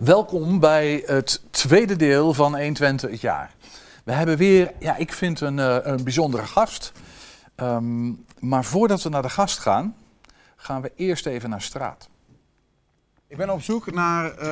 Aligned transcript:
Welkom 0.00 0.60
bij 0.60 1.02
het 1.06 1.42
tweede 1.50 1.96
deel 1.96 2.34
van 2.34 2.56
120 2.56 3.10
het 3.10 3.20
jaar. 3.20 3.54
We 4.04 4.12
hebben 4.12 4.36
weer, 4.36 4.72
ja, 4.78 4.96
ik 4.96 5.12
vind 5.12 5.40
een, 5.40 5.58
uh, 5.58 5.76
een 5.82 6.04
bijzondere 6.04 6.46
gast. 6.46 6.92
Um, 7.56 8.24
maar 8.38 8.64
voordat 8.64 9.02
we 9.02 9.08
naar 9.08 9.22
de 9.22 9.28
gast 9.28 9.58
gaan, 9.58 9.96
gaan 10.56 10.82
we 10.82 10.92
eerst 10.96 11.26
even 11.26 11.50
naar 11.50 11.62
straat. 11.62 12.08
Ik 13.26 13.36
ben 13.36 13.50
op 13.50 13.62
zoek 13.62 13.92
naar, 13.92 14.32
uh, 14.38 14.44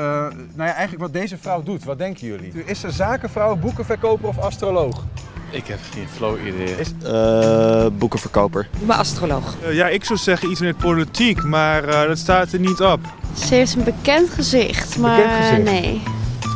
nou 0.54 0.56
ja, 0.56 0.72
eigenlijk 0.72 1.00
wat 1.00 1.12
deze 1.12 1.38
vrouw 1.38 1.62
doet. 1.62 1.84
Wat 1.84 1.98
denken 1.98 2.26
jullie? 2.26 2.64
Is 2.64 2.80
ze 2.80 2.90
zakenvrouw, 2.90 3.56
boekenverkoper 3.56 4.28
of 4.28 4.38
astroloog? 4.38 5.04
Ik 5.50 5.66
heb 5.66 5.78
geen 5.92 6.08
flow 6.08 6.46
idee. 6.46 6.76
Is... 6.76 6.88
Uh, 7.04 7.86
boekenverkoper. 7.92 8.68
Maar 8.84 8.96
astroloog. 8.96 9.54
Uh, 9.62 9.74
ja, 9.74 9.88
ik 9.88 10.04
zou 10.04 10.18
zeggen 10.18 10.50
iets 10.50 10.60
met 10.60 10.76
politiek, 10.76 11.42
maar 11.42 11.88
uh, 11.88 12.02
dat 12.02 12.18
staat 12.18 12.52
er 12.52 12.58
niet 12.58 12.80
op. 12.80 13.00
Ze 13.46 13.54
heeft 13.54 13.74
een 13.74 13.84
bekend 13.84 14.30
gezicht, 14.30 14.98
maar 14.98 15.16
bekend 15.16 15.34
gezicht. 15.34 15.62
nee. 15.62 16.02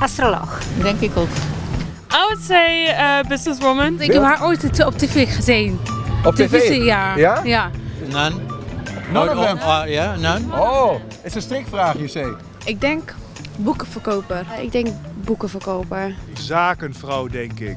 Astroloog. 0.00 0.60
Denk 0.82 1.00
ik 1.00 1.16
ook. 1.16 1.28
I 2.12 2.24
would 2.28 2.42
say 2.42 2.86
uh, 2.88 3.28
businesswoman. 3.28 4.00
Ik 4.00 4.12
heb 4.12 4.22
haar 4.22 4.44
ooit 4.44 4.84
op 4.84 4.98
tv 4.98 5.34
gezien. 5.34 5.80
Op 6.24 6.34
tv? 6.34 6.60
TV, 6.60 6.84
ja. 6.84 7.16
Ja? 7.16 7.40
ja. 7.44 7.70
None. 8.10 8.34
None 9.12 9.36
of 9.36 9.46
them? 9.46 9.58
Ja, 9.58 9.86
yeah, 9.88 10.18
none. 10.18 10.60
Oh, 10.60 10.92
het 10.92 11.24
is 11.24 11.34
een 11.34 11.42
strikvraag, 11.42 11.98
je 11.98 12.08
zegt. 12.08 12.34
Ik 12.64 12.80
denk 12.80 13.14
boekenverkoper. 13.56 14.46
Ik 14.60 14.72
denk 14.72 14.86
boekenverkoper. 15.24 16.14
Zakenvrouw, 16.32 17.26
denk 17.26 17.60
ik. 17.60 17.76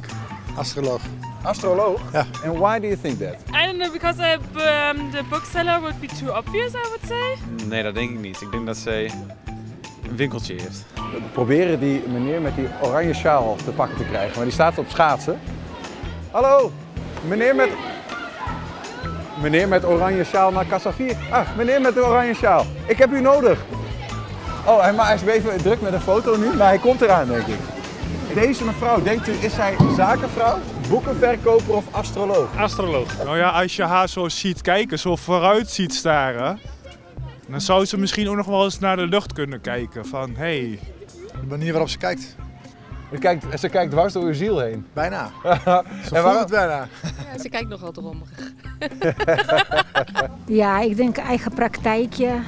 Astroloog. 0.56 1.02
Astroloog? 1.44 2.00
Ja. 2.12 2.26
And 2.46 2.58
why 2.58 2.80
do 2.80 2.88
you 2.88 2.98
think 3.02 3.20
that? 3.20 3.36
I 3.54 3.66
don't 3.66 3.78
know, 3.78 3.92
because 3.92 4.20
I, 4.20 4.34
um, 4.34 5.12
the 5.12 5.24
bookseller 5.30 5.80
would 5.80 6.00
be 6.00 6.08
too 6.08 6.32
obvious, 6.32 6.74
I 6.74 6.88
would 6.88 7.06
say. 7.08 7.68
Nee, 7.68 7.84
dat 7.84 7.94
denk 7.94 8.10
ik 8.10 8.20
niet. 8.20 8.42
Ik 8.42 8.52
denk 8.52 8.66
dat 8.66 8.78
zij 8.78 9.12
een 10.10 10.16
winkeltje 10.16 10.54
heeft. 10.54 10.86
We 10.94 11.22
proberen 11.34 11.80
die 11.80 12.04
meneer 12.08 12.42
met 12.42 12.56
die 12.56 12.68
oranje 12.82 13.14
sjaal 13.14 13.56
te 13.66 13.72
pakken 13.72 13.98
te 13.98 14.04
krijgen, 14.04 14.36
maar 14.36 14.44
die 14.44 14.54
staat 14.54 14.78
op 14.78 14.90
schaatsen. 14.90 15.40
Hallo, 16.32 16.72
meneer 17.28 17.56
met... 17.56 17.70
Meneer 19.42 19.68
met 19.68 19.86
oranje 19.86 20.24
sjaal 20.24 20.52
naar 20.52 20.66
kassa 20.66 20.94
4. 20.94 21.16
Ah, 21.32 21.48
meneer 21.58 21.82
met 21.82 21.94
de 21.94 22.06
oranje 22.06 22.34
sjaal. 22.34 22.66
Ik 22.86 22.98
heb 22.98 23.12
u 23.12 23.22
nodig. 23.22 23.60
Oh, 24.66 24.82
hij, 24.82 24.94
maar 24.94 25.06
hij 25.06 25.16
is 25.16 25.22
even 25.22 25.58
druk 25.58 25.82
met 25.82 25.94
een 25.94 26.02
foto 26.02 26.38
nu, 26.38 26.54
maar 26.54 26.68
hij 26.68 26.78
komt 26.78 27.02
eraan, 27.02 27.28
denk 27.28 27.48
ik. 27.48 27.75
Deze 28.36 28.66
mevrouw, 28.66 29.02
denkt 29.02 29.28
u, 29.28 29.32
is 29.32 29.54
zij 29.54 29.76
zakenvrouw, 29.96 30.60
boekenverkoper 30.90 31.76
of 31.76 31.86
astroloog? 31.92 32.58
Astroloog. 32.58 33.24
Nou 33.24 33.38
ja, 33.38 33.50
als 33.50 33.76
je 33.76 33.84
haar 33.84 34.10
zo 34.10 34.30
ziet 34.30 34.62
kijken, 34.62 35.00
zo 35.00 35.16
vooruit 35.16 35.70
ziet 35.70 35.94
staren, 35.94 36.60
dan 37.48 37.62
zou 37.62 37.86
ze 37.86 37.98
misschien 37.98 38.30
ook 38.30 38.36
nog 38.36 38.46
wel 38.46 38.64
eens 38.64 38.80
naar 38.80 38.96
de 38.96 39.08
lucht 39.08 39.34
kunnen 39.34 39.62
kijken. 39.62 40.06
Van, 40.06 40.30
hé... 40.30 40.36
Hey. 40.38 40.80
De 41.42 41.48
manier 41.48 41.72
waarop 41.72 41.90
ze 41.90 41.98
kijkt. 41.98 42.36
Ze 43.12 43.18
kijkt, 43.18 43.60
ze 43.60 43.70
kijkt 43.70 43.92
dwars 43.92 44.14
door 44.14 44.24
uw 44.24 44.34
ziel 44.34 44.60
heen. 44.60 44.86
Bijna. 44.94 45.32
Ze 46.10 46.16
voelt 46.16 46.40
het 46.40 46.50
bijna. 46.50 46.88
Ja, 47.32 47.40
ze 47.42 47.50
kijkt 47.50 47.70
nogal 47.70 47.92
dromerig. 47.92 48.54
ja, 50.62 50.80
ik 50.80 50.96
denk 50.96 51.18
eigen 51.18 51.54
praktijkje. 51.54 52.40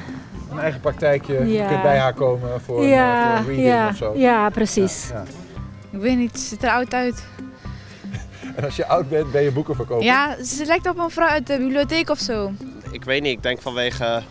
Een 0.51 0.59
eigen 0.59 0.79
praktijkje. 0.79 1.33
Ja. 1.33 1.63
Je 1.63 1.67
kunt 1.67 1.81
bij 1.81 1.97
haar 1.97 2.13
komen 2.13 2.61
voor, 2.61 2.83
ja, 2.83 3.37
een, 3.37 3.43
voor 3.43 3.51
een 3.51 3.57
reading 3.57 3.67
ja, 3.67 3.87
of 3.87 3.95
zo. 3.95 4.13
Ja, 4.15 4.49
precies. 4.49 5.11
Ik 5.97 6.03
weet 6.03 6.17
niet, 6.17 6.39
ze 6.39 6.45
ziet 6.45 6.63
er 6.63 6.69
oud 6.69 6.93
uit. 6.93 7.25
En 8.55 8.63
als 8.63 8.75
je 8.75 8.85
oud 8.85 9.09
bent, 9.09 9.31
ben 9.31 9.41
je 9.41 9.51
boekenverkoper? 9.51 10.05
Ja, 10.05 10.43
ze 10.43 10.65
lijkt 10.65 10.89
op 10.89 10.97
een 10.97 11.09
vrouw 11.09 11.27
uit 11.27 11.47
de 11.47 11.57
bibliotheek 11.57 12.09
of 12.09 12.19
zo. 12.19 12.51
Ik 12.91 13.03
weet 13.03 13.21
niet, 13.21 13.31
ik 13.31 13.43
denk 13.43 13.61
vanwege... 13.61 14.21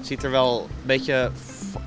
Ziet 0.00 0.22
er 0.22 0.30
wel 0.30 0.60
een 0.60 0.86
beetje 0.86 1.30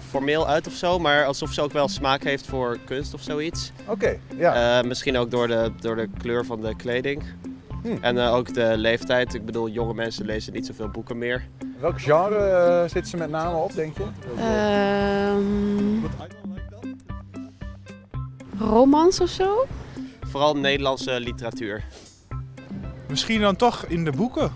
formeel 0.09 0.48
uit 0.48 0.67
of 0.67 0.73
zo, 0.73 1.00
maar 1.00 1.26
alsof 1.26 1.52
ze 1.52 1.61
ook 1.61 1.72
wel 1.72 1.88
smaak 1.88 2.23
heeft 2.23 2.48
voor 2.48 2.78
kunst 2.86 3.14
of 3.14 3.22
zoiets. 3.22 3.72
Oké, 3.81 3.92
okay, 3.92 4.20
ja. 4.38 4.80
Uh, 4.80 4.88
misschien 4.88 5.17
ook 5.17 5.31
door 5.31 5.48
de, 5.48 5.72
door 5.80 5.95
de 5.95 6.09
kleur 6.17 6.45
van 6.45 6.61
de 6.61 6.76
kleding. 6.76 7.23
Hmm. 7.81 7.98
En 8.02 8.16
uh, 8.16 8.34
ook 8.34 8.54
de 8.54 8.73
leeftijd. 8.76 9.33
Ik 9.33 9.45
bedoel, 9.45 9.70
jonge 9.70 9.94
mensen 9.94 10.26
lezen 10.26 10.54
niet 10.54 10.65
zoveel 10.65 10.89
boeken 10.89 11.17
meer. 11.17 11.48
Welk 11.80 12.02
genre 12.02 12.82
uh, 12.83 12.89
zit 12.89 13.08
ze 13.08 13.17
met 13.17 13.30
name 13.30 13.55
op, 13.55 13.76
denk 13.76 13.98
je? 13.98 14.04
Um, 15.33 16.04
romans 18.64 19.20
of 19.20 19.30
zo? 19.30 19.66
Vooral 20.22 20.58
Nederlandse 20.58 21.20
literatuur. 21.20 21.84
Misschien 23.10 23.42
dan 23.42 23.56
toch 23.56 23.86
in 23.86 24.06
de 24.06 24.12
boeken. 24.12 24.52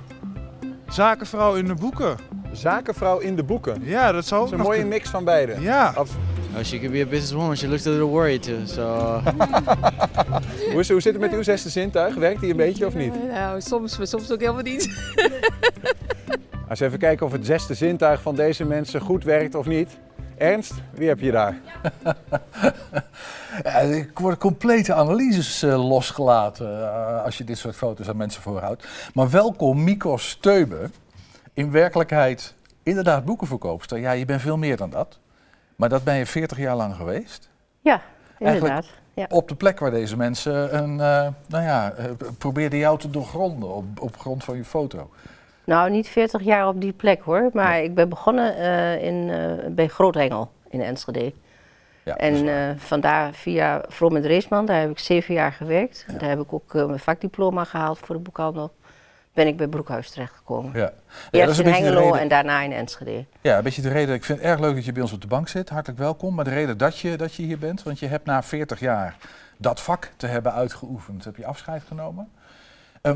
Zakenvrouw 0.88 1.56
in 1.56 1.66
de 1.66 1.74
boeken. 1.74 2.18
Zakenvrouw 2.52 3.20
in 3.20 3.36
de 3.36 3.44
boeken? 3.44 3.82
Ja, 3.84 4.12
dat 4.12 4.26
zou 4.26 4.42
ook 4.42 4.50
Dat 4.50 4.60
is 4.60 4.66
een 4.66 4.72
mooie 4.72 4.86
mix 4.86 5.10
van 5.10 5.24
beide. 5.24 5.56
Ja. 5.60 5.94
Of... 5.98 6.16
Oh, 6.58 6.64
she 6.64 6.78
could 6.78 6.92
be 6.92 7.02
a 7.02 7.06
businesswoman. 7.06 7.58
She 7.58 7.68
looks 7.68 7.88
a 7.88 7.90
little 7.90 8.08
worried 8.08 8.44
too. 8.44 8.66
So. 8.66 8.82
hoe, 10.72 10.80
is, 10.80 10.90
hoe 10.90 11.02
zit 11.02 11.14
het 11.14 11.22
met 11.22 11.34
uw 11.34 11.44
zesde 11.44 11.70
zintuig? 11.70 12.16
Werkt 12.16 12.40
die 12.40 12.52
een 12.52 12.58
beetje 12.58 12.86
of 12.86 12.96
niet? 12.96 13.28
Nou, 13.32 13.62
soms, 13.62 13.98
maar 13.98 14.08
soms 14.08 14.32
ook 14.32 14.40
helemaal 14.40 14.62
niet. 14.62 15.14
Als 16.70 16.80
we 16.80 16.86
even 16.86 17.00
kijken 17.00 17.26
of 17.26 17.32
het 17.32 17.46
zesde 17.46 17.74
zintuig 17.74 18.22
van 18.22 18.36
deze 18.36 18.66
mensen 18.66 19.02
goed 19.02 19.24
werkt 19.24 19.56
of 19.56 19.66
niet. 19.66 19.98
Ernst, 20.38 20.74
wie 20.92 21.08
heb 21.08 21.20
je 21.20 21.32
daar? 21.32 21.56
ja, 23.64 23.82
er 23.82 24.10
worden 24.14 24.40
complete 24.40 24.94
analyses 24.94 25.64
uh, 25.64 25.88
losgelaten 25.90 26.80
uh, 26.80 27.24
als 27.24 27.38
je 27.38 27.44
dit 27.44 27.58
soort 27.58 27.76
foto's 27.76 28.10
aan 28.10 28.18
mensen 28.18 28.42
voorhoudt. 28.42 28.88
Maar 29.14 29.30
welkom 29.30 29.84
Mikos 29.84 30.30
Steube. 30.30 30.90
In 31.54 31.72
werkelijkheid 31.72 32.56
inderdaad 32.84 33.26
boekenverkoopster. 33.26 34.00
Ja, 34.00 34.12
je 34.12 34.26
bent 34.26 34.42
veel 34.42 34.58
meer 34.58 34.78
dan 34.78 34.90
dat. 34.90 35.20
Maar 35.76 35.90
dat 35.90 36.04
ben 36.04 36.16
je 36.16 36.26
40 36.26 36.58
jaar 36.58 36.76
lang 36.76 36.96
geweest? 36.96 37.50
Ja, 37.82 38.02
inderdaad. 38.40 38.86
Ja. 39.14 39.26
Op 39.30 39.48
de 39.48 39.56
plek 39.56 39.80
waar 39.80 39.92
deze 39.92 40.18
mensen 40.18 40.78
een, 40.78 40.92
uh, 40.92 41.28
nou 41.48 41.64
ja, 41.64 41.94
probeerden 42.38 42.80
jou 42.80 43.00
te 43.00 43.10
doorgronden 43.10 43.70
op, 43.70 43.86
op 44.00 44.20
grond 44.20 44.44
van 44.44 44.58
je 44.58 44.66
foto. 44.66 45.10
Nou, 45.68 45.90
niet 45.90 46.08
40 46.08 46.42
jaar 46.42 46.68
op 46.68 46.82
die 46.82 46.94
plek 46.94 47.22
hoor. 47.22 47.50
Maar 47.54 47.82
ik 47.82 47.96
ben 47.96 48.10
begonnen 48.10 48.58
uh, 48.58 49.04
in, 49.04 49.28
uh, 49.28 49.52
bij 49.70 49.88
Groothengel 49.88 50.52
in 50.70 50.82
Enschede. 50.82 51.34
Ja, 52.04 52.16
en 52.16 52.46
uh, 52.46 52.70
vandaar 52.78 53.34
via 53.34 53.84
Vroom 53.88 54.16
en 54.16 54.22
Dreesman, 54.22 54.66
daar 54.66 54.80
heb 54.80 54.90
ik 54.90 55.00
zeven 55.00 55.34
jaar 55.34 55.52
gewerkt. 55.52 56.06
Ja. 56.08 56.18
Daar 56.18 56.30
heb 56.30 56.40
ik 56.40 56.54
ook 56.54 56.74
mijn 56.74 57.00
vakdiploma 57.00 57.64
gehaald 57.64 58.00
voor 58.00 58.16
de 58.16 58.22
boekhandel. 58.22 58.74
Ben 59.34 59.48
ik 59.48 59.58
bij 59.58 59.68
Broekhuis 59.68 60.10
terechtgekomen. 60.10 60.72
Ja. 60.74 60.94
Eerst 61.32 61.60
in 61.60 61.68
Hengelo 61.68 62.14
en 62.14 62.28
daarna 62.28 62.62
in 62.62 62.72
Enschede. 62.72 63.26
Ja, 63.42 63.58
een 63.58 63.64
beetje 63.64 63.82
de 63.82 63.90
reden. 63.90 64.16
Ik 64.16 64.24
vind 64.24 64.40
het 64.40 64.48
erg 64.48 64.60
leuk 64.60 64.76
dat 64.76 64.86
je 64.86 64.92
bij 64.92 65.02
ons 65.02 65.14
op 65.14 65.22
de 65.22 65.28
bank 65.28 65.48
zit. 65.48 65.70
Hartelijk 65.70 66.00
welkom. 66.00 66.36
Maar 66.36 66.46
de 66.46 66.52
reden 66.52 66.78
dat 66.78 67.00
je, 67.00 67.16
dat 67.16 67.34
je 67.34 67.44
hier 67.44 67.60
bent, 67.60 67.84
want 67.84 68.00
je 68.00 68.08
hebt 68.08 68.26
na 68.26 68.44
40 68.44 68.80
jaar 68.80 69.16
dat 69.58 69.82
vak 69.82 70.12
te 70.18 70.28
hebben 70.28 70.54
uitgeoefend, 70.54 71.24
heb 71.24 71.36
je 71.36 71.46
afscheid 71.46 71.84
genomen. 71.88 72.30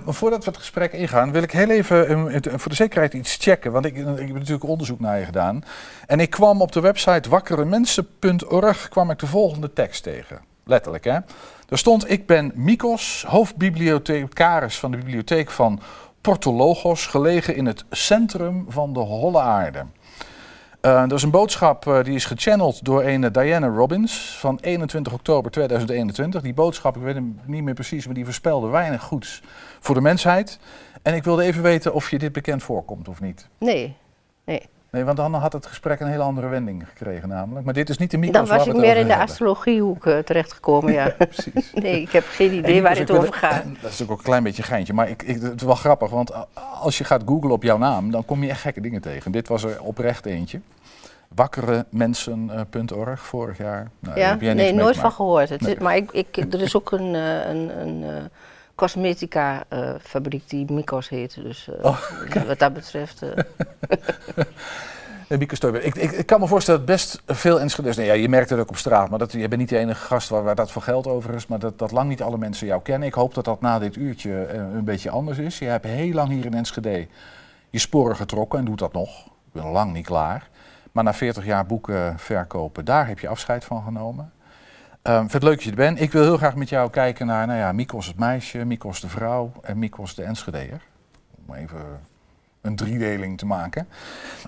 Maar 0.06 0.14
voordat 0.14 0.44
we 0.44 0.50
het 0.50 0.60
gesprek 0.60 0.94
ingaan, 0.94 1.32
wil 1.32 1.44
ik 1.44 1.52
heel 1.52 1.70
even 1.70 2.12
um, 2.12 2.28
het, 2.28 2.48
voor 2.52 2.70
de 2.70 2.76
zekerheid 2.76 3.14
iets 3.14 3.36
checken. 3.36 3.72
Want 3.72 3.86
ik, 3.86 3.96
ik 3.96 4.06
heb 4.06 4.34
natuurlijk 4.34 4.64
onderzoek 4.64 5.00
naar 5.00 5.20
je 5.20 5.26
gedaan. 5.26 5.64
En 6.08 6.20
ik 6.20 6.30
kwam 6.30 6.62
op 6.62 6.72
de 6.72 6.80
website 6.80 7.30
wakkeremensen.org 7.30 8.90
kwam 8.90 9.12
ik 9.12 9.20
de 9.20 9.28
volgende 9.28 9.74
tekst 9.74 10.04
tegen. 10.04 10.40
Letterlijk, 10.64 11.04
hè. 11.04 11.18
Daar 11.66 11.80
stond, 11.80 12.12
ik 12.12 12.26
ben 12.26 12.52
Mikos, 12.56 13.26
hoofdbibliothecaris 13.28 14.80
van 14.80 14.92
de 14.92 14.98
bibliotheek 14.98 15.52
van 15.52 15.80
Portologos, 16.22 17.06
gelegen 17.06 17.56
in 17.56 17.66
het 17.66 17.86
centrum 17.90 18.66
van 18.70 18.94
de 18.94 19.00
Holle 19.00 19.40
Aarde. 19.40 19.86
Uh, 20.82 21.02
dat 21.02 21.12
is 21.12 21.24
een 21.24 21.32
boodschap 21.32 21.86
uh, 21.86 22.04
die 22.04 22.16
is 22.16 22.26
gechanneld 22.26 22.86
door 22.86 23.04
een 23.04 23.32
Diana 23.32 23.68
Robbins 23.68 24.38
van 24.40 24.58
21 24.62 25.14
oktober 25.14 25.52
2021. 25.52 26.42
Die 26.42 26.54
boodschap, 26.54 26.96
ik 26.96 27.02
weet 27.02 27.14
hem 27.14 27.40
niet 27.46 27.64
meer 27.64 27.74
precies, 27.74 28.06
maar 28.06 28.16
die 28.16 28.26
voorspelde 28.26 28.68
weinig 28.68 29.04
goeds 29.04 29.42
voor 29.80 29.96
de 29.96 30.02
mensheid. 30.02 30.60
En 31.02 31.14
ik 31.14 31.24
wilde 31.24 31.44
even 31.44 31.62
weten 31.62 31.94
of 31.94 32.10
je 32.10 32.18
dit 32.18 32.32
bekend 32.32 32.64
voorkomt 32.64 33.08
of 33.08 33.22
niet. 33.22 33.48
Nee, 33.58 33.96
nee. 34.46 34.62
Nee, 34.92 35.04
want 35.04 35.18
dan 35.18 35.34
had 35.34 35.54
het 35.54 35.66
gesprek 35.66 36.00
een 36.00 36.08
hele 36.08 36.24
andere 36.24 36.48
wending 36.48 36.88
gekregen 36.88 37.30
namelijk. 37.30 37.66
Maar 37.66 37.74
dit 37.74 37.90
is 37.90 37.98
niet 37.98 38.12
de 38.12 38.18
micro. 38.18 38.40
Dan 38.40 38.58
was 38.58 38.68
ik 38.68 38.76
meer 38.76 38.98
in 38.98 39.08
de 39.08 39.16
astrologiehoek 39.16 40.06
uh, 40.06 40.18
terechtgekomen, 40.18 40.94
ja. 40.94 41.10
Precies. 41.18 41.74
nee, 41.74 42.02
ik 42.02 42.12
heb 42.12 42.26
geen 42.28 42.54
idee 42.54 42.82
waar 42.82 42.96
dit 42.96 43.12
over 43.12 43.34
gaat. 43.34 43.64
Dat 43.64 43.72
is 43.72 43.82
natuurlijk 43.82 44.12
ook 44.12 44.18
een 44.18 44.24
klein 44.24 44.44
beetje 44.44 44.64
geintje. 44.64 44.94
Maar 44.94 45.10
ik, 45.10 45.24
ik, 45.24 45.42
het 45.42 45.56
is 45.56 45.64
wel 45.64 45.76
grappig, 45.76 46.10
want 46.10 46.32
als 46.82 46.98
je 46.98 47.04
gaat 47.04 47.22
googlen 47.26 47.52
op 47.52 47.64
jouw 47.64 47.78
naam, 47.78 48.12
dan 48.12 48.26
kom 48.26 48.44
je 48.44 48.50
echt 48.50 48.62
gekke 48.62 48.82
dingen 48.82 49.02
tegen. 49.02 49.32
Dit 49.32 49.48
was 49.48 49.64
er 49.64 49.82
oprecht 49.82 50.26
eentje. 50.26 50.60
Wakkeremensen.org 51.36 53.20
vorig 53.20 53.58
jaar. 53.58 53.92
Nou, 54.00 54.20
ja, 54.20 54.36
nee, 54.54 54.74
nooit 54.74 54.98
van 54.98 55.12
gehoord. 55.12 55.50
Het 55.50 55.62
nee. 55.62 55.76
is, 55.76 55.82
maar 55.82 55.96
ik, 55.96 56.12
ik, 56.12 56.38
er 56.38 56.62
is 56.62 56.76
ook 56.76 56.92
een, 56.92 57.14
een, 57.14 57.80
een, 57.80 58.02
een 58.02 58.30
cosmetica 58.76 59.64
uh, 59.70 59.90
fabriek 60.02 60.50
die 60.50 60.72
Mikos 60.72 61.10
heet. 61.10 61.36
Dus 61.44 61.70
uh, 61.70 61.86
oh, 61.86 61.98
okay. 62.26 62.46
wat 62.46 62.60
dat 62.60 62.74
betreft. 62.74 63.22
Uh. 65.28 65.48
Stoiber. 65.48 65.84
Ik, 65.84 65.96
ik, 65.96 66.12
ik, 66.12 66.26
kan 66.26 66.40
me 66.40 66.48
voorstellen 66.48 66.80
dat 66.80 66.90
best 66.90 67.22
veel 67.26 67.60
Enschede's... 67.60 67.96
Nee, 67.96 68.06
ja, 68.06 68.14
je 68.14 68.30
merkt 68.30 68.50
het 68.50 68.60
ook 68.60 68.70
op 68.70 68.78
straat, 68.78 69.10
maar 69.10 69.20
dat, 69.20 69.32
je 69.32 69.48
bent 69.48 69.58
niet 69.58 69.70
de 69.70 69.78
enige 69.78 70.06
gast 70.06 70.30
waar, 70.30 70.44
waar 70.44 70.56
dat 70.56 70.72
voor 70.72 70.82
geld 70.82 71.08
over 71.08 71.34
is. 71.34 71.48
Maar 71.48 71.60
dat, 71.60 71.80
dat 71.80 71.92
lang 71.92 72.10
niet 72.10 72.22
alle 72.22 72.38
mensen 72.38 72.68
jou 72.68 72.82
kennen. 72.82 73.08
Ik 73.08 73.14
hoop 73.14 73.34
dat 73.34 73.46
dat 73.46 73.62
na 73.62 73.80
dit 73.80 73.96
uurtje 73.96 74.48
een 74.54 74.84
beetje 74.84 75.10
anders 75.10 75.38
is. 75.38 75.60
Je 75.60 75.66
hebt 75.66 75.86
heel 75.86 76.14
lang 76.14 76.30
hier 76.30 76.46
in 76.46 76.54
Enschede 76.54 77.08
je 77.72 77.80
sporen 77.80 78.16
getrokken 78.16 78.60
en 78.60 78.66
doet 78.66 78.80
dat 78.80 78.94
nog. 78.94 79.26
Ik 79.26 79.62
ben 79.62 79.66
lang 79.66 79.94
niet 79.94 80.06
klaar. 80.06 80.50
Maar 80.92 81.04
na 81.04 81.14
40 81.14 81.46
jaar 81.46 81.66
boeken 81.66 82.20
verkopen, 82.20 82.86
daar 82.86 83.08
heb 83.08 83.20
je 83.20 83.28
afscheid 83.28 83.66
van 83.66 83.84
genomen. 83.84 84.32
Um, 85.04 85.20
vind 85.20 85.34
het 85.34 85.44
leuk 85.44 85.54
dat 85.54 85.64
je 85.64 85.70
er 85.70 85.76
bent. 85.76 86.02
Ik 86.02 86.12
wil 86.12 86.24
heel 86.24 86.38
graag 86.38 86.56
met 86.56 86.70
jou 86.70 86.90
kijken 86.90 87.26
naar 87.26 87.48
nou 87.48 87.60
ja, 87.60 87.72
Mikos 87.72 88.08
het 88.08 88.18
meisje, 88.18 88.66
Mikos 88.66 89.02
de 89.02 89.10
vrouw 89.10 89.52
en 89.62 89.80
Mikos 89.80 90.16
de 90.16 90.24
Enschedeer. 90.24 90.82
Om 91.46 91.56
even 91.56 91.80
een 92.62 92.76
driedeling 92.76 93.38
te 93.38 93.46
maken. 93.46 93.88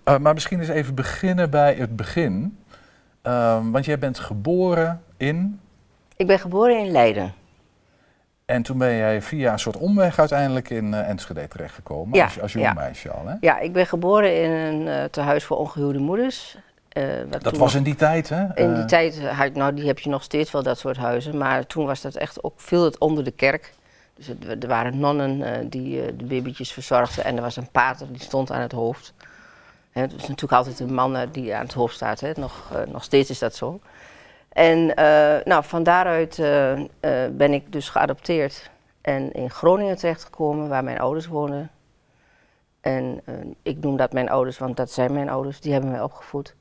Uh, 0.06 0.18
maar 0.18 0.34
misschien 0.34 0.60
eens 0.60 0.70
even 0.70 0.96
beginnen 0.96 1.50
bij 1.50 1.74
het 1.74 1.96
begin. 1.96 2.58
Um, 3.24 3.72
want 3.72 3.86
jij 3.86 4.00
bent 4.00 4.20
geboren 4.20 5.02
in... 5.18 5.60
Ik 6.16 6.28
ben 6.28 6.40
geboren 6.40 6.80
in 6.80 6.92
Leiden. 6.92 7.34
En 8.46 8.64
toen 8.64 8.78
ben 8.78 8.96
jij 8.96 9.22
via 9.22 9.52
een 9.52 9.60
soort 9.60 9.78
omweg 9.78 10.20
uiteindelijk 10.20 10.70
in 10.70 10.86
uh, 10.92 11.10
Enschede 11.10 11.48
terechtgekomen, 11.48 12.18
ja, 12.18 12.24
als, 12.24 12.42
als 12.42 12.54
jong 12.54 12.66
ja. 12.66 12.74
meisje 12.74 13.12
al, 13.12 13.28
hè? 13.28 13.36
Ja, 13.40 13.60
ik 13.60 13.74
ben 13.74 13.88
geboren 13.88 14.42
in 14.42 14.52
een 14.52 14.82
uh, 14.82 15.04
tehuis 15.04 15.44
voor 15.44 15.58
ongehuwde 15.58 16.00
moeders. 16.00 16.58
Uh, 16.98 17.04
dat 17.42 17.58
was 17.58 17.76
in 17.76 17.84
die 17.84 17.96
tijd, 17.96 18.30
hè? 18.30 18.56
In 18.56 18.74
die 18.74 18.86
tijd, 18.86 19.22
nou 19.54 19.74
die 19.74 19.86
heb 19.86 20.00
je 20.00 20.10
nog 20.10 20.24
steeds 20.24 20.52
wel, 20.52 20.64
dat 20.64 20.78
soort 20.78 20.98
huizen. 20.98 21.38
Maar 21.38 21.68
toen 21.68 21.86
was 21.86 22.02
dat 22.02 22.16
echt 22.16 22.44
ook, 22.44 22.54
viel 22.56 22.84
het 22.84 22.98
onder 22.98 23.24
de 23.24 23.32
kerk. 23.32 23.74
Dus 24.16 24.28
het, 24.28 24.64
er 24.64 24.70
waren 24.70 25.00
nonnen 25.00 25.70
die 25.70 26.16
de 26.16 26.26
babytjes 26.26 26.72
verzorgden 26.72 27.24
en 27.24 27.36
er 27.36 27.42
was 27.42 27.56
een 27.56 27.70
pater 27.72 28.08
die 28.12 28.22
stond 28.22 28.52
aan 28.52 28.62
het 28.62 28.72
hoofd. 28.72 29.14
Hè, 29.92 30.02
het 30.02 30.14
is 30.14 30.22
natuurlijk 30.22 30.52
altijd 30.52 30.80
een 30.80 30.94
man 30.94 31.18
die 31.32 31.56
aan 31.56 31.66
het 31.66 31.74
hoofd 31.74 31.96
staat, 31.96 32.20
hè? 32.20 32.32
Nog, 32.36 32.72
nog 32.92 33.04
steeds 33.04 33.30
is 33.30 33.40
dat 33.40 33.56
zo. 33.56 33.80
En 34.50 34.86
nou, 35.46 35.64
van 35.64 35.84
daaruit 35.84 36.36
ben 37.38 37.54
ik 37.54 37.72
dus 37.72 37.90
geadopteerd 37.90 38.70
en 39.02 39.32
in 39.32 39.50
Groningen 39.50 39.98
terechtgekomen, 39.98 40.70
waar 40.70 40.84
mijn 40.84 41.00
ouders 41.00 41.28
wonen. 41.28 41.72
En 42.82 43.22
ik 43.62 43.78
noem 43.80 43.98
dat 43.98 44.14
mijn 44.14 44.30
ouders, 44.30 44.58
want 44.58 44.78
dat 44.78 44.92
zijn 44.92 45.14
mijn 45.14 45.30
ouders, 45.30 45.60
die 45.60 45.72
hebben 45.72 45.92
mij 45.92 46.02
opgevoed. 46.02 46.56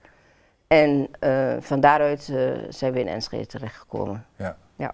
En 0.72 1.08
van 1.60 1.80
daaruit 1.80 2.22
zijn 2.68 2.92
we 2.92 3.00
in 3.00 3.08
Enschede 3.08 3.46
terechtgekomen. 3.46 4.26
Ja. 4.36 4.56
Ja. 4.76 4.92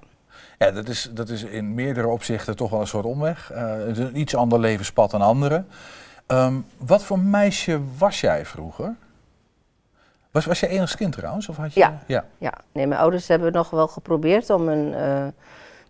Ja, 0.59 0.71
dat 0.71 0.89
is, 0.89 1.11
dat 1.13 1.29
is 1.29 1.43
in 1.43 1.75
meerdere 1.75 2.09
opzichten 2.09 2.57
toch 2.57 2.71
wel 2.71 2.81
een 2.81 2.87
soort 2.87 3.05
omweg. 3.05 3.49
het 3.55 3.99
is 3.99 4.05
een 4.05 4.19
iets 4.19 4.37
ander 4.37 4.61
levenspad 4.61 5.11
dan 5.11 5.23
anderen. 5.23 5.67
Um, 6.27 6.67
wat 6.77 7.05
voor 7.05 7.19
meisje 7.19 7.81
was 7.99 8.21
jij 8.21 8.47
vroeger? 8.47 8.97
Was, 10.31 10.45
was 10.45 10.61
je 10.61 10.69
enigst 10.69 10.97
kind 10.97 11.13
trouwens? 11.13 11.49
Of 11.49 11.57
had 11.57 11.75
je... 11.75 11.81
ja. 11.81 11.99
ja. 12.07 12.25
ja. 12.39 12.53
Nee, 12.73 12.87
mijn 12.87 13.01
ouders 13.01 13.29
hebben 13.29 13.53
nog 13.53 13.71
wel 13.71 13.89
geprobeerd 13.89 14.51
om 14.51 14.69
een... 14.69 14.93
Uh, 14.93 15.27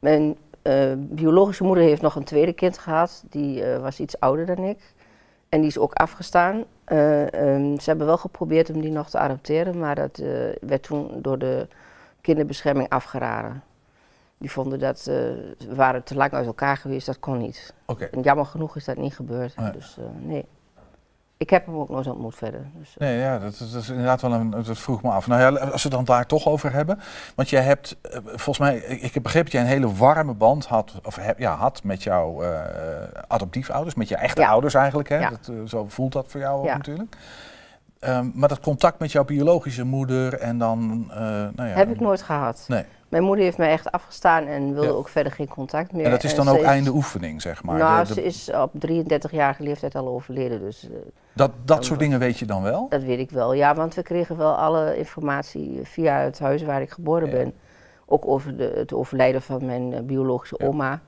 mijn 0.00 0.36
uh, 0.62 0.92
biologische 0.96 1.64
moeder 1.64 1.84
heeft 1.84 2.02
nog 2.02 2.14
een 2.14 2.24
tweede 2.24 2.52
kind 2.52 2.78
gehad. 2.78 3.24
Die 3.30 3.62
uh, 3.62 3.78
was 3.78 4.00
iets 4.00 4.20
ouder 4.20 4.46
dan 4.46 4.58
ik. 4.58 4.94
En 5.48 5.60
die 5.60 5.68
is 5.68 5.78
ook 5.78 5.92
afgestaan. 5.92 6.64
Um, 6.92 7.80
ze 7.80 7.88
hebben 7.88 8.06
wel 8.06 8.16
geprobeerd 8.16 8.70
om 8.70 8.80
die 8.80 8.90
nog 8.90 9.10
te 9.10 9.18
adopteren. 9.18 9.78
Maar 9.78 9.94
dat 9.94 10.22
werd 10.60 10.82
toen 10.82 11.22
door 11.22 11.38
de 11.38 11.68
kinderbescherming 12.20 12.88
afgeraden. 12.88 13.62
Die 14.38 14.50
vonden 14.50 14.78
dat... 14.78 15.04
we 15.04 15.74
waren 15.74 16.02
te 16.02 16.14
lang 16.14 16.32
uit 16.32 16.46
elkaar 16.46 16.76
geweest, 16.76 17.06
dat 17.06 17.18
kon 17.18 17.38
niet. 17.38 17.74
Okay. 17.86 18.08
En 18.08 18.20
jammer 18.20 18.46
genoeg 18.46 18.76
is 18.76 18.84
dat 18.84 18.96
niet 18.96 19.14
gebeurd. 19.14 19.56
Nee. 19.56 19.70
Dus 19.70 19.96
nee. 20.18 20.46
Ik 21.38 21.50
heb 21.50 21.66
hem 21.66 21.76
ook 21.76 21.88
nooit 21.88 22.06
ontmoet 22.06 22.34
verder. 22.34 22.66
Dus, 22.74 22.88
uh. 22.88 23.08
Nee, 23.08 23.18
ja, 23.18 23.38
dat, 23.38 23.58
dat, 23.58 23.82
is 23.82 23.88
inderdaad 23.88 24.20
wel 24.20 24.32
een. 24.32 24.50
Dat 24.50 24.78
vroeg 24.78 25.02
me 25.02 25.10
af. 25.10 25.26
Nou 25.26 25.40
ja, 25.40 25.60
als 25.60 25.82
we 25.82 25.88
dan 25.88 26.04
daar 26.04 26.26
toch 26.26 26.46
over 26.46 26.72
hebben. 26.72 27.00
Want 27.34 27.48
jij 27.48 27.62
hebt, 27.62 27.96
uh, 28.02 28.18
volgens 28.24 28.58
mij, 28.58 28.76
ik, 28.76 29.14
heb 29.14 29.22
begrepen 29.22 29.50
dat 29.50 29.52
jij 29.52 29.60
een 29.60 29.82
hele 29.82 29.94
warme 29.94 30.34
band 30.34 30.66
had, 30.66 30.94
of 31.04 31.16
heb, 31.16 31.38
ja, 31.38 31.56
had 31.56 31.82
met 31.84 32.02
jouw 32.02 32.42
uh, 32.42 32.60
adoptiefouders, 33.28 33.94
met 33.94 34.08
je 34.08 34.16
echte 34.16 34.40
ja. 34.40 34.48
ouders 34.48 34.74
eigenlijk. 34.74 35.08
Hè? 35.08 35.18
Ja. 35.18 35.30
Dat, 35.30 35.52
zo 35.66 35.86
voelt 35.88 36.12
dat 36.12 36.28
voor 36.28 36.40
jou 36.40 36.60
ook 36.60 36.76
natuurlijk. 36.76 37.16
Um, 38.00 38.32
maar 38.34 38.48
dat 38.48 38.60
contact 38.60 38.98
met 38.98 39.12
jouw 39.12 39.24
biologische 39.24 39.84
moeder 39.84 40.34
en 40.34 40.58
dan. 40.58 41.06
nou 41.54 41.68
ja, 41.68 41.74
heb 41.74 41.90
ik 41.90 42.00
nooit 42.00 42.22
gehad. 42.22 42.64
Nee. 42.68 42.84
Mijn 43.08 43.22
moeder 43.22 43.44
heeft 43.44 43.58
mij 43.58 43.70
echt 43.70 43.90
afgestaan 43.92 44.46
en 44.46 44.72
wilde 44.72 44.88
Ja. 44.88 44.94
ook 44.94 45.08
verder 45.08 45.32
geen 45.32 45.48
contact 45.48 45.92
meer. 45.92 46.04
En 46.04 46.10
dat 46.10 46.24
is 46.24 46.34
dan 46.34 46.48
ook 46.48 46.56
is- 46.56 46.62
einde 46.62 46.90
oefening, 46.90 47.42
zeg 47.42 47.62
maar. 47.62 47.78
nou, 47.78 48.02
De- 48.02 48.08
de- 48.08 48.14
ze 48.14 48.22
is 48.24 48.50
op 48.52 48.70
33-jarige 48.78 49.62
leeftijd 49.62 49.94
al 49.94 50.08
overleden, 50.08 50.60
dus 50.60 50.84
eh, 50.90 50.96
dat 51.32 51.50
dat 51.64 51.84
soort 51.84 51.98
dingen 51.98 52.18
weet 52.18 52.38
je 52.38 52.46
dan 52.46 52.62
wel? 52.62 52.86
dat 52.88 53.02
weet 53.02 53.18
ik 53.18 53.30
wel. 53.30 53.52
Ja, 53.52 53.74
want 53.74 53.94
we 53.94 54.02
kregen 54.02 54.36
wel 54.36 54.54
alle 54.54 54.96
informatie 54.96 55.80
via 55.82 56.18
het 56.18 56.38
huis 56.38 56.62
waar 56.62 56.82
ik 56.82 56.90
geboren 56.90 57.26
Ja. 57.30 57.32
ben. 57.36 57.54
Ook 58.06 58.26
over 58.26 58.56
de, 58.56 58.72
het 58.76 58.92
overlijden 58.92 59.42
van 59.42 59.64
mijn 59.66 59.92
eh, 59.92 60.00
biologische 60.02 60.54
Ja. 60.58 60.66
oma. 60.66 61.00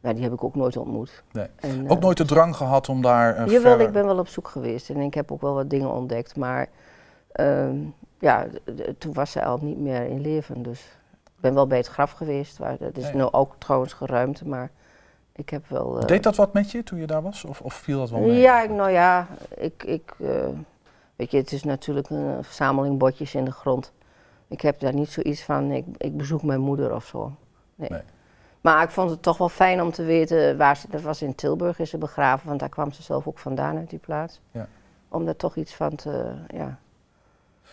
Maar 0.00 0.14
die 0.14 0.22
heb 0.24 0.32
ik 0.32 0.44
ook 0.44 0.54
nooit 0.54 0.76
ontmoet. 0.76 1.22
Nee. 1.32 1.46
En, 1.56 1.84
Ook 1.90 1.96
eh, 1.96 2.02
nooit 2.02 2.16
de 2.16 2.24
drang 2.24 2.56
gehad 2.56 2.88
om 2.88 3.02
daar. 3.02 3.30
Uh, 3.32 3.38
Jawel, 3.46 3.60
verder- 3.60 3.86
ik 3.86 3.92
ben 3.92 4.04
wel 4.06 4.18
op 4.18 4.28
zoek 4.28 4.48
geweest 4.48 4.90
en 4.90 4.96
ik 5.00 5.14
heb 5.14 5.32
ook 5.32 5.40
wel 5.40 5.54
wat 5.54 5.70
dingen 5.70 5.90
ontdekt. 5.92 6.36
Maar 6.36 6.68
ehm, 7.32 7.76
ja, 8.18 8.46
toen 8.98 9.12
was 9.12 9.30
ze 9.30 9.44
al 9.44 9.58
niet 9.62 9.78
meer 9.78 10.02
in 10.06 10.20
leven. 10.20 10.62
Dus 10.62 10.98
ik 11.36 11.42
ben 11.42 11.54
wel 11.54 11.66
bij 11.66 11.78
het 11.78 11.86
graf 11.86 12.10
geweest. 12.10 12.58
Waar, 12.58 12.76
dat 12.78 12.96
is 12.96 13.12
nu 13.12 13.22
ook 13.22 13.54
trouwens 13.58 13.92
geruimd, 13.92 14.44
maar 14.44 14.70
ik 15.32 15.48
heb 15.50 15.68
wel... 15.68 15.98
eh, 16.00 16.06
Deed 16.06 16.22
dat 16.22 16.36
wat 16.36 16.52
met 16.52 16.70
je 16.70 16.82
toen 16.82 16.98
je 16.98 17.06
daar 17.06 17.22
was? 17.22 17.44
Of, 17.44 17.60
of 17.60 17.74
viel 17.74 17.98
dat 17.98 18.10
wel 18.10 18.20
mee? 18.20 18.40
Ja, 18.40 18.62
ik, 18.62 18.70
nou 18.70 18.90
ja, 18.90 19.26
ik, 19.56 19.82
ik, 19.84 20.14
eh, 20.20 20.28
weet 21.16 21.30
je, 21.30 21.36
het 21.36 21.52
is 21.52 21.62
natuurlijk 21.62 22.10
een 22.10 22.44
verzameling 22.44 22.98
botjes 22.98 23.34
in 23.34 23.44
de 23.44 23.52
grond. 23.52 23.92
Ik 24.48 24.60
heb 24.60 24.80
daar 24.80 24.94
niet 24.94 25.08
zoiets 25.10 25.42
van, 25.42 25.70
ik, 25.70 25.84
ik 25.96 26.16
bezoek 26.16 26.42
mijn 26.42 26.60
moeder 26.60 26.94
of 26.94 27.04
zo. 27.06 27.32
Nee. 27.74 27.88
Nee. 27.90 28.02
Maar 28.60 28.82
ik 28.82 28.90
vond 28.90 29.10
het 29.10 29.22
toch 29.22 29.38
wel 29.38 29.48
fijn 29.48 29.82
om 29.82 29.90
te 29.90 30.02
weten 30.02 30.56
waar 30.56 30.76
ze, 30.76 30.86
dat 30.90 31.00
was 31.02 31.22
in 31.22 31.34
Tilburg 31.34 31.78
is 31.78 31.90
ze 31.90 31.98
begraven, 31.98 32.48
want 32.48 32.60
daar 32.60 32.68
kwam 32.68 32.92
ze 32.92 33.02
zelf 33.02 33.26
ook 33.26 33.38
vandaan 33.38 33.76
uit 33.76 33.90
die 33.90 33.98
plaats. 33.98 34.40
Ja. 34.50 34.68
Om 35.08 35.24
daar 35.24 35.36
toch 35.36 35.56
iets 35.56 35.74
van 35.74 35.94
te, 35.94 36.32
ja. 36.48 36.78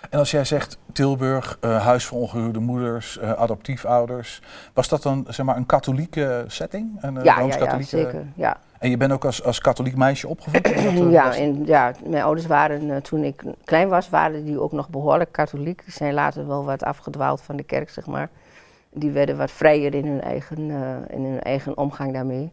En 0.10 0.20
als 0.20 0.32
jij 0.32 0.46
zegt 0.46 0.78
Tilburg, 0.92 1.58
eh, 1.62 1.86
huis 1.86 2.06
voor 2.06 2.20
ongehuwde 2.20 2.60
moeders, 2.60 3.18
eh, 3.20 3.32
adoptiefouders, 3.32 4.42
was 4.74 4.88
dat 4.88 5.04
dan 5.04 5.26
zeg 5.28 5.46
maar 5.46 5.56
een 5.58 5.66
katholieke 5.66 6.44
setting? 6.48 6.98
Een, 7.02 7.18
eh, 7.18 7.24
Ja, 7.24 7.40
ja, 7.40 7.58
ja, 7.58 7.82
zeker, 7.82 8.26
ja. 8.36 8.58
En 8.80 8.90
je 8.90 8.98
bent 8.98 9.12
ook 9.12 9.26
als, 9.26 9.44
als 9.44 9.60
katholiek 9.60 9.96
meisje 9.96 10.28
opgevoed? 10.28 11.12
Ja, 11.12 11.26
was- 11.26 11.38
en, 11.38 11.66
ja, 11.66 11.92
mijn 12.06 12.24
ouders 12.24 12.48
waren, 12.48 13.02
toen 13.04 13.24
ik 13.24 13.44
klein 13.64 13.90
was, 13.90 14.10
waren 14.10 14.46
die 14.46 14.60
ook 14.62 14.72
nog 14.72 14.90
behoorlijk 14.90 15.32
katholiek. 15.32 15.84
Die 15.84 15.94
zijn 15.94 16.14
later 16.14 16.48
wel 16.48 16.66
wat 16.66 16.84
afgedwaald 16.84 17.42
van 17.42 17.56
de 17.56 17.64
kerk, 17.64 17.90
zeg 17.90 18.06
maar. 18.06 18.30
Die 18.92 19.12
werden 19.12 19.38
wat 19.38 19.52
vrijer 19.52 19.94
in 19.96 20.06
hun 20.08 20.22
eigen, 20.22 20.58
in 21.10 21.24
hun 21.24 21.42
eigen 21.42 21.78
omgang 21.78 22.14
daarmee. 22.14 22.52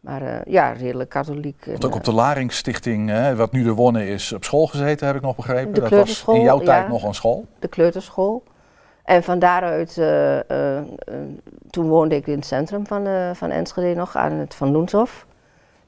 Maar 0.00 0.22
eh, 0.22 0.52
ja, 0.52 0.72
redelijk 0.72 1.10
katholiek. 1.10 1.64
Want 1.64 1.84
ook 1.84 1.94
op 1.94 2.04
de 2.04 2.12
Laringsstichting, 2.12 3.08
hè, 3.08 3.36
wat 3.36 3.52
nu 3.52 3.62
de 3.62 3.72
Wonnen 3.72 4.06
is, 4.06 4.32
op 4.32 4.44
school 4.44 4.66
gezeten, 4.66 5.06
heb 5.06 5.16
ik 5.16 5.22
nog 5.22 5.36
begrepen. 5.36 5.74
De 5.74 5.80
dat 5.80 5.90
was 5.90 6.24
in 6.26 6.42
jouw 6.42 6.58
tijd 6.58 6.84
ja. 6.84 6.88
nog 6.88 7.02
een 7.02 7.14
school. 7.14 7.46
de 7.58 7.68
kleuterschool. 7.68 8.42
En 9.10 9.22
van 9.22 9.38
daaruit, 9.38 9.98
eh, 9.98 10.50
eh, 10.50 10.78
eh, 10.78 10.84
toen 11.70 11.88
woonde 11.88 12.14
ik 12.14 12.26
in 12.26 12.36
het 12.36 12.46
centrum 12.46 12.86
van, 12.86 13.06
eh, 13.06 13.30
van 13.34 13.50
Enschede 13.50 13.94
nog, 13.94 14.16
aan 14.16 14.32
het 14.32 14.54
Van 14.54 14.70
Loenshof. 14.70 15.26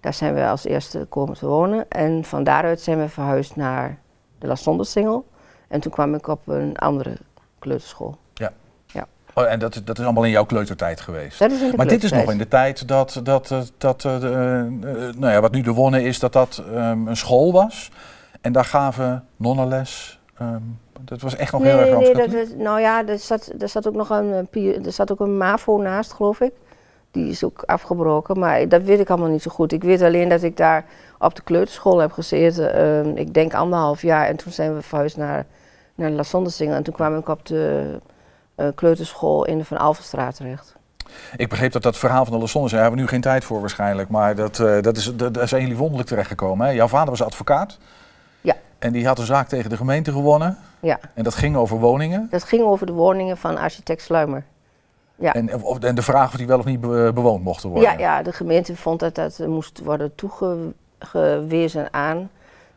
Daar 0.01 0.15
zijn 0.15 0.35
we 0.35 0.47
als 0.47 0.65
eerste 0.65 1.07
komen 1.09 1.37
te 1.37 1.47
wonen. 1.47 1.89
En 1.89 2.25
van 2.25 2.45
daaruit 2.45 2.81
zijn 2.81 2.99
we 2.99 3.09
verhuisd 3.09 3.57
naar 3.57 3.99
de 4.39 4.47
La 4.47 4.55
Sondersingel. 4.55 5.27
En 5.69 5.81
toen 5.81 5.93
kwam 5.93 6.15
ik 6.15 6.27
op 6.27 6.49
een 6.49 6.77
andere 6.77 7.17
kleuterschool. 7.59 8.17
Oh, 9.35 9.51
en 9.53 9.59
dat, 9.59 9.75
is- 9.75 9.85
dat 9.85 9.99
is 9.99 10.05
allemaal 10.05 10.25
in 10.25 10.31
jouw 10.31 10.45
kleutertijd 10.45 11.01
geweest. 11.01 11.39
Dat 11.39 11.51
is 11.51 11.61
in 11.61 11.71
de 11.71 11.77
Maar 11.77 11.87
dit 11.87 12.05
is 12.05 12.13
nog 12.13 12.31
in 12.33 12.39
de 12.39 12.49
tijd 12.49 12.89
dat, 12.89 13.21
dat, 13.23 13.51
eh, 13.51 13.61
dat 13.79 14.05
eh, 14.05 14.15
eh, 14.17 14.23
nou 15.17 15.33
ja, 15.33 15.41
wat 15.41 15.53
nu 15.53 15.61
de 15.61 15.73
Wonnen 15.73 16.03
is, 16.03 16.19
dat 16.19 16.33
dat 16.33 16.63
ehm, 16.75 17.07
een 17.07 17.17
school 17.17 17.53
was. 17.53 17.91
En 18.41 18.53
daar 18.53 18.65
gaven 18.65 19.25
nonnenles. 19.37 20.21
ehm, 20.39 20.61
dat 21.05 21.21
was 21.21 21.37
echt 21.37 21.53
nog 21.53 21.63
heel 21.63 21.79
erg 21.79 21.99
Nee, 21.99 22.15
nee, 22.15 22.29
dat, 22.29 22.57
nou 22.57 22.81
ja, 22.81 23.07
er 23.07 23.19
zat, 23.19 23.53
er 23.59 23.69
zat 23.69 23.89
ook 23.89 23.95
nog 23.95 24.11
een, 24.11 24.49
er 24.85 24.93
zat 24.93 25.13
ook 25.13 25.21
een 25.21 25.37
MAVO 25.37 25.77
naast, 25.79 26.13
geloof 26.13 26.41
ik. 26.41 26.53
Die 27.11 27.29
is 27.29 27.45
ook 27.45 27.63
afgebroken, 27.67 28.39
maar 28.39 28.69
dat 28.69 28.83
weet 28.83 29.01
ik 29.01 29.11
allemaal 29.11 29.29
niet 29.29 29.43
zo 29.43 29.51
goed. 29.51 29.73
Ik 29.73 29.83
weet 29.83 30.03
alleen 30.03 30.29
dat 30.29 30.43
ik 30.43 30.57
daar 30.57 30.85
op 31.19 31.35
de 31.35 31.43
kleuterschool 31.43 31.99
heb 31.99 32.13
gezeten. 32.13 32.75
ehm, 32.75 33.17
ik 33.17 33.35
denk 33.35 33.55
anderhalf 33.55 34.03
jaar 34.03 34.27
en 34.27 34.37
toen 34.37 34.53
zijn 34.53 34.75
we 34.75 34.83
verhuisd 34.83 35.17
naar, 35.17 35.47
naar 35.95 36.11
La 36.11 36.23
Sondersingel. 36.23 36.75
En 36.75 36.83
toen 36.83 36.95
kwam 36.95 37.17
ik 37.19 37.29
op 37.29 37.47
de 37.47 37.99
kleuterschool 38.75 39.45
in 39.45 39.59
de 39.59 39.65
Van 39.65 39.79
Alphenstraat 39.79 40.37
terecht. 40.37 40.75
Ik 41.37 41.49
begreep 41.49 41.73
dat 41.73 41.83
dat 41.83 41.97
verhaal 41.97 42.25
van 42.25 42.33
de 42.35 42.41
Lassondes, 42.41 42.71
daar 42.73 42.81
hebben 42.81 42.99
we 42.99 43.05
nu 43.05 43.11
geen 43.11 43.21
tijd 43.21 43.45
voor 43.45 43.61
waarschijnlijk, 43.61 44.09
maar 44.09 44.35
dat, 44.35 44.61
eh, 44.61 44.81
dat 44.81 44.97
is, 44.97 45.17
dat, 45.17 45.35
daar 45.35 45.49
zijn 45.49 45.63
jullie 45.63 45.77
wonderlijk 45.77 46.09
terechtgekomen. 46.09 46.67
Hè? 46.67 46.73
Jouw 46.73 46.89
vader 46.89 47.11
was 47.11 47.23
advocaat. 47.23 47.79
Ja. 48.41 48.55
En 48.79 48.93
die 48.93 49.07
had 49.07 49.19
een 49.19 49.27
zaak 49.27 49.49
tegen 49.49 49.71
de 49.71 49.77
gemeente 49.77 50.13
gewonnen. 50.13 50.59
Ja, 50.81 50.99
En 51.15 51.25
dat 51.25 51.35
ging 51.35 51.57
over 51.57 51.79
woningen. 51.79 52.27
dat 52.31 52.45
ging 52.45 52.63
over 52.63 52.87
de 52.87 52.93
woningen 52.93 53.37
van 53.37 53.57
architect 53.59 54.03
Sluimer. 54.03 54.45
Ja. 55.15 55.35
En, 55.35 55.63
of, 55.63 55.79
en 55.79 55.95
de 55.95 56.03
vraag 56.03 56.31
of 56.31 56.37
die 56.37 56.47
wel 56.47 56.59
of 56.59 56.65
niet 56.65 56.81
be- 56.81 57.11
bewoond 57.15 57.45
mochten 57.45 57.69
worden. 57.69 57.91
Ja, 57.93 57.99
ja, 57.99 58.23
de 58.23 58.33
gemeente 58.33 58.77
vond 58.77 59.01
dat 59.01 59.15
dat 59.15 59.39
eh, 59.39 59.47
moest 59.47 59.81
worden 59.85 60.13
toegewezen 60.99 61.93
aan. 61.93 62.31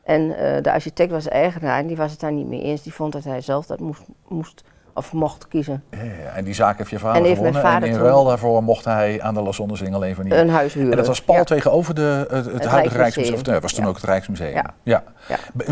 En 0.03 0.37
eh, 0.37 0.63
de 0.63 0.71
architect 0.71 1.11
was 1.11 1.27
eigenaar 1.27 1.79
en 1.79 1.87
die 1.87 1.97
was 1.97 2.11
het 2.11 2.19
daar 2.19 2.31
niet 2.31 2.47
mee 2.47 2.61
eens. 2.61 2.81
Die 2.81 2.93
vond 2.93 3.13
dat 3.13 3.23
hij 3.23 3.41
zelf 3.41 3.65
dat 3.65 3.79
moest, 3.79 4.01
moest 4.27 4.63
Of 4.97 5.13
mocht 5.13 5.47
kiezen. 5.47 5.83
Ja, 5.91 5.97
en 6.35 6.43
die 6.43 6.53
zaak 6.53 6.77
heeft 6.77 6.89
je 6.89 6.95
En 6.95 7.01
vader 7.01 7.25
gewonnen. 7.25 7.61
vader 7.61 7.89
en 7.89 7.95
in 7.95 8.01
ruil 8.01 8.23
daarvoor 8.23 8.63
mocht 8.63 8.85
hij 8.85 9.21
aan 9.21 9.33
de 9.33 9.41
Lassondersingel 9.41 10.05
een 10.05 10.15
van 10.15 10.23
die... 10.23 10.35
Een 10.35 10.49
huis 10.49 10.73
huren. 10.73 10.91
En 10.91 10.97
dat 10.97 11.07
was 11.07 11.21
pal 11.21 11.35
Ja. 11.35 11.43
tegenover 11.43 11.95
de, 11.95 12.25
het, 12.29 12.45
het, 12.45 12.53
Het 12.53 12.65
huidige 12.65 12.97
Rijksmuseum. 12.97 13.33
Of, 13.35 13.45
nee, 13.45 13.59
was 13.59 13.73
toen 13.73 13.83
Ja. 13.83 13.89
ook 13.89 13.95
het 13.95 14.05
Rijksmuseum. 14.05 14.61
Ja. 14.83 15.03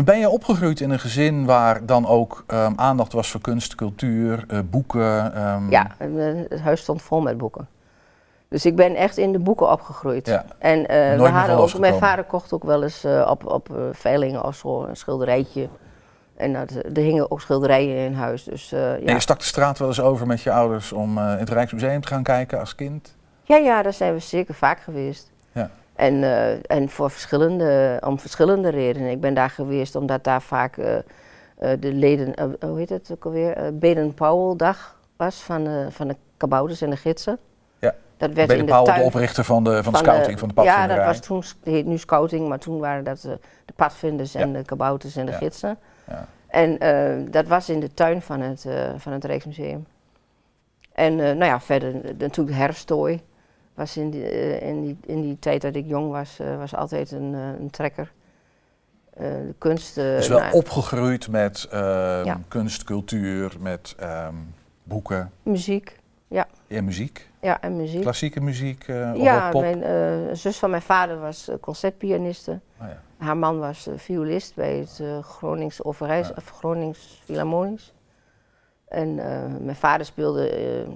Ben- 0.04 0.18
je 0.18 0.28
opgegroeid 0.28 0.80
in 0.80 0.90
een 0.90 0.98
gezin 0.98 1.44
waar 1.44 1.86
dan 1.86 2.06
ook 2.06 2.44
ehm, 2.46 2.72
aandacht 2.76 3.12
was 3.12 3.30
voor 3.30 3.40
kunst, 3.40 3.74
cultuur, 3.74 4.44
eh, 4.48 4.58
boeken? 4.70 5.34
ehm, 5.34 5.70
Ja, 5.70 5.86
en, 5.98 6.18
eh, 6.20 6.50
het 6.50 6.60
huis 6.60 6.80
stond 6.80 7.02
vol 7.02 7.20
met 7.20 7.38
boeken. 7.38 7.68
Dus 8.48 8.66
ik 8.66 8.76
ben 8.76 8.94
echt 8.94 9.16
in 9.16 9.32
de 9.32 9.38
boeken 9.38 9.70
opgegroeid. 9.70 10.26
Ja. 10.26 10.44
En 10.58 10.86
eh, 10.88 11.16
we 11.18 11.28
hadden 11.28 11.56
ook, 11.56 11.78
mijn 11.78 11.94
vader 11.94 12.24
kocht 12.24 12.52
ook 12.52 12.64
wel 12.64 12.82
eens 12.82 13.04
op, 13.26 13.46
op 13.46 13.68
veilingen 13.92 14.44
of 14.44 14.54
zo 14.54 14.84
een 14.84 14.96
schilderijtje. 14.96 15.68
En 16.36 16.52
dat, 16.52 16.70
er 16.70 17.02
hingen 17.02 17.30
ook 17.30 17.40
schilderijen 17.40 17.96
in 17.96 18.12
huis. 18.14 18.44
Dus, 18.44 18.72
eh, 18.72 18.92
En 18.92 19.02
ja. 19.04 19.12
je 19.12 19.20
stak 19.20 19.38
de 19.38 19.44
straat 19.44 19.78
wel 19.78 19.88
eens 19.88 20.00
over 20.00 20.26
met 20.26 20.40
je 20.42 20.52
ouders 20.52 20.92
om 20.92 21.18
eh, 21.18 21.24
in 21.32 21.38
het 21.38 21.50
Rijksmuseum 21.50 22.00
te 22.00 22.08
gaan 22.08 22.22
kijken 22.22 22.58
als 22.58 22.74
kind? 22.74 23.14
ja, 23.42 23.56
ja, 23.56 23.82
daar 23.82 23.92
zijn 23.92 24.12
we 24.14 24.18
zeker 24.18 24.54
vaak 24.54 24.80
geweest. 24.80 25.30
Ja. 25.52 25.70
En, 25.94 26.22
eh, 26.22 26.70
en 26.76 26.88
voor 26.88 27.10
verschillende, 27.10 28.00
om 28.04 28.18
verschillende 28.18 28.68
redenen. 28.68 29.10
Ik 29.10 29.20
ben 29.20 29.34
daar 29.34 29.50
geweest 29.50 29.96
omdat 29.96 30.24
daar 30.24 30.42
vaak 30.42 30.74
de 31.80 31.92
leden, 31.92 32.34
hoe 32.60 32.78
heet 32.78 32.88
het 32.88 33.10
ook 33.12 33.24
alweer, 33.24 33.78
Baden-Powell-dag 33.78 34.98
was 35.16 35.42
van, 35.42 35.68
van 35.90 36.08
de 36.08 36.16
kabouters 36.36 36.80
en 36.80 36.90
de 36.90 36.96
gidsen. 36.96 37.38
Ja. 37.78 37.94
Dat 38.16 38.32
werd 38.32 38.52
in 38.52 38.66
de 38.66 38.72
de 38.84 39.00
oprichter 39.02 39.44
van 39.44 39.64
de, 39.64 39.82
van 39.82 39.92
de 39.92 39.98
scouting, 39.98 40.38
van 40.38 40.48
de 40.48 40.54
Ja, 40.56 40.62
padvinderij. 40.62 40.96
dat 40.96 41.06
was 41.06 41.26
toen, 41.26 41.42
heet 41.72 41.86
nu 41.86 41.98
scouting, 41.98 42.48
maar 42.48 42.58
toen 42.58 42.78
waren 42.78 43.04
dat 43.04 43.20
de 43.20 43.38
padvinders 43.76 44.34
en 44.34 44.52
Ja. 44.52 44.58
de 44.58 44.64
kabouters 44.64 45.16
en 45.16 45.26
de 45.26 45.32
Ja. 45.32 45.38
gidsen. 45.38 45.78
Ja. 46.08 46.28
En 46.54 46.78
eh, 46.78 47.32
dat 47.32 47.46
was 47.46 47.68
in 47.68 47.80
de 47.80 47.94
tuin 47.94 48.22
van 48.22 48.40
het, 48.40 48.64
eh, 48.64 48.90
van 48.96 49.12
het 49.12 49.24
Rijksmuseum. 49.24 49.86
En 50.92 51.12
eh, 51.12 51.24
nou 51.26 51.44
ja, 51.44 51.60
verder 51.60 51.94
natuurlijk 52.18 52.56
herfsttooi. 52.56 53.22
Was 53.74 53.96
in 53.96 54.10
die, 54.10 54.58
in, 54.60 54.82
die, 54.82 54.96
in 55.06 55.22
die 55.22 55.38
tijd 55.38 55.62
dat 55.62 55.74
ik 55.74 55.86
jong 55.86 56.10
was, 56.10 56.38
was 56.58 56.74
altijd 56.74 57.10
een, 57.10 57.32
een 57.32 57.70
trekker. 57.70 58.12
De 59.16 59.54
kunst. 59.58 59.94
Dus 59.94 60.28
wel 60.28 60.38
nou, 60.38 60.52
opgegroeid 60.52 61.28
met 61.28 61.66
ehm, 61.70 62.24
Ja. 62.24 62.40
kunst, 62.48 62.84
cultuur, 62.84 63.56
met 63.60 63.94
ehm, 63.98 64.34
boeken 64.82 65.30
Muziek. 65.42 65.98
Ja, 66.28 66.46
en 66.66 66.84
muziek. 66.84 67.28
Ja, 67.44 67.60
en 67.60 67.76
muziek. 67.76 68.00
Klassieke 68.00 68.40
muziek 68.40 68.88
eh, 68.88 69.10
of 69.14 69.20
ja, 69.22 69.50
pop? 69.50 69.60
mijn 69.60 69.82
eh, 69.82 70.34
zus 70.34 70.58
van 70.58 70.70
mijn 70.70 70.82
vader 70.82 71.20
was 71.20 71.48
eh, 71.48 71.56
concertpianiste. 71.60 72.60
Oh 72.80 72.86
ja. 72.88 73.02
Haar 73.16 73.36
man 73.36 73.58
was 73.58 73.88
violist 73.96 74.54
bij 74.54 74.76
het 74.76 75.02
Gronings 75.24 75.84
Overijs, 75.84 76.28
Ja. 76.28 76.34
of 76.36 76.50
Gronings 76.50 77.20
Philharmonisch. 77.24 77.94
En 78.88 79.14
mijn 79.64 79.76
vader 79.76 80.06
speelde 80.06 80.86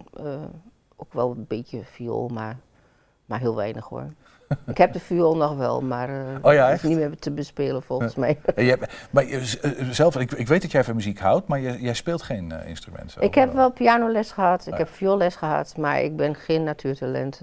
ook 0.96 1.12
wel 1.12 1.30
een 1.30 1.44
beetje 1.48 1.84
viool, 1.84 2.28
maar, 2.28 2.56
maar 3.24 3.38
heel 3.38 3.56
weinig 3.56 3.84
hoor. 3.84 4.12
ik 4.66 4.78
heb 4.78 4.92
de 4.92 5.00
viool 5.00 5.36
nog 5.36 5.56
wel, 5.56 5.80
maar 5.80 6.08
eh 6.08 6.16
Oh 6.42 6.52
ja, 6.52 6.68
is 6.68 6.82
niet 6.82 6.96
meer 6.98 7.18
te 7.18 7.30
bespelen 7.30 7.82
volgens 7.82 8.14
mij. 8.14 8.38
Je 8.56 8.62
hebt- 8.62 8.92
maar 9.10 9.24
eh, 9.24 9.40
zelf, 9.90 10.16
ik, 10.16 10.32
ik 10.32 10.48
weet 10.48 10.62
dat 10.62 10.70
jij 10.70 10.84
van 10.84 10.94
muziek 10.94 11.18
houdt, 11.18 11.48
maar 11.48 11.60
je, 11.60 11.80
jij 11.80 11.94
speelt 11.94 12.22
geen 12.22 12.52
eh, 12.52 12.68
instrument. 12.68 13.10
zo, 13.12 13.20
ik 13.20 13.34
heb 13.34 13.52
wel 13.52 13.70
pianoles 13.72 14.32
gehad, 14.32 14.66
ik 14.66 14.74
heb 14.76 14.88
vioolles 14.88 15.34
gehad, 15.36 15.76
maar 15.76 16.02
ik 16.02 16.16
ben 16.16 16.34
geen 16.34 16.64
natuurtalent. 16.64 17.40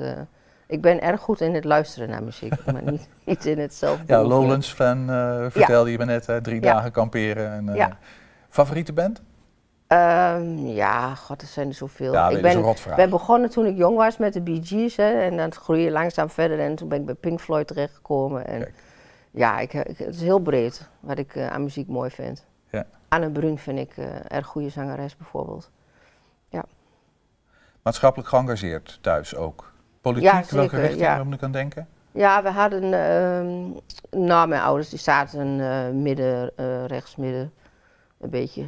ik 0.67 0.81
ben 0.81 1.01
erg 1.01 1.21
goed 1.21 1.41
in 1.41 1.53
het 1.53 1.63
luisteren 1.65 2.09
naar 2.09 2.23
muziek, 2.23 2.65
maar 2.73 2.83
niet, 2.91 3.09
niet 3.25 3.45
in 3.45 3.59
het 3.59 3.73
zelf 3.73 3.99
Ja. 4.07 4.21
Lowlands 4.23 4.71
fan 4.73 5.05
vertelde 5.49 5.91
je 5.91 5.97
me 5.97 6.05
net, 6.05 6.29
drie 6.41 6.61
dagen 6.61 6.91
kamperen. 6.91 7.51
En. 7.69 7.97
Favoriete 8.49 8.93
band? 8.93 9.21
Ehm, 9.99 10.57
ja, 10.67 11.15
god, 11.15 11.41
er 11.41 11.47
zijn 11.47 11.67
er 11.67 11.73
zoveel. 11.73 12.13
Ja, 12.13 12.29
ik 12.29 12.41
ben, 12.41 12.75
ben 12.95 13.09
begonnen 13.09 13.49
toen 13.49 13.65
ik 13.65 13.77
jong 13.77 13.97
was 13.97 14.17
met 14.17 14.33
de 14.33 14.41
Bee 14.41 14.59
Gees. 14.63 14.95
Hè, 14.95 15.21
en 15.21 15.37
dan 15.37 15.53
groei 15.53 15.81
je 15.81 15.91
langzaam 15.91 16.29
verder. 16.29 16.59
En 16.59 16.75
toen 16.75 16.87
ben 16.87 16.99
ik 16.99 17.05
bij 17.05 17.15
Pink 17.15 17.39
Floyd 17.39 17.67
terechtgekomen. 17.67 18.47
En 18.47 18.59
Kijk. 18.59 18.73
ja, 19.31 19.59
ik, 19.59 19.73
ik- 19.73 19.97
het 19.97 20.15
is 20.15 20.21
heel 20.21 20.39
breed 20.39 20.89
wat 20.99 21.17
ik 21.17 21.35
eh, 21.35 21.47
aan 21.47 21.63
muziek 21.63 21.87
mooi 21.87 22.09
vind. 22.09 22.45
Ja. 22.69 22.85
Anne 23.07 23.29
Brun 23.31 23.57
vind 23.57 23.79
ik 23.79 23.97
eh 23.97 24.05
erg 24.27 24.45
goede 24.47 24.69
zangeres 24.69 25.17
bijvoorbeeld. 25.17 25.69
Maatschappelijk 27.81 28.29
geëngageerd 28.29 28.97
thuis 29.01 29.35
ook. 29.35 29.71
Politiek, 30.01 30.31
Ja, 30.31 30.43
welke 30.49 30.75
richting 30.79 30.99
ja. 31.01 31.23
moet 31.23 31.33
ik 31.33 31.43
aan 31.43 31.51
denken? 31.51 31.87
Ja, 32.11 32.43
we 32.43 32.49
hadden, 32.49 32.83
ehm 32.93 33.69
nou 34.25 34.47
mijn 34.47 34.61
ouders 34.61 34.89
die 34.89 34.99
zaten 34.99 35.59
eh, 35.59 35.89
midden, 35.93 36.51
rechts 36.87 37.15
midden, 37.15 37.53
een 38.19 38.29
beetje. 38.29 38.65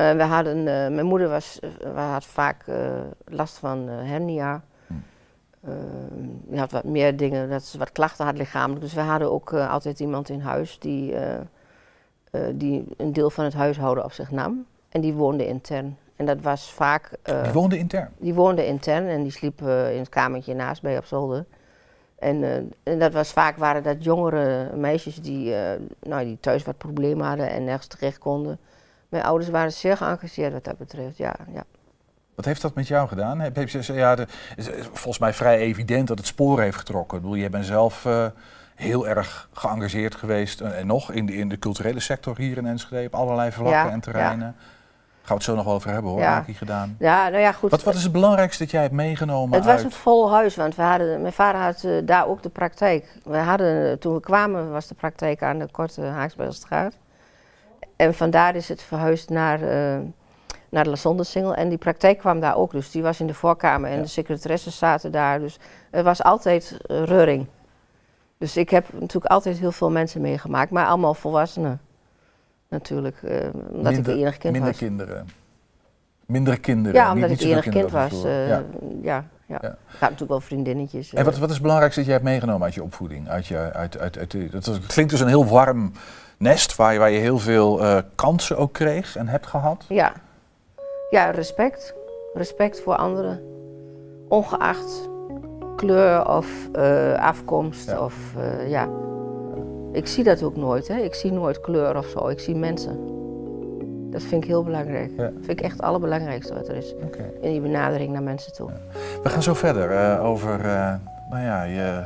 Eh, 0.00 0.16
we 0.16 0.22
hadden, 0.22 0.58
eh, 0.58 0.64
mijn 0.64 1.06
moeder 1.06 1.28
was, 1.28 1.58
eh, 1.58 2.12
had 2.12 2.24
vaak 2.24 2.64
last 3.24 3.58
van 3.58 3.88
hernia. 3.88 4.62
Hm. 4.86 4.94
Ehm, 5.64 6.28
die 6.42 6.58
had 6.58 6.70
wat 6.70 6.84
meer 6.84 7.16
dingen, 7.16 7.50
dat 7.50 7.62
ze 7.62 7.78
wat 7.78 7.92
klachten 7.92 8.24
had 8.24 8.36
lichamelijk. 8.36 8.80
Dus 8.80 8.94
we 8.94 9.00
hadden 9.00 9.32
ook 9.32 9.52
altijd 9.52 10.00
iemand 10.00 10.28
in 10.28 10.40
huis 10.40 10.78
die, 10.78 11.14
die 12.54 12.86
een 12.96 13.12
deel 13.12 13.30
van 13.30 13.44
het 13.44 13.54
huishouden 13.54 14.04
op 14.04 14.12
zich 14.12 14.30
nam. 14.30 14.66
En 14.88 15.00
die 15.00 15.12
woonde 15.12 15.46
intern. 15.46 15.96
En 16.16 16.26
dat 16.26 16.40
was 16.40 16.72
vaak... 16.72 17.10
Die 17.22 17.52
woonde 17.52 17.78
intern. 17.78 18.08
die 18.18 18.34
woonde 18.34 18.66
intern 18.66 19.06
en 19.06 19.22
die 19.22 19.32
sliep 19.32 19.60
in 19.62 19.98
het 19.98 20.08
kamertje 20.08 20.54
naast 20.54 20.82
bij 20.82 20.98
op 20.98 21.04
zolder. 21.04 21.44
En, 22.18 22.42
en 22.82 22.98
dat 22.98 23.12
was 23.12 23.32
vaak 23.32 23.56
waren 23.56 23.82
dat 23.82 24.04
jongere 24.04 24.76
meisjes 24.76 25.22
die, 25.22 25.54
nou, 26.00 26.24
die 26.24 26.38
thuis 26.40 26.64
wat 26.64 26.78
problemen 26.78 27.26
hadden 27.26 27.50
en 27.50 27.64
nergens 27.64 27.86
terecht 27.86 28.18
konden. 28.18 28.58
Mijn 29.10 29.24
ouders 29.24 29.50
waren 29.50 29.72
zeer 29.72 29.96
geëngageerd 29.96 30.52
wat 30.52 30.64
dat 30.64 30.78
betreft, 30.78 31.16
ja. 31.16 31.34
ja. 31.52 31.64
Wat 32.34 32.44
heeft 32.44 32.62
dat 32.62 32.74
met 32.74 32.88
jou 32.88 33.08
gedaan? 33.08 33.40
Heb, 33.40 33.56
je, 33.68 33.92
ja, 33.92 34.14
de, 34.14 34.26
volgens 34.92 35.18
mij 35.18 35.32
vrij 35.32 35.58
evident 35.58 36.08
dat 36.08 36.18
het 36.18 36.26
sporen 36.26 36.64
heeft 36.64 36.76
getrokken. 36.76 37.16
Ik 37.16 37.22
bedoel, 37.22 37.38
je 37.38 37.50
bent 37.50 37.66
zelf 37.66 38.04
eh, 38.04 38.26
heel 38.74 39.08
erg 39.08 39.48
geëngageerd 39.52 40.14
geweest 40.14 40.60
en, 40.60 40.76
en 40.76 40.86
nog 40.86 41.12
in 41.12 41.26
de, 41.26 41.36
in 41.36 41.48
de 41.48 41.58
culturele 41.58 42.00
sector 42.00 42.36
hier 42.36 42.56
in 42.56 42.66
Enschede 42.66 43.06
op 43.06 43.14
allerlei 43.14 43.52
vlakken 43.52 43.76
Ja, 43.76 43.90
en 43.90 44.00
terreinen. 44.00 44.56
Gaan 45.22 45.38
we 45.38 45.44
het 45.44 45.54
zo 45.54 45.54
nog 45.54 45.64
wel 45.64 45.74
over 45.74 45.90
hebben 45.90 46.10
hoor, 46.10 46.20
Ja. 46.20 46.44
Gedaan. 46.52 46.96
Ja, 46.98 47.28
nou 47.28 47.42
ja, 47.42 47.52
goed. 47.52 47.70
Wat, 47.70 47.82
wat 47.82 47.94
is 47.94 48.02
het 48.02 48.12
belangrijkste 48.12 48.62
dat 48.62 48.72
jij 48.72 48.82
hebt 48.82 48.94
meegenomen 48.94 49.56
Het 49.56 49.66
was 49.66 49.82
een 49.82 49.90
vol 49.90 50.32
huis, 50.32 50.56
want 50.56 50.74
we 50.74 50.82
hadden, 50.82 51.20
mijn 51.20 51.32
vader 51.32 51.60
had 51.60 51.84
eh, 51.84 51.92
daar 52.04 52.26
ook 52.26 52.42
de 52.42 52.48
praktijk. 52.48 53.18
We 53.24 53.36
hadden, 53.36 53.90
eh, 53.90 53.96
toen 53.96 54.14
we 54.14 54.20
kwamen 54.20 54.70
was 54.70 54.86
de 54.86 54.94
praktijk 54.94 55.42
aan 55.42 55.58
de 55.58 55.68
Korte 55.70 56.02
Haaksbergstraat. 56.02 56.94
En 58.00 58.14
vandaar 58.14 58.54
is 58.56 58.68
het 58.68 58.82
verhuisd 58.82 59.28
naar, 59.30 59.62
eh 59.62 59.98
naar 60.68 60.84
de 60.84 60.90
Lasondersingel. 60.90 61.54
En 61.54 61.68
die 61.68 61.78
praktijk 61.78 62.18
kwam 62.18 62.40
daar 62.40 62.56
ook, 62.56 62.70
dus 62.72 62.90
die 62.90 63.02
was 63.02 63.20
in 63.20 63.26
de 63.26 63.34
voorkamer 63.34 63.90
en 63.90 63.96
Ja. 63.96 64.02
de 64.02 64.08
secretaresses 64.08 64.78
zaten 64.78 65.12
daar. 65.12 65.38
Dus 65.40 65.58
er 65.90 66.02
was 66.02 66.22
altijd 66.22 66.76
eh, 66.86 67.02
reuring. 67.04 67.46
Dus 68.38 68.56
ik 68.56 68.70
heb 68.70 68.86
natuurlijk 68.92 69.32
altijd 69.32 69.58
heel 69.58 69.72
veel 69.72 69.90
mensen 69.90 70.20
meegemaakt, 70.20 70.70
maar 70.70 70.86
allemaal 70.86 71.14
volwassenen. 71.14 71.80
Natuurlijk, 72.68 73.22
eh, 73.22 73.36
omdat 73.72 73.92
ik 73.92 74.04
de 74.04 74.14
enige 74.14 74.38
kind 74.38 74.52
minder 74.52 74.70
was. 74.70 74.78
kinderen. 74.80 75.28
Mindere 76.26 76.56
kinderen. 76.56 77.00
Ja, 77.00 77.12
omdat 77.12 77.28
niet 77.28 77.40
ik 77.40 77.46
zoveel 77.46 77.62
enige 77.62 77.78
kind 77.78 77.90
was. 77.90 78.24
eh, 78.24 78.48
Ja. 78.48 78.64
ja. 79.02 79.24
Ja, 79.46 79.58
Ja. 79.62 79.68
Ik 79.68 79.76
had 79.90 80.00
natuurlijk 80.00 80.30
wel 80.30 80.40
vriendinnetjes. 80.40 81.12
En 81.14 81.24
wat, 81.24 81.38
wat 81.38 81.46
is 81.48 81.52
het 81.54 81.62
belangrijkste 81.62 82.00
dat 82.00 82.08
jij 82.10 82.18
hebt 82.18 82.28
meegenomen 82.30 82.62
uit 82.64 82.74
je 82.74 82.82
opvoeding? 82.82 83.28
Uit 83.28 83.46
je, 83.46 83.56
uit, 83.72 83.98
uit, 83.98 84.18
uit, 84.18 84.52
dat 84.64 84.86
klinkt 84.86 85.10
dus 85.10 85.20
een 85.20 85.28
heel 85.28 85.46
warm 85.46 85.92
nest 86.40 86.76
waar 86.76 86.92
je, 86.92 86.98
waar 86.98 87.10
je 87.10 87.18
heel 87.18 87.38
veel 87.38 87.82
eh, 87.82 87.98
kansen 88.14 88.56
ook 88.56 88.72
kreeg 88.72 89.16
en 89.16 89.28
hebt 89.28 89.46
gehad. 89.46 89.84
Ja. 89.88 90.12
ja, 91.10 91.30
respect. 91.30 91.94
Respect 92.34 92.80
voor 92.80 92.94
anderen. 92.96 93.40
Ongeacht 94.28 95.08
kleur 95.76 96.28
of 96.28 96.68
eh, 96.72 97.14
afkomst. 97.14 97.90
Ja. 97.90 98.04
Of, 98.04 98.14
eh, 98.36 98.70
ja. 98.70 98.88
Ik 99.92 100.06
zie 100.06 100.24
dat 100.24 100.42
ook 100.42 100.56
nooit. 100.56 100.88
Hè. 100.88 100.96
Ik 100.96 101.14
zie 101.14 101.32
nooit 101.32 101.60
kleur 101.60 101.96
of 101.96 102.06
zo. 102.06 102.28
Ik 102.28 102.40
zie 102.40 102.54
mensen. 102.54 103.08
Dat 104.10 104.22
vind 104.22 104.42
ik 104.42 104.48
heel 104.48 104.64
belangrijk. 104.64 105.10
Ja. 105.16 105.22
Dat 105.22 105.32
vind 105.32 105.50
ik 105.50 105.60
echt 105.60 105.72
het 105.72 105.82
allerbelangrijkste 105.82 106.54
wat 106.54 106.68
er 106.68 106.76
is. 106.76 106.94
In 107.40 107.50
die 107.50 107.60
benadering 107.60 108.12
naar 108.12 108.22
mensen 108.22 108.52
toe. 108.52 108.70
We 109.22 109.28
gaan 109.28 109.42
zo 109.42 109.54
verder 109.54 110.20
over 110.20 110.58
nou 111.30 111.42
ja, 111.42 111.62
je 111.62 112.04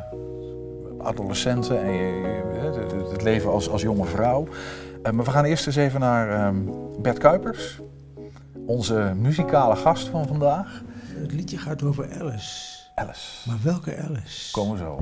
adolescenten 1.04 1.82
en 1.84 1.92
je, 1.92 2.20
je- 2.22 3.08
het- 3.12 3.22
leven 3.22 3.50
als, 3.50 3.68
als 3.70 3.82
jonge 3.82 4.04
vrouw. 4.04 4.46
Eh, 5.02 5.12
maar 5.12 5.24
we 5.24 5.30
gaan 5.30 5.44
eerst 5.44 5.66
eens 5.66 5.76
even 5.76 6.00
naar 6.00 6.28
ehm, 6.30 6.56
Bert 7.02 7.18
Kuipers, 7.18 7.80
onze 8.66 9.12
muzikale 9.16 9.76
gast 9.76 10.08
van 10.08 10.26
vandaag. 10.26 10.82
Het 11.14 11.32
liedje 11.32 11.58
gaat 11.58 11.82
over 11.82 12.08
Alice. 12.20 12.72
Alice. 12.94 13.48
Maar 13.48 13.58
welke 13.62 13.96
Alice? 13.96 14.52
Komen 14.52 14.72
we 14.72 14.78
zo. 14.78 14.98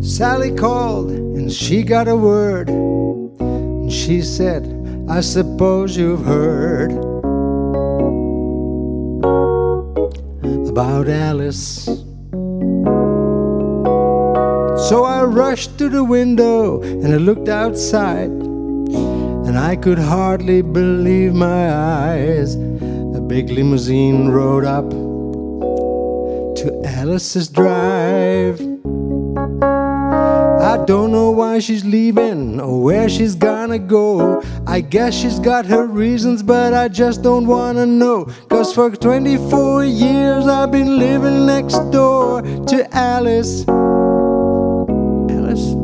Sally 0.00 0.52
called 0.52 1.10
and 1.10 1.50
she 1.50 1.82
got 1.82 2.06
a 2.08 2.16
word. 2.16 2.68
And 2.68 3.90
she 3.92 4.20
said, 4.22 4.62
I 5.08 5.20
suppose 5.20 5.96
you've 5.96 6.24
heard 6.24 6.92
about 10.74 11.08
Alice. 11.08 11.84
So 14.88 15.04
I 15.04 15.22
rushed 15.22 15.78
to 15.78 15.88
the 15.88 16.02
window 16.02 16.82
and 16.82 17.14
I 17.14 17.18
looked 17.18 17.48
outside. 17.48 18.32
And 19.46 19.56
I 19.56 19.76
could 19.76 20.00
hardly 20.00 20.62
believe 20.62 21.32
my 21.32 21.72
eyes. 21.72 22.56
A 22.56 23.20
big 23.20 23.50
limousine 23.50 24.30
rode 24.30 24.64
up 24.64 24.90
to 26.56 26.82
Alice's 26.84 27.46
drive. 27.46 28.73
I 30.74 30.84
don't 30.86 31.12
know 31.12 31.30
why 31.30 31.60
she's 31.60 31.84
leaving 31.84 32.60
or 32.60 32.82
where 32.82 33.08
she's 33.08 33.36
gonna 33.36 33.78
go. 33.78 34.42
I 34.66 34.80
guess 34.80 35.14
she's 35.14 35.38
got 35.38 35.66
her 35.66 35.86
reasons, 35.86 36.42
but 36.42 36.74
I 36.74 36.88
just 36.88 37.22
don't 37.22 37.46
wanna 37.46 37.86
know. 37.86 38.24
Cause 38.48 38.74
for 38.74 38.90
24 38.90 39.84
years 39.84 40.48
I've 40.48 40.72
been 40.72 40.98
living 40.98 41.46
next 41.46 41.78
door 41.92 42.42
to 42.42 42.88
Alice. 42.90 43.64
Alice? 45.38 45.74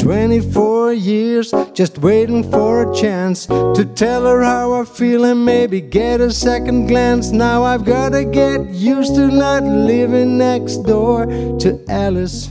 24 0.00 0.92
years 0.92 1.52
just 1.74 1.98
waiting 1.98 2.48
for 2.52 2.88
a 2.88 2.94
chance 2.94 3.46
to 3.46 3.84
tell 3.96 4.26
her 4.26 4.44
how 4.44 4.74
I 4.74 4.84
feel 4.84 5.24
and 5.24 5.44
maybe 5.44 5.80
get 5.80 6.20
a 6.20 6.30
second 6.30 6.86
glance. 6.86 7.32
Now 7.32 7.64
I've 7.64 7.84
gotta 7.84 8.24
get 8.24 8.64
used 8.68 9.16
to 9.16 9.26
not 9.26 9.64
living 9.64 10.38
next 10.38 10.84
door 10.84 11.26
to 11.26 11.84
Alice. 11.88 12.48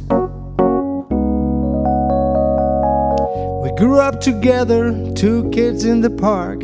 Grew 3.82 4.00
up 4.00 4.22
together, 4.22 4.94
two 5.16 5.50
kids 5.50 5.86
in 5.86 6.02
the 6.02 6.10
park, 6.12 6.60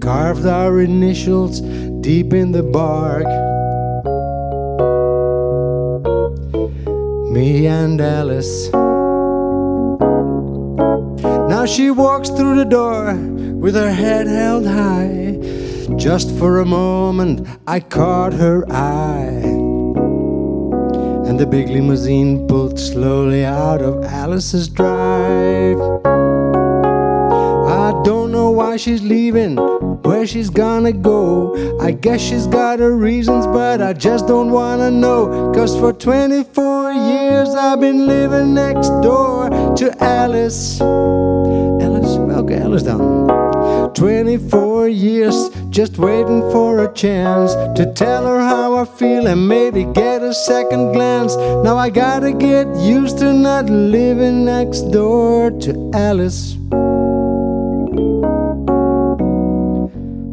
carved 0.00 0.46
our 0.46 0.80
initials 0.80 1.60
deep 2.00 2.32
in 2.32 2.52
the 2.52 2.62
bark. 2.62 3.26
Me 7.32 7.66
and 7.66 8.00
Alice. 8.00 8.70
Now 11.48 11.66
she 11.66 11.90
walks 11.90 12.28
through 12.28 12.54
the 12.54 12.68
door 12.70 13.14
with 13.64 13.74
her 13.74 13.90
head 13.90 14.28
held 14.28 14.64
high. 14.64 15.36
Just 15.96 16.30
for 16.38 16.60
a 16.60 16.64
moment, 16.64 17.48
I 17.66 17.80
caught 17.80 18.32
her 18.34 18.64
eye. 18.70 19.42
And 21.26 21.36
the 21.36 21.46
big 21.46 21.68
limousine 21.68 22.46
pulled 22.46 22.78
slowly 22.78 23.44
out 23.44 23.82
of 23.82 24.04
Alice's 24.04 24.68
drive. 24.68 26.17
Why 28.68 28.76
she's 28.76 29.00
leaving, 29.00 29.56
where 30.02 30.26
she's 30.26 30.50
gonna 30.50 30.92
go. 30.92 31.78
I 31.80 31.90
guess 31.90 32.20
she's 32.20 32.46
got 32.46 32.80
her 32.80 32.94
reasons, 32.94 33.46
but 33.46 33.80
I 33.80 33.94
just 33.94 34.26
don't 34.26 34.50
wanna 34.50 34.90
know. 34.90 35.50
Cause 35.54 35.74
for 35.74 35.94
24 35.94 36.92
years 36.92 37.48
I've 37.48 37.80
been 37.80 38.06
living 38.06 38.52
next 38.52 38.90
door 39.00 39.48
to 39.74 40.04
Alice. 40.04 40.82
Alice, 40.82 42.18
welke 42.28 42.60
Alice 42.60 42.82
dan? 42.82 43.26
24 43.94 44.88
years 44.88 45.48
just 45.70 45.96
waiting 45.96 46.42
for 46.52 46.84
a 46.84 46.92
chance 46.92 47.54
to 47.74 47.90
tell 47.94 48.26
her 48.26 48.38
how 48.38 48.76
I 48.76 48.84
feel 48.84 49.28
and 49.28 49.48
maybe 49.48 49.84
get 49.84 50.22
a 50.22 50.34
second 50.34 50.92
glance. 50.92 51.34
Now 51.64 51.78
I 51.78 51.88
gotta 51.88 52.32
get 52.32 52.66
used 52.76 53.16
to 53.20 53.32
not 53.32 53.70
living 53.70 54.44
next 54.44 54.90
door 54.90 55.52
to 55.52 55.90
Alice. 55.94 56.58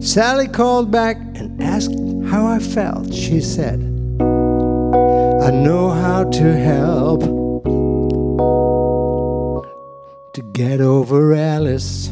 Sally 0.06 0.48
called 0.48 0.92
back 0.92 1.18
and 1.34 1.60
asked 1.64 1.96
how 2.30 2.46
I 2.46 2.60
felt. 2.60 3.12
She 3.12 3.42
said, 3.42 3.80
I 4.22 5.50
know 5.50 5.90
how 5.90 6.26
to 6.30 6.54
help 6.54 7.22
to 10.34 10.42
get 10.54 10.80
over 10.80 11.34
Alice. 11.34 12.12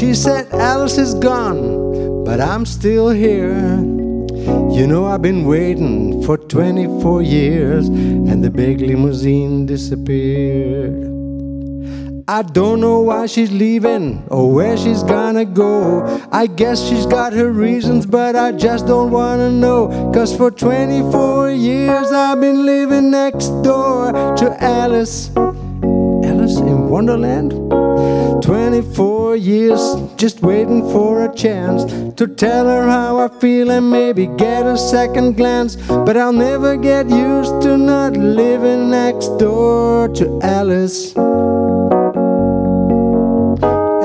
She 0.00 0.14
said, 0.14 0.52
Alice 0.52 0.98
is 0.98 1.14
gone, 1.14 2.24
but 2.24 2.40
I'm 2.40 2.66
still 2.66 3.10
here. 3.10 3.78
You 4.76 4.86
know, 4.88 5.06
I've 5.06 5.22
been 5.22 5.46
waiting 5.46 6.24
for 6.24 6.36
24 6.36 7.22
years, 7.22 7.86
and 7.86 8.42
the 8.42 8.50
big 8.50 8.80
limousine 8.80 9.64
disappeared. 9.64 11.17
I 12.30 12.42
don't 12.42 12.80
know 12.80 13.00
why 13.00 13.24
she's 13.24 13.50
leaving 13.50 14.22
or 14.28 14.52
where 14.52 14.76
she's 14.76 15.02
gonna 15.02 15.46
go. 15.46 16.04
I 16.30 16.46
guess 16.46 16.86
she's 16.86 17.06
got 17.06 17.32
her 17.32 17.50
reasons, 17.50 18.04
but 18.04 18.36
I 18.36 18.52
just 18.52 18.86
don't 18.86 19.10
wanna 19.10 19.50
know. 19.50 20.12
Cause 20.12 20.36
for 20.36 20.50
24 20.50 21.52
years 21.52 22.12
I've 22.12 22.38
been 22.38 22.66
living 22.66 23.10
next 23.10 23.48
door 23.62 24.12
to 24.12 24.56
Alice. 24.62 25.30
Alice 25.38 26.58
in 26.58 26.90
Wonderland? 26.90 27.52
24 28.42 29.36
years 29.36 29.80
just 30.16 30.42
waiting 30.42 30.82
for 30.92 31.24
a 31.24 31.34
chance 31.34 31.90
to 32.12 32.26
tell 32.26 32.66
her 32.66 32.86
how 32.86 33.20
I 33.20 33.28
feel 33.40 33.70
and 33.70 33.90
maybe 33.90 34.26
get 34.26 34.66
a 34.66 34.76
second 34.76 35.38
glance. 35.38 35.76
But 35.76 36.18
I'll 36.18 36.34
never 36.34 36.76
get 36.76 37.08
used 37.08 37.62
to 37.62 37.78
not 37.78 38.18
living 38.18 38.90
next 38.90 39.28
door 39.38 40.08
to 40.08 40.40
Alice. 40.42 41.14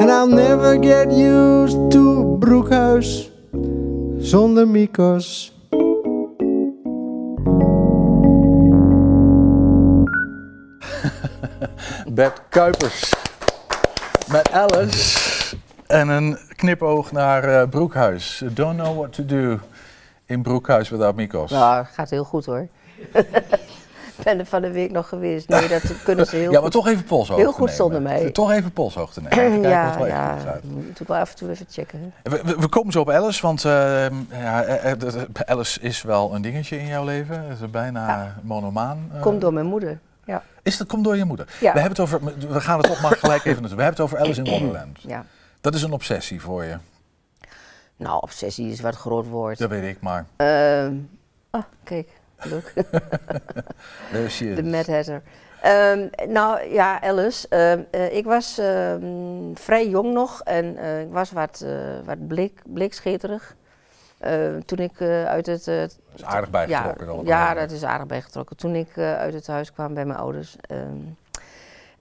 And 0.03 0.11
I'll 0.11 0.27
never 0.27 0.75
get 0.75 1.11
used 1.13 1.91
to 1.91 2.37
Broekhuis 2.39 3.31
zonder 4.17 4.67
Mikos. 4.67 5.53
Bert 12.15 12.41
Kuipers 12.49 13.13
met 14.31 14.51
Alice 14.51 15.55
en 15.87 16.09
een 16.09 16.37
knipoog 16.55 17.11
naar 17.11 17.43
eh, 17.43 17.69
Broekhuis. 17.69 18.43
Don't 18.53 18.77
know 18.77 18.97
what 18.97 19.13
to 19.13 19.25
do 19.25 19.59
in 20.25 20.41
Broekhuis 20.41 20.89
without 20.89 21.15
Mikos. 21.15 21.51
Nou, 21.51 21.85
gaat 21.85 22.09
heel 22.09 22.23
goed 22.23 22.45
hoor. 22.45 22.67
Ik 24.25 24.29
ben 24.29 24.39
er 24.39 24.45
van 24.45 24.61
de 24.61 24.71
week 24.71 24.91
nog 24.91 25.07
geweest. 25.09 25.47
Nee, 25.49 25.67
dat 25.67 25.81
kunnen 26.03 26.25
ze 26.25 26.35
heel 26.35 26.43
ja, 26.45 26.51
maar 26.51 26.61
goed. 26.61 26.71
toch 26.71 26.87
even 26.87 27.03
polshoogte 27.03 27.41
Heel 27.43 27.51
goed 27.51 27.59
nemen. 27.59 27.75
zonder 27.75 28.01
mij. 28.01 28.31
Toch 28.31 28.51
even 28.51 28.71
polshoogte 28.71 29.21
nemen. 29.21 29.39
Even 29.39 29.61
kijken 29.61 29.69
ja, 29.69 29.97
wat 29.97 30.07
ja. 30.07 30.59
Moet 30.63 30.99
ik 30.99 31.07
wel 31.07 31.17
af 31.17 31.29
en 31.31 31.35
toe 31.35 31.49
even 31.49 31.65
checken. 31.69 32.13
We, 32.23 32.41
we- 32.43 32.55
we 32.59 32.67
komen 32.67 32.91
zo 32.91 32.99
op 32.99 33.09
Alice, 33.09 33.41
want 33.41 33.65
eh, 33.65 33.71
ja, 34.29 34.63
eh, 34.63 34.91
eh, 34.91 34.99
dat- 34.99 35.45
Alice 35.45 35.79
is 35.79 36.01
wel 36.01 36.33
een 36.35 36.41
dingetje 36.41 36.79
in 36.79 36.87
jouw 36.87 37.03
leven. 37.05 37.43
Het 37.49 37.59
is 37.61 37.69
bijna 37.69 38.35
monomaan. 38.41 39.09
eh. 39.13 39.21
Komt 39.21 39.41
door 39.41 39.53
mijn 39.53 39.65
moeder. 39.65 39.99
Ja. 40.25 40.43
Is 40.61 40.77
dat 40.77 40.87
komt 40.87 41.03
door 41.03 41.17
je 41.17 41.25
moeder? 41.25 41.45
Ja. 41.59 41.73
We, 41.73 41.79
hebben 41.79 41.89
het 41.89 41.99
over, 41.99 42.21
we 42.49 42.61
gaan 42.61 42.77
het 42.77 42.87
toch 42.87 43.01
maar 43.01 43.11
gelijk 43.17 43.45
even 43.45 43.61
naartoe. 43.61 43.77
We 43.77 43.83
hebben 43.83 44.03
het 44.03 44.13
over 44.13 44.25
Alice 44.25 44.41
in 44.43 44.49
Wonderland. 44.59 44.99
ja. 45.01 45.25
Dat 45.61 45.73
is 45.75 45.81
een 45.81 45.91
obsessie 45.93 46.41
voor 46.41 46.63
je. 46.63 46.77
Nou, 47.97 48.21
obsessie 48.21 48.71
is 48.71 48.81
wat 48.81 48.95
groot 48.95 49.27
woord. 49.27 49.57
Dat 49.57 49.69
weet 49.69 49.83
ik 49.95 50.01
maar. 50.01 50.25
Ehm, 50.35 50.93
ah, 51.49 51.63
kijk, 51.83 52.09
leuk. 52.45 52.73
There 54.11 54.29
she 54.29 54.49
is. 54.49 54.55
De 54.55 54.63
Mad 54.63 54.87
Hatter. 54.87 55.21
Ehm, 55.63 56.07
nou 56.27 56.69
ja, 56.69 57.01
Alice, 57.01 57.47
ehm, 57.49 57.81
eh, 57.91 58.15
ik 58.15 58.25
was 58.25 58.57
ehm, 58.57 59.53
vrij 59.53 59.89
jong 59.89 60.13
nog 60.13 60.41
en 60.41 60.77
eh, 60.77 61.01
ik 61.01 61.11
was 61.11 61.31
wat, 61.31 61.63
eh 61.65 61.71
wat 62.05 62.27
blik, 62.27 62.61
blikscheterig. 62.65 63.55
Toen 64.65 64.77
ik 64.77 65.01
uit 65.01 65.45
het... 65.45 65.65
Dat 65.65 65.97
is 66.15 66.23
aardig 66.23 66.49
bijgetrokken. 66.49 67.05
ja, 67.05 67.13
dan. 67.13 67.25
ja, 67.25 67.53
dat 67.53 67.71
is 67.71 67.83
aardig 67.83 68.07
bijgetrokken. 68.07 68.57
Toen 68.57 68.75
ik 68.75 68.97
uit 68.97 69.33
het 69.33 69.47
huis 69.47 69.73
kwam 69.73 69.93
bij 69.93 70.05
mijn 70.05 70.19
ouders. 70.19 70.55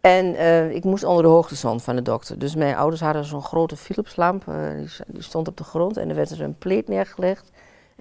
en 0.01 0.37
ik 0.75 0.85
moest 0.85 1.05
onder 1.05 1.23
de 1.23 1.29
hoogtezand 1.29 1.83
van 1.83 1.97
de 1.97 2.03
dokter. 2.03 2.39
Dus 2.39 2.55
mijn 2.55 2.77
ouders 2.77 3.01
hadden 3.01 3.25
zo'n 3.25 3.43
grote 3.43 3.77
Philipslamp. 3.77 4.45
die, 4.77 4.91
die 5.07 5.23
stond 5.23 5.49
op 5.49 5.57
de 5.57 5.65
grond 5.65 5.97
en 5.97 6.09
er 6.09 6.15
werd 6.15 6.31
er 6.31 6.41
een 6.41 6.59
pleet 6.59 6.89
neergelegd. 6.89 7.51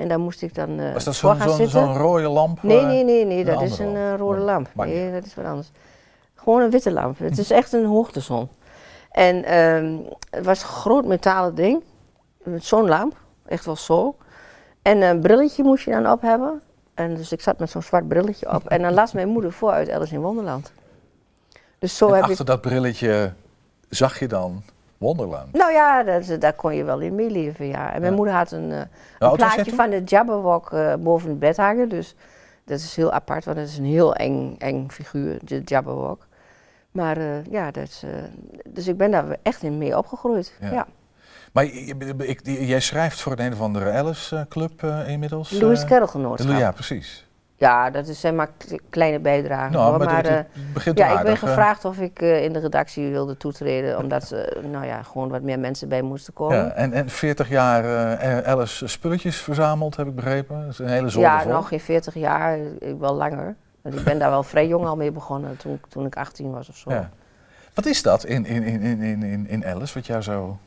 En 0.01 0.07
daar 0.07 0.19
moest 0.19 0.41
ik 0.41 0.55
dan 0.55 0.79
eh 0.79 0.93
Was 0.93 1.03
dat 1.03 1.15
zo'n 1.15 1.93
rode 1.97 2.27
lamp? 2.27 2.63
Nee, 2.63 2.79
eh? 2.79 2.85
nee, 2.85 3.03
nee, 3.03 3.25
nee, 3.25 3.45
dat 3.45 3.61
is 3.61 3.79
een 3.79 3.95
eh, 3.95 4.15
rode 4.17 4.39
lamp. 4.39 4.69
Nee, 4.73 5.11
dat 5.11 5.25
is 5.25 5.35
wat 5.35 5.45
anders. 5.45 5.71
Gewoon 6.35 6.61
een 6.61 6.69
witte 6.69 6.91
lamp. 6.91 7.19
Het 7.19 7.37
is 7.37 7.51
echt 7.51 7.73
een 7.73 7.85
hoogtezon. 7.85 8.49
En 9.11 9.43
ehm, 9.43 9.97
het 10.29 10.45
was 10.45 10.61
een 10.61 10.67
groot 10.67 11.05
metalen 11.05 11.55
ding. 11.55 11.83
Met 12.43 12.65
zo'n 12.65 12.87
lamp. 12.87 13.15
Echt 13.45 13.65
wel 13.65 13.75
zo. 13.75 14.15
En 14.81 15.01
een 15.01 15.19
brilletje 15.19 15.63
moest 15.63 15.85
je 15.85 15.91
dan 15.91 16.11
op 16.11 16.21
hebben. 16.21 16.61
En 16.93 17.15
dus 17.15 17.31
ik 17.31 17.41
zat 17.41 17.59
met 17.59 17.69
zo'n 17.69 17.81
zwart 17.81 18.07
brilletje 18.07 18.53
op. 18.53 18.67
En 18.67 18.81
dan 18.81 18.93
las 18.93 19.11
mijn 19.11 19.27
moeder 19.27 19.51
voor 19.51 19.71
uit 19.71 19.89
Alice 19.89 20.13
in 20.13 20.21
Wonderland. 20.21 20.71
Dus 21.79 21.97
zo 21.97 22.07
En 22.07 22.13
heb 22.13 22.23
achter 22.23 22.39
ik... 22.39 22.45
dat 22.45 22.61
brilletje 22.61 23.33
zag 23.89 24.19
je 24.19 24.27
dan 24.27 24.63
Wonderland. 25.01 25.53
Nou 25.53 25.71
ja, 25.71 26.03
dat, 26.03 26.41
daar 26.41 26.53
kon 26.53 26.75
je 26.75 26.83
wel 26.83 26.99
in 26.99 27.15
meeleven, 27.15 27.67
ja. 27.67 27.93
En 27.93 27.99
mijn 27.99 28.11
Ja. 28.11 28.17
moeder 28.17 28.33
had 28.35 28.51
een, 28.51 28.71
eh, 28.71 28.81
een 29.19 29.31
plaatje 29.35 29.73
van 29.75 29.89
de 29.89 30.01
Jabberwock 30.03 30.71
eh, 30.71 30.93
boven 30.99 31.29
het 31.29 31.39
bed 31.39 31.57
hangen. 31.57 31.89
Dus 31.89 32.15
dat 32.65 32.79
is 32.79 32.95
heel 32.95 33.11
apart, 33.11 33.45
want 33.45 33.57
het 33.57 33.67
is 33.67 33.77
een 33.77 33.85
heel 33.85 34.15
eng, 34.15 34.55
eng 34.57 34.89
figuur, 34.89 35.39
de 35.43 35.61
Jabberwock. 35.65 36.27
Maar 36.91 37.17
eh, 37.17 37.45
ja, 37.49 37.71
dat 37.71 38.03
dus 38.67 38.87
ik 38.87 38.97
ben 38.97 39.11
daar 39.11 39.37
echt 39.43 39.63
in 39.63 39.77
mee 39.77 39.97
opgegroeid. 39.97 40.53
Ja. 40.61 40.71
Ja. 40.71 40.87
Maar 41.53 41.63
ik, 42.17 42.39
jij 42.43 42.79
schrijft 42.79 43.21
voor 43.21 43.31
een, 43.31 43.39
een 43.45 43.53
of 43.53 43.61
andere 43.61 43.91
Alice-club 43.91 44.83
inmiddels. 45.07 45.51
Louis 45.51 45.81
eh, 45.81 45.87
Carroll 45.87 46.07
genootschap. 46.07 46.57
Ja, 46.57 46.71
precies. 46.71 47.27
Ja, 47.61 47.89
dat 47.89 48.07
is, 48.07 48.19
zijn 48.19 48.35
maar 48.35 48.49
kleine 48.89 49.19
bijdragen. 49.19 49.71
Nou, 49.71 49.89
hoor. 49.89 49.97
maar 49.97 50.07
Maar, 50.07 50.17
het- 50.17 50.27
eh, 50.27 50.35
het 50.35 50.73
begint 50.73 50.97
ja, 50.97 51.17
ik 51.17 51.23
ben 51.23 51.33
eh. 51.33 51.39
gevraagd 51.39 51.85
of 51.85 51.97
ik 51.99 52.21
eh, 52.21 52.43
in 52.43 52.53
de 52.53 52.59
redactie 52.59 53.09
wilde 53.09 53.37
toetreden, 53.37 53.97
omdat 53.97 54.29
er 54.31 54.57
nou 54.71 54.85
ja, 54.85 55.03
gewoon 55.03 55.29
wat 55.29 55.41
meer 55.41 55.59
mensen 55.59 55.89
bij 55.89 56.01
moesten 56.01 56.33
komen. 56.33 56.57
Ja, 56.57 56.69
en, 56.71 56.93
en 56.93 57.09
40 57.09 57.49
jaar 57.49 58.15
eh, 58.17 58.51
Alice 58.51 58.87
spulletjes 58.87 59.37
verzameld, 59.37 59.95
heb 59.95 60.07
ik 60.07 60.15
begrepen. 60.15 60.61
Dat 60.61 60.69
is 60.71 60.79
een 60.79 60.87
hele 60.87 61.09
zolder 61.09 61.31
Ja, 61.31 61.43
nog 61.43 61.67
geen 61.67 61.79
40 61.79 62.13
jaar, 62.13 62.57
wel 62.99 63.13
langer. 63.13 63.55
Want 63.81 63.95
ik 63.95 64.03
ben 64.03 64.19
daar 64.19 64.29
wel 64.29 64.43
vrij 64.43 64.67
jong 64.67 64.85
al 64.85 64.95
mee 64.95 65.11
begonnen, 65.11 65.57
toen, 65.57 65.73
ik- 65.73 65.85
toen 65.89 66.05
ik 66.05 66.15
18 66.15 66.51
was 66.51 66.69
of 66.69 66.75
zo. 66.75 66.89
Ja. 66.91 67.09
Wat 67.73 67.85
is 67.85 68.01
dat 68.01 68.23
in, 68.25 68.45
in, 68.45 68.63
in, 68.63 68.81
in, 68.81 69.01
in, 69.01 69.23
in- 69.23 69.47
in 69.49 69.65
Alice, 69.65 69.93
wat 69.93 70.05
jou 70.05 70.21
zo... 70.21 70.57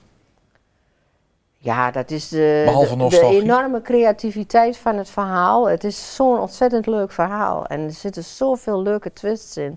Ja, 1.65 1.91
dat 1.91 2.11
is 2.11 2.29
de, 2.29 2.65
de, 3.11 3.21
enorme 3.43 3.83
creativiteit 3.83 4.77
van 4.77 4.97
het 4.97 5.11
verhaal. 5.11 5.69
Het 5.69 5.85
is 5.85 6.15
zo'n 6.15 6.39
ontzettend 6.39 6.87
leuk 6.87 7.13
verhaal. 7.13 7.67
En 7.67 7.81
er 7.81 7.93
zitten 7.93 8.25
zoveel 8.25 8.83
leuke 8.83 9.13
twists 9.13 9.57
in. 9.57 9.77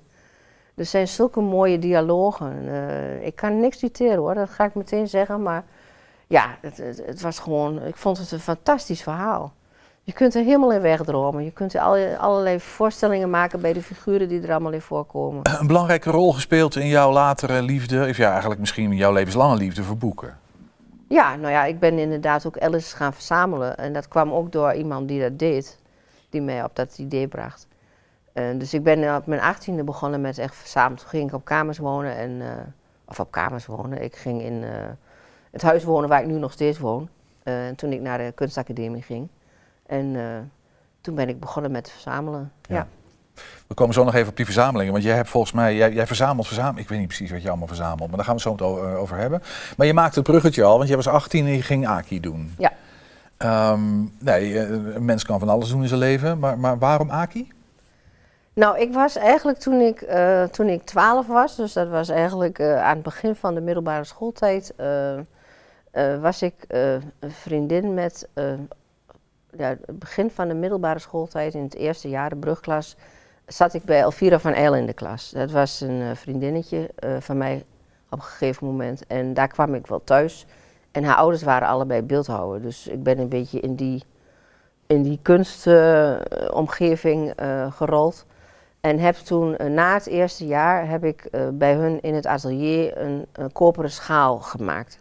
Er 0.76 0.86
zijn 0.86 1.08
zulke 1.08 1.40
mooie 1.40 1.80
dialogen. 1.80 2.54
Eh, 2.68 3.26
ik 3.26 3.36
kan 3.36 3.60
niks 3.60 3.80
citeren 3.80 4.18
hoor, 4.18 4.34
dat 4.34 4.50
ga 4.50 4.64
ik 4.66 4.76
meteen 4.76 5.08
zeggen. 5.08 5.42
Maar 5.44 5.64
ja, 6.28 6.58
het, 6.62 6.78
het, 6.78 7.02
het 7.06 7.22
was 7.22 7.40
gewoon, 7.40 7.84
ik 7.86 7.96
vond 7.96 8.18
het 8.18 8.32
een 8.32 8.40
fantastisch 8.40 9.04
verhaal. 9.04 9.54
Je 10.04 10.14
kunt 10.14 10.36
er 10.36 10.44
helemaal 10.44 10.72
in 10.72 10.82
wegdromen. 10.82 11.44
Je 11.44 11.52
kunt 11.52 11.74
er 11.74 11.82
alle- 11.82 12.18
allerlei 12.18 12.60
voorstellingen 12.60 13.30
maken 13.30 13.62
bij 13.62 13.74
de 13.74 13.82
figuren 13.82 14.28
die 14.28 14.42
er 14.42 14.52
allemaal 14.52 14.72
in 14.72 14.82
voorkomen. 14.82 15.42
Een 15.60 15.68
belangrijke 15.68 16.12
rol 16.12 16.34
gespeeld 16.34 16.76
in 16.76 16.88
jouw 16.88 17.12
latere 17.12 17.62
liefde, 17.62 18.08
of 18.10 18.18
ja, 18.18 18.30
eigenlijk 18.32 18.60
misschien 18.60 18.92
in 18.92 18.98
jouw 18.98 19.14
levenslange 19.14 19.56
liefde 19.56 19.84
voor 19.84 19.98
boeken. 19.98 20.38
Ja, 21.08 21.36
nou 21.36 21.52
ja, 21.52 21.66
ik 21.66 21.80
ben 21.80 22.00
inderdaad 22.00 22.46
ook 22.46 22.58
Alice 22.58 22.96
gaan 22.96 23.14
verzamelen. 23.14 23.78
En 23.78 23.94
dat 23.94 24.08
kwam 24.08 24.32
ook 24.32 24.52
door 24.52 24.74
iemand 24.74 25.08
die 25.08 25.22
dat 25.22 25.40
deed, 25.40 25.80
die 26.30 26.42
mij 26.42 26.64
op 26.64 26.76
dat 26.76 26.98
idee 26.98 27.28
bracht. 27.28 27.68
Eh, 28.34 28.44
dus 28.58 28.74
ik 28.74 28.84
ben 28.84 29.16
op 29.16 29.26
mijn 29.26 29.42
achttiende 29.42 29.84
begonnen 29.84 30.22
met 30.22 30.38
echt 30.38 30.56
verzamelen. 30.56 31.00
Toen 31.00 31.10
ging 31.10 31.28
ik 31.28 31.34
op 31.36 31.46
kamers 31.46 31.78
wonen, 31.78 32.16
en, 32.16 32.42
eh, 32.42 32.48
of 33.06 33.20
op 33.20 33.32
kamers 33.32 33.66
wonen. 33.66 34.02
Ik 34.02 34.16
ging 34.16 34.42
in 34.42 34.64
eh, 34.64 34.70
het 35.52 35.62
huis 35.62 35.84
wonen 35.84 36.10
waar 36.10 36.22
ik 36.22 36.28
nu 36.28 36.38
nog 36.38 36.52
steeds 36.52 36.80
woon. 36.80 37.10
Eh, 37.44 37.68
en 37.68 37.76
toen 37.76 37.92
ik 37.92 38.02
naar 38.02 38.18
de 38.18 38.32
kunstacademie 38.36 39.02
ging. 39.02 39.28
En 39.86 40.16
eh, 40.16 40.38
toen 41.02 41.16
ben 41.16 41.30
ik 41.30 41.40
begonnen 41.40 41.72
met 41.72 41.92
verzamelen. 41.92 42.52
Ja. 42.62 42.88
We 43.68 43.74
komen 43.74 43.94
zo 43.94 44.04
nog 44.04 44.16
even 44.16 44.30
op 44.30 44.36
die 44.36 44.46
verzamelingen, 44.46 44.92
want 44.92 45.04
jij 45.04 45.16
hebt 45.16 45.30
volgens 45.30 45.54
mij, 45.54 45.76
jij, 45.76 45.94
jij 45.94 46.08
verzamelt, 46.08 46.48
verzamelt, 46.48 46.80
ik 46.80 46.90
weet 46.90 47.00
niet 47.00 47.08
precies 47.08 47.32
wat 47.32 47.42
je 47.42 47.48
allemaal 47.48 47.68
verzamelt, 47.68 48.08
maar 48.08 48.18
daar 48.18 48.26
gaan 48.26 48.36
we 48.36 48.42
het 48.50 48.60
zo 48.60 48.66
meteen 48.68 48.68
over, 48.68 48.98
over 48.98 49.18
hebben. 49.18 49.42
Maar 49.78 49.88
je 49.88 49.94
maakte 49.94 50.20
het 50.20 50.28
bruggetje 50.28 50.64
al, 50.64 50.78
want 50.78 50.88
jij 50.88 50.98
was 50.98 51.08
18 51.08 51.46
en 51.46 51.52
je 51.52 51.62
ging 51.62 51.88
Aki 51.88 52.20
doen. 52.20 52.54
Ja. 52.58 52.72
Ehm, 53.38 54.04
nee, 54.20 54.60
eh, 54.60 54.70
een 54.96 55.06
mens 55.06 55.26
kan 55.26 55.40
van 55.40 55.50
alles 55.50 55.70
doen 55.70 55.82
in 55.82 55.88
zijn 55.88 56.00
leven, 56.00 56.40
maar, 56.40 56.60
maar 56.60 56.78
waarom 56.78 57.10
Aki? 57.10 57.52
Nou, 58.54 58.80
ik 58.80 58.94
was 58.94 59.16
eigenlijk 59.16 59.58
toen 59.58 59.82
ik, 59.82 60.02
eh, 60.02 60.44
toen 60.44 60.68
ik 60.68 60.84
12 60.84 61.28
was, 61.28 61.56
dus 61.56 61.74
dat 61.74 61.90
was 61.90 62.10
eigenlijk 62.10 62.60
eh, 62.60 62.84
aan 62.84 62.94
het 62.94 63.04
begin 63.04 63.36
van 63.36 63.54
de 63.54 63.62
middelbare 63.62 64.04
schooltijd, 64.04 64.74
eh, 64.76 65.18
eh, 65.98 66.22
was 66.22 66.42
ik 66.42 66.54
eh, 66.68 66.94
een 66.94 67.32
vriendin 67.32 67.94
met, 67.94 68.28
eh, 68.34 68.54
ja, 69.58 69.68
het 69.86 70.00
begin 70.00 70.32
van 70.32 70.48
de 70.48 70.54
middelbare 70.54 71.00
schooltijd, 71.00 71.54
in 71.54 71.64
het 71.64 71.76
eerste 71.76 72.10
jaar, 72.10 72.30
de 72.30 72.36
brugklas, 72.36 72.96
zat 73.48 73.74
ik 73.74 73.84
bij 73.84 74.00
Elvira 74.02 74.40
van 74.40 74.54
Eyl 74.54 74.76
in 74.76 74.86
de 74.86 74.94
klas. 74.94 75.30
Dat 75.30 75.52
was 75.52 75.82
een 75.82 76.02
eh, 76.02 76.08
vriendinnetje 76.16 76.90
eh, 76.96 77.16
van 77.20 77.38
mij 77.38 77.66
op 78.10 78.18
een 78.20 78.26
gegeven 78.26 78.68
moment. 78.68 79.08
En 79.08 79.34
daar 79.34 79.48
kwam 79.48 79.74
ik 79.76 79.88
wel 79.88 80.04
thuis. 80.04 80.46
En 80.92 81.04
haar 81.04 81.16
ouders 81.16 81.44
waren 81.44 81.68
allebei 81.68 82.02
beeldhouwer. 82.02 82.62
Dus 82.62 82.88
ik 82.88 83.04
ben 83.04 83.20
een 83.20 83.30
beetje 83.30 83.60
in 83.60 83.76
die, 83.76 84.04
in 84.88 85.04
die 85.04 85.20
kunstomgeving 85.22 87.32
eh, 87.36 87.72
gerold. 87.72 88.26
En 88.82 89.00
heb 89.00 89.16
toen, 89.16 89.56
na 89.74 89.94
het 89.94 90.08
eerste 90.08 90.46
jaar, 90.46 90.90
heb 90.90 91.04
ik 91.04 91.30
bij 91.54 91.74
hun 91.74 92.02
in 92.02 92.16
het 92.16 92.26
atelier 92.26 92.98
een, 92.98 93.26
een 93.34 93.52
koperen 93.52 93.92
schaal 93.92 94.38
gemaakt. 94.38 95.00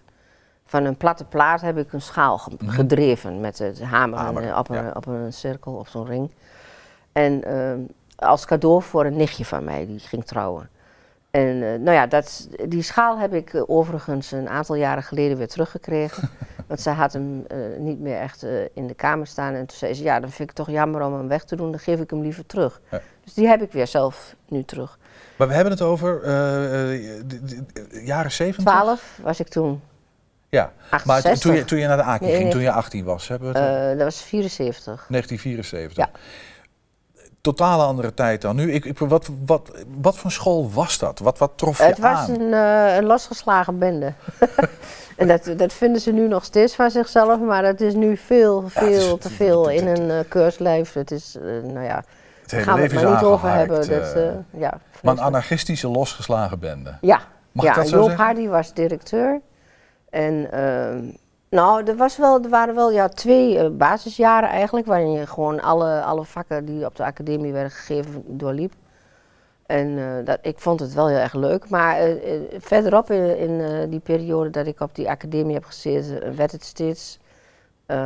Van 0.64 0.84
een 0.84 0.96
platte 0.96 1.24
plaat 1.24 1.60
heb 1.60 1.78
ik 1.78 1.92
een 1.92 2.00
schaal 2.00 2.38
ge- 2.38 2.50
Mhm. 2.58 2.70
gedreven 2.70 3.40
met 3.40 3.58
het 3.58 3.82
hamer, 3.82 4.18
Hamer, 4.18 4.42
en, 4.42 4.56
op, 4.58 4.66
ja. 4.68 4.84
een, 4.86 4.96
op 4.96 5.06
een 5.06 5.32
cirkel, 5.32 5.72
op 5.72 5.88
zo'n 5.88 6.06
ring. 6.06 6.30
En 7.12 7.44
ehm, 7.44 7.78
als 8.16 8.44
cadeau 8.44 8.82
voor 8.82 9.04
een 9.04 9.16
nichtje 9.16 9.44
van 9.44 9.64
mij, 9.64 9.86
die 9.86 9.98
ging 9.98 10.24
trouwen. 10.24 10.68
En 11.36 11.62
eh, 11.62 11.78
nou 11.78 11.90
ja, 11.90 12.06
dat, 12.06 12.48
die 12.68 12.82
schaal 12.82 13.18
heb 13.18 13.34
ik 13.34 13.54
eh, 13.54 13.62
overigens 13.66 14.32
een 14.32 14.48
aantal 14.48 14.74
jaren 14.74 15.02
geleden 15.02 15.36
weer 15.36 15.48
teruggekregen. 15.48 16.30
want 16.68 16.80
ze 16.80 16.90
had 16.90 17.12
hem 17.12 17.44
eh, 17.48 17.58
niet 17.78 18.00
meer 18.00 18.20
echt 18.20 18.46
in 18.74 18.86
de 18.86 18.94
kamer 18.94 19.26
staan. 19.26 19.54
En 19.54 19.66
toen 19.66 19.76
zei 19.76 19.94
ze, 19.94 20.02
ja, 20.02 20.20
dan 20.20 20.30
vind 20.30 20.50
ik 20.50 20.56
het 20.56 20.66
toch 20.66 20.74
jammer 20.74 21.02
om 21.02 21.14
hem 21.14 21.28
weg 21.28 21.44
te 21.44 21.56
doen. 21.56 21.70
Dan 21.70 21.80
geef 21.80 22.00
ik 22.00 22.10
hem 22.10 22.22
liever 22.22 22.46
terug. 22.46 22.80
Ja. 22.90 23.00
Dus 23.24 23.34
die 23.34 23.46
heb 23.46 23.62
ik 23.62 23.72
weer 23.72 23.86
zelf 23.86 24.34
nu 24.48 24.64
terug. 24.64 24.98
Maar 25.36 25.48
we 25.48 25.54
hebben 25.54 25.72
het 25.72 25.82
over 25.82 26.20
jaren 28.04 28.32
70? 28.32 28.64
12 28.64 29.18
was 29.22 29.40
ik 29.40 29.48
toen. 29.48 29.80
Ja, 30.48 30.72
maar 30.90 31.00
68. 31.00 31.40
toen 31.40 31.54
je, 31.54 31.64
toen 31.64 31.78
je 31.78 31.86
naar 31.86 31.96
de 31.96 32.02
Aki 32.02 32.24
Nee, 32.24 32.36
ging, 32.36 32.50
toen 32.50 32.60
je 32.60 32.70
18 32.70 33.04
was, 33.04 33.28
hebben 33.28 33.52
we 33.52 33.58
het 33.58 33.98
dat 33.98 34.04
was 34.04 34.22
74. 34.22 35.06
1974. 35.08 35.96
Ja. 35.96 36.10
Totale 37.46 37.82
andere 37.82 38.14
tijd 38.14 38.42
dan 38.42 38.56
nu. 38.56 38.72
Ik, 38.72 38.84
ik, 38.84 38.98
wat, 38.98 39.28
wat, 39.46 39.70
wat 40.00 40.16
voor 40.16 40.30
school 40.30 40.70
was 40.70 40.98
dat? 40.98 41.18
Wat, 41.18 41.38
wat 41.38 41.52
trof 41.56 41.78
je 41.78 41.84
Het 41.84 41.98
was 41.98 42.18
aan? 42.18 42.40
een, 42.40 42.52
eh, 42.52 42.96
een 42.96 43.04
losgeslagen 43.04 43.78
bende. 43.78 44.12
en 45.16 45.28
dat, 45.28 45.50
dat 45.56 45.72
vinden 45.72 46.00
ze 46.00 46.12
nu 46.12 46.28
nog 46.28 46.44
steeds 46.44 46.74
van 46.74 46.90
zichzelf, 46.90 47.40
maar 47.40 47.62
dat 47.62 47.80
is 47.80 47.94
nu 47.94 48.16
veel, 48.16 48.64
veel 48.68 49.14
is- 49.14 49.20
te 49.22 49.30
veel 49.30 49.68
in 49.70 49.86
een 49.86 50.08
uh, 50.08 50.18
keurslijf. 50.28 50.92
Het 50.92 51.10
is, 51.10 51.36
eh, 51.36 51.42
nou 51.42 51.84
ja, 51.84 52.04
daar 52.46 52.60
gaan 52.60 52.76
we 52.76 52.82
het 52.82 52.92
maar 52.94 53.10
niet 53.10 53.22
over 53.22 53.50
hebben. 53.52 53.88
Dat, 53.88 54.16
ja, 54.50 54.80
maar 55.02 55.12
een 55.12 55.20
anarchistische, 55.20 55.88
losgeslagen 55.88 56.58
bende. 56.58 56.94
Ja, 57.00 57.20
Mag 57.52 57.64
ik 57.64 57.70
ja 57.74 57.76
dat 57.80 57.88
zo 57.88 57.96
Joop? 57.96 58.16
Hardy 58.16 58.48
was 58.48 58.72
directeur. 58.74 59.40
En 60.10 60.52
ehm, 60.52 61.04
nou, 61.48 61.84
er, 61.84 61.96
was 61.96 62.16
wel, 62.16 62.42
er 62.42 62.48
waren 62.50 62.74
wel 62.74 62.92
ja, 62.92 63.08
twee 63.08 63.58
eh, 63.58 63.70
basisjaren 63.70 64.48
eigenlijk, 64.48 64.86
waarin 64.86 65.12
je 65.12 65.26
gewoon 65.26 65.60
alle, 65.62 66.02
alle 66.02 66.24
vakken 66.24 66.64
die 66.64 66.84
op 66.84 66.96
de 66.96 67.04
academie 67.04 67.52
werden 67.52 67.70
gegeven 67.70 68.24
doorliep. 68.26 68.72
En 69.66 69.98
eh, 69.98 70.24
dat, 70.24 70.38
ik 70.42 70.58
vond 70.58 70.80
het 70.80 70.94
wel 70.94 71.08
heel 71.08 71.18
erg 71.18 71.34
leuk. 71.34 71.68
Maar 71.68 71.98
eh, 71.98 72.40
verderop 72.58 73.10
in, 73.10 73.38
in 73.38 73.90
die 73.90 74.00
periode 74.00 74.50
dat 74.50 74.66
ik 74.66 74.80
op 74.80 74.94
die 74.94 75.08
academie 75.08 75.54
heb 75.54 75.64
gezeten, 75.64 76.36
werd 76.36 76.52
het 76.52 76.64
steeds 76.64 77.18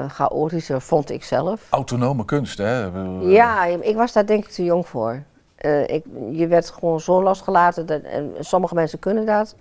chaotischer, 0.08 0.80
vond 0.80 1.10
ik 1.10 1.24
zelf. 1.24 1.66
Autonome 1.70 2.24
kunst, 2.24 2.58
hè? 2.58 2.90
Ja, 3.20 3.64
ik 3.64 3.96
was 3.96 4.12
daar 4.12 4.26
denk 4.26 4.44
ik 4.44 4.50
te 4.50 4.64
jong 4.64 4.86
voor. 4.86 5.22
Ik, 5.86 6.04
je 6.30 6.46
werd 6.46 6.70
gewoon 6.70 7.00
zo 7.00 7.22
losgelaten, 7.22 7.86
dat, 7.86 8.02
en 8.02 8.32
sommige 8.38 8.74
mensen 8.74 8.98
kunnen 8.98 9.26
dat. 9.26 9.54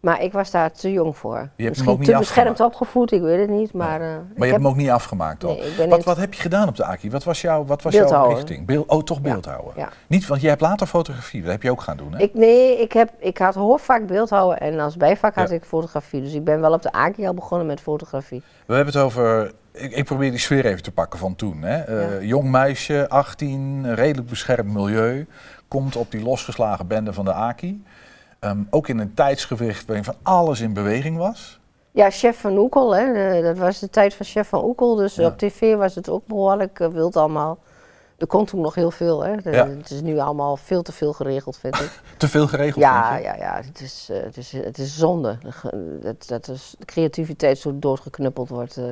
Maar 0.00 0.22
ik 0.22 0.32
was 0.32 0.50
daar 0.50 0.72
te 0.72 0.92
jong 0.92 1.16
voor. 1.16 1.36
hem 1.36 1.50
Misschien 1.56 1.88
ook 1.88 1.98
niet 1.98 2.08
te 2.08 2.16
beschermd 2.18 2.60
opgevoed, 2.60 3.12
ik 3.12 3.20
weet 3.20 3.40
het 3.40 3.50
niet. 3.50 3.72
Maar, 3.72 4.00
eh, 4.00 4.00
Maar 4.00 4.08
je 4.16 4.18
hebt 4.36 4.44
heb- 4.44 4.52
hem 4.54 4.66
ook 4.66 4.76
niet 4.76 4.90
afgemaakt 4.90 5.40
dan. 5.40 5.56
Nee, 5.78 5.88
wat, 5.88 6.04
wat 6.04 6.16
heb 6.16 6.34
je 6.34 6.40
gedaan 6.40 6.68
op 6.68 6.76
de 6.76 6.84
Aki? 6.84 7.10
Wat 7.10 7.24
was, 7.24 7.40
jouw, 7.40 7.64
wat 7.64 7.82
was 7.82 7.94
jouw 7.94 8.28
richting? 8.34 8.66
Beeld, 8.66 8.86
oh, 8.88 9.02
toch 9.02 9.20
beeldhouden. 9.20 9.72
ja. 9.76 9.88
Niet, 10.06 10.26
want 10.26 10.40
jij 10.40 10.50
hebt 10.50 10.62
later 10.62 10.86
fotografie, 10.86 11.42
dat 11.42 11.50
heb 11.50 11.62
je 11.62 11.70
ook 11.70 11.80
gaan 11.80 11.96
doen, 11.96 12.12
hè? 12.12 12.18
Ik, 12.18 12.34
nee, 12.34 12.80
ik, 12.80 12.92
heb, 12.92 13.10
ik 13.18 13.38
had 13.38 13.54
hoofdvak 13.54 14.06
beeldhouden 14.06 14.60
en 14.60 14.80
als 14.80 14.96
bijvak 14.96 15.34
had 15.34 15.50
ik 15.50 15.64
fotografie. 15.64 16.22
Dus 16.22 16.32
ik 16.32 16.44
ben 16.44 16.60
wel 16.60 16.72
op 16.72 16.82
de 16.82 16.92
AKI 16.92 17.26
al 17.26 17.34
begonnen 17.34 17.66
met 17.66 17.80
fotografie. 17.80 18.42
We 18.66 18.74
hebben 18.74 18.94
het 18.94 19.02
over. 19.02 19.52
Ik, 19.72 19.92
ik 19.92 20.04
probeer 20.04 20.30
die 20.30 20.38
sfeer 20.40 20.66
even 20.66 20.82
te 20.82 20.92
pakken 20.92 21.18
van 21.18 21.36
toen. 21.36 21.62
Hè. 21.62 21.76
Eh, 21.78 22.12
Ja. 22.20 22.26
Jong 22.26 22.50
meisje, 22.50 23.08
18, 23.08 23.94
redelijk 23.94 24.28
beschermd 24.28 24.72
milieu. 24.72 25.26
Komt 25.68 25.96
op 25.96 26.10
die 26.10 26.22
losgeslagen 26.22 26.86
bende 26.86 27.12
van 27.12 27.24
de 27.24 27.32
Aki. 27.32 27.82
Ehm, 28.38 28.62
ook 28.70 28.88
in 28.88 28.98
een 28.98 29.14
tijdsgewicht 29.14 29.86
waarin 29.86 30.04
van 30.04 30.14
alles 30.22 30.60
in 30.60 30.72
beweging 30.72 31.16
was. 31.16 31.60
Ja, 31.90 32.10
chef 32.10 32.40
van 32.40 32.56
Oekel, 32.58 32.96
hè. 32.96 33.42
dat 33.42 33.58
was 33.58 33.78
de 33.78 33.90
tijd 33.90 34.14
van 34.14 34.26
chef 34.26 34.48
van 34.48 34.64
Oekel. 34.64 34.94
Dus 34.94 35.14
Ja. 35.14 35.26
op 35.26 35.38
tv 35.38 35.76
was 35.76 35.94
het 35.94 36.08
ook 36.08 36.26
behoorlijk 36.26 36.80
eh, 36.80 36.88
wild 36.88 37.16
allemaal. 37.16 37.58
Er 38.18 38.26
kon 38.26 38.44
toen 38.44 38.60
nog 38.60 38.74
heel 38.74 38.90
veel. 38.90 39.24
Hè. 39.24 39.36
De- 39.36 39.50
Ja. 39.50 39.66
Het 39.68 39.90
is 39.90 40.00
nu 40.00 40.18
allemaal 40.18 40.56
veel 40.56 40.82
te 40.82 40.92
veel 40.92 41.12
geregeld, 41.12 41.58
vind 41.58 41.74
ik. 41.80 42.00
Te 42.16 42.28
veel 42.28 42.46
geregeld. 42.46 42.84
Ja, 42.84 43.08
vind 43.12 43.22
je? 43.22 43.28
ja, 43.28 43.36
ja. 43.36 43.60
Het 43.64 43.80
is, 43.80 44.08
eh, 44.10 44.22
het 44.22 44.36
is, 44.36 44.52
het 44.52 44.78
is 44.78 44.96
zonde. 44.98 45.38
Dat, 46.00 46.24
dat 46.28 46.48
is, 46.48 46.74
de 46.78 46.84
creativiteit 46.84 47.58
zo 47.58 47.78
doodgeknuppeld 47.78 48.48
wordt. 48.48 48.76
eh. 48.76 48.84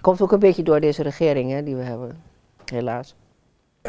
Komt 0.00 0.20
ook 0.22 0.32
een 0.32 0.38
beetje 0.38 0.62
door 0.62 0.80
deze 0.80 1.02
regering 1.02 1.50
hè, 1.50 1.62
die 1.62 1.76
we 1.76 1.82
hebben. 1.82 2.22
Helaas. 2.64 3.14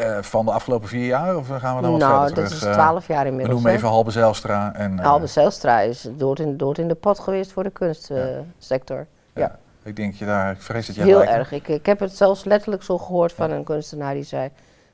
Eh, 0.00 0.22
van 0.22 0.44
de 0.44 0.52
afgelopen 0.52 0.88
vier 0.88 1.06
jaar? 1.06 1.36
Of 1.36 1.48
gaan 1.48 1.76
we 1.76 1.82
dan 1.82 1.90
wat 1.90 2.00
nou, 2.00 2.26
verder 2.26 2.34
dat 2.34 2.44
terug? 2.44 2.62
is 2.62 2.68
Eh, 2.68 2.72
twaalf 2.72 3.06
jaar 3.06 3.22
We 3.22 3.28
inmiddels. 3.28 3.54
noemen 3.54 3.70
hè. 3.70 3.76
even 3.76 3.88
Halbe 3.88 4.10
Zijlstra. 4.10 4.74
En, 4.74 4.98
eh, 4.98 5.04
Halbe 5.04 5.26
Zijlstra 5.26 5.80
is 5.80 6.08
dood 6.16 6.38
in, 6.38 6.56
dood 6.56 6.78
in 6.78 6.88
de 6.88 6.94
pot 6.94 7.18
geweest 7.18 7.52
voor 7.52 7.62
de 7.62 7.70
kunstsector. 7.70 9.06
ja. 9.34 9.58
Ik 9.82 9.96
denk 9.96 10.14
je 10.14 10.24
daar, 10.24 10.52
ik 10.52 10.62
vrees 10.62 10.86
dat 10.86 10.96
jij 10.96 11.04
Heel 11.04 11.24
erg. 11.24 11.52
Ik, 11.52 11.68
ik 11.68 11.86
heb 11.86 12.00
het 12.00 12.16
zelfs 12.16 12.44
letterlijk 12.44 12.82
zo 12.82 12.98
gehoord 12.98 13.32
van 13.32 13.50
een 13.50 13.64
kunstenaar 13.64 14.14
die 14.14 14.22
zei... 14.22 14.50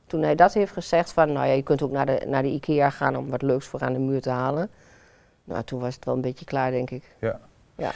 Toen 0.06 0.22
hij 0.22 0.34
dat 0.34 0.52
heeft 0.52 0.72
gezegd 0.72 1.12
van, 1.12 1.32
nou 1.32 1.46
ja, 1.46 1.52
je 1.52 1.62
kunt 1.62 1.82
ook 1.82 1.90
naar 1.90 2.06
de, 2.06 2.24
naar 2.26 2.42
de 2.42 2.48
IKEA 2.48 2.90
gaan 2.90 3.16
om 3.16 3.30
wat 3.30 3.42
leuks 3.42 3.66
voor 3.66 3.80
aan 3.80 3.92
de 3.92 3.98
muur 3.98 4.20
te 4.20 4.30
halen. 4.30 4.70
Nou, 5.44 5.62
toen 5.62 5.80
was 5.80 5.94
het 5.94 6.04
wel 6.04 6.14
een 6.14 6.20
beetje 6.20 6.44
klaar, 6.44 6.70
denk 6.70 6.90
ik. 6.90 7.02
Ja. 7.20 7.38
Ja. 7.76 7.90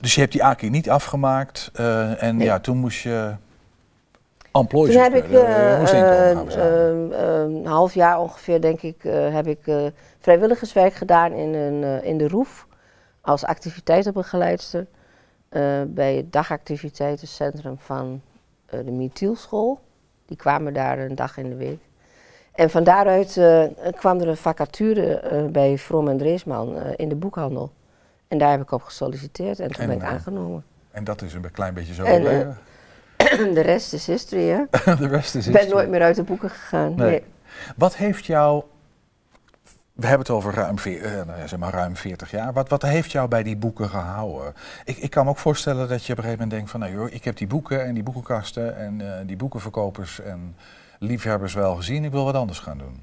Dus 0.00 0.14
je 0.14 0.20
hebt 0.20 0.32
die 0.32 0.44
Aki 0.44 0.70
niet 0.70 0.90
afgemaakt. 0.90 1.70
en 1.74 2.36
Nee. 2.36 2.46
ja, 2.46 2.58
toen 2.58 2.76
moest 2.76 3.00
je. 3.02 3.34
Amplooi 4.50 4.92
Toen 4.92 5.02
heb 5.02 5.14
ik 5.14 5.30
eh, 5.30 5.82
eh, 5.82 6.30
eh, 6.30 7.40
een 7.42 7.66
half 7.66 7.94
jaar 7.94 8.20
ongeveer, 8.20 8.60
denk 8.60 8.82
ik, 8.82 9.02
heb 9.32 9.46
ik 9.46 9.92
vrijwilligerswerk 10.18 10.92
gedaan 10.92 11.32
in, 11.32 11.54
een, 11.54 12.02
in 12.02 12.18
de 12.18 12.28
Roef 12.28 12.66
als 13.20 13.44
activiteitenbegeleidster 13.44 14.86
bij 15.86 16.14
het 16.16 16.32
dagactiviteitencentrum 16.32 17.78
van 17.78 18.20
de 18.66 18.90
Mietielschool. 18.90 19.80
Die 20.26 20.36
kwamen 20.36 20.72
daar 20.72 20.98
een 20.98 21.14
dag 21.14 21.36
in 21.36 21.48
de 21.48 21.56
week. 21.56 21.80
En 22.52 22.70
van 22.70 22.84
daaruit 22.84 23.36
eh, 23.36 23.64
kwam 23.96 24.20
er 24.20 24.28
een 24.28 24.36
vacature 24.36 25.48
bij 25.52 25.78
Vroom 25.78 26.08
en 26.08 26.18
Dreesman 26.18 26.76
in 26.96 27.08
de 27.08 27.14
boekhandel. 27.14 27.72
En 28.28 28.38
daar 28.38 28.50
heb 28.50 28.60
ik 28.60 28.70
op 28.70 28.82
gesolliciteerd 28.82 29.60
en 29.60 29.70
toen 29.70 29.82
En, 29.82 29.88
ben 29.88 29.96
ik 29.96 30.02
aangenomen. 30.02 30.64
En 30.90 31.04
dat 31.04 31.22
is 31.22 31.34
een 31.34 31.50
klein 31.50 31.74
beetje 31.74 31.94
zo 31.94 32.04
En. 32.04 32.56
de 33.54 33.60
rest 33.60 33.92
is 33.92 34.06
history, 34.06 34.48
hè? 34.48 34.62
de 34.94 35.06
rest 35.08 35.34
is 35.34 35.46
Ik 35.46 35.52
ben 35.52 35.60
history. 35.60 35.80
nooit 35.80 35.90
meer 35.90 36.02
uit 36.02 36.16
de 36.16 36.22
boeken 36.22 36.50
gegaan. 36.50 36.94
Nee. 36.94 37.10
nee. 37.10 37.22
Wat 37.76 37.96
heeft 37.96 38.24
jou... 38.26 38.62
We 39.92 40.06
hebben 40.06 40.26
het 40.26 40.36
over 40.36 40.54
ruim, 40.54 40.78
veer- 40.78 41.04
eh, 41.04 41.26
nou 41.26 41.38
ja, 41.38 41.46
zeg 41.46 41.58
maar 41.58 41.72
ruim 41.72 41.96
40 41.96 42.30
jaar. 42.30 42.52
Wat, 42.52 42.68
wat 42.68 42.82
heeft 42.82 43.12
jou 43.12 43.28
bij 43.28 43.42
die 43.42 43.56
boeken 43.56 43.88
gehouden? 43.88 44.54
Ik, 44.84 44.96
ik 44.96 45.10
kan 45.10 45.24
me 45.24 45.30
ook 45.30 45.38
voorstellen 45.38 45.88
dat 45.88 46.04
je 46.04 46.12
op 46.12 46.18
een 46.18 46.24
gegeven 46.24 46.30
moment 46.30 46.50
denkt 46.50 46.70
van... 46.70 46.80
Nou 46.80 46.92
joh, 46.92 47.12
ik 47.14 47.24
heb 47.24 47.36
die 47.36 47.46
boeken 47.46 47.84
en 47.84 47.94
die 47.94 48.02
boekenkasten 48.02 48.76
en 48.76 49.00
eh, 49.00 49.26
die 49.26 49.36
boekenverkopers 49.36 50.20
en 50.20 50.56
liefhebbers 50.98 51.54
wel 51.54 51.74
gezien. 51.74 52.04
Ik 52.04 52.10
wil 52.10 52.24
wat 52.24 52.34
anders 52.34 52.58
gaan 52.58 52.78
doen. 52.78 53.02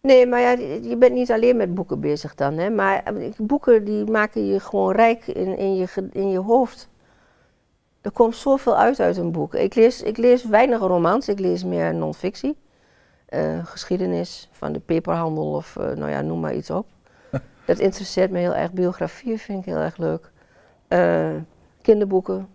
Nee, 0.00 0.26
maar 0.26 0.40
ja, 0.40 0.50
je 0.82 0.96
bent 0.98 1.12
niet 1.12 1.30
alleen 1.32 1.56
met 1.56 1.74
boeken 1.74 2.00
bezig 2.00 2.34
dan. 2.34 2.58
Hè? 2.58 2.70
Maar 2.70 3.02
eh, 3.04 3.30
boeken 3.38 3.84
die 3.84 4.04
maken 4.10 4.46
je 4.46 4.60
gewoon 4.60 4.92
rijk 4.94 5.26
in, 5.26 5.58
in, 5.58 5.76
je, 5.76 6.08
in 6.12 6.30
je 6.30 6.38
hoofd. 6.38 6.88
Er 8.02 8.10
komt 8.10 8.36
zoveel 8.36 8.76
uit 8.76 9.00
uit 9.00 9.16
een 9.16 9.32
boek. 9.32 9.54
Ik 9.54 9.74
lees, 9.74 10.02
ik 10.02 10.16
lees 10.16 10.44
weinig 10.44 10.80
romans, 10.80 11.28
ik 11.28 11.38
lees 11.38 11.64
meer 11.64 11.94
non-fictie. 11.94 12.56
Eh, 13.26 13.58
geschiedenis 13.64 14.48
van 14.52 14.72
de 14.72 14.80
peperhandel 14.80 15.52
of 15.52 15.76
eh, 15.76 15.90
nou 15.90 16.10
ja, 16.10 16.20
noem 16.20 16.40
maar 16.40 16.54
iets 16.54 16.70
op. 16.70 16.86
Dat 17.66 17.78
interesseert 17.78 18.30
me 18.30 18.38
heel 18.38 18.54
erg. 18.54 18.72
Biografieën 18.72 19.38
vind 19.38 19.58
ik 19.58 19.64
heel 19.64 19.80
erg 19.80 19.96
leuk. 19.96 20.30
Eh, 20.88 21.30
kinderboeken 21.82 22.48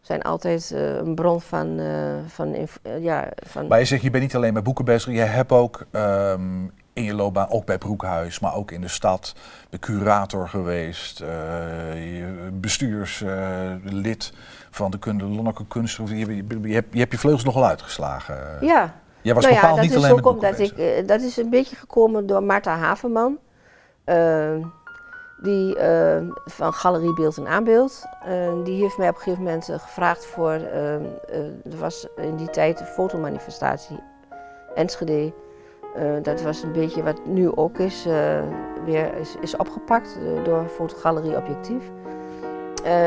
zijn 0.00 0.22
altijd 0.22 0.70
een 0.70 1.14
bron 1.14 1.40
van, 1.40 1.80
van, 2.26 2.68
ja, 3.00 3.28
van 3.46 3.66
Maar 3.66 3.78
je 3.78 3.84
zegt, 3.84 4.02
je 4.02 4.10
bent 4.10 4.22
niet 4.22 4.34
alleen 4.34 4.52
met 4.52 4.62
boeken 4.62 4.84
bezig. 4.84 5.14
Je 5.14 5.20
hebt 5.20 5.52
ook 5.52 5.86
ehm, 5.90 6.66
in 7.02 7.08
je 7.08 7.14
loopbaan, 7.14 7.50
ook 7.50 7.64
bij 7.64 7.78
Broekhuis, 7.78 8.40
maar 8.40 8.54
ook 8.54 8.70
in 8.70 8.80
de 8.80 8.88
stad, 8.88 9.34
de 9.70 9.78
curator 9.78 10.48
geweest. 10.48 11.18
je 11.18 12.48
bestuurslid 12.52 14.32
van 14.70 14.90
de 14.90 14.98
kunde 14.98 15.24
Lonneke 15.24 15.66
Kunst. 15.66 15.96
Je, 15.96 16.16
je, 16.16 16.44
je, 16.62 16.74
hebt, 16.74 16.92
je 16.92 16.98
hebt 16.98 17.12
je 17.12 17.18
vleugels 17.18 17.44
nogal 17.44 17.64
uitgeslagen. 17.64 18.66
Ja. 18.66 18.94
Jij 19.22 19.34
was 19.34 19.44
nou 19.44 19.54
ja, 19.54 19.60
bepaald 19.60 19.80
niet 19.80 19.90
is 19.90 19.96
alleen 19.96 20.14
met 20.14 20.24
ook 20.24 20.32
omdat 20.32 20.58
ik, 20.58 20.72
eh, 20.72 21.06
Dat 21.06 21.20
is 21.20 21.36
een 21.36 21.50
beetje 21.50 21.76
gekomen 21.76 22.26
door 22.26 22.42
Marta 22.42 22.76
Haverman. 22.76 23.38
eh, 24.04 24.56
die 25.42 25.76
van 26.44 26.72
Galerie 26.72 27.14
Beeld 27.14 27.36
en 27.36 27.48
Aanbeeld. 27.48 28.04
Die 28.64 28.82
heeft 28.82 28.98
mij 28.98 29.08
op 29.08 29.14
een 29.14 29.20
gegeven 29.20 29.42
moment 29.44 29.64
gevraagd 29.64 30.26
voor... 30.26 30.50
er 30.50 31.78
was 31.78 32.06
in 32.16 32.36
die 32.36 32.50
tijd 32.50 32.80
een 32.80 32.86
fotomanifestatie 32.86 34.00
Enschede. 34.74 35.32
Eh, 35.94 36.12
dat 36.22 36.42
was 36.42 36.62
een 36.62 36.72
beetje 36.72 37.02
wat 37.02 37.26
nu 37.26 37.56
ook 37.56 37.78
is, 37.78 38.06
eh, 38.06 38.42
weer 38.84 39.14
is, 39.14 39.36
is 39.40 39.56
opgepakt 39.56 40.18
eh, 40.18 40.44
door 40.44 40.66
Fotogalerie 40.66 41.36
Objectief. 41.36 41.90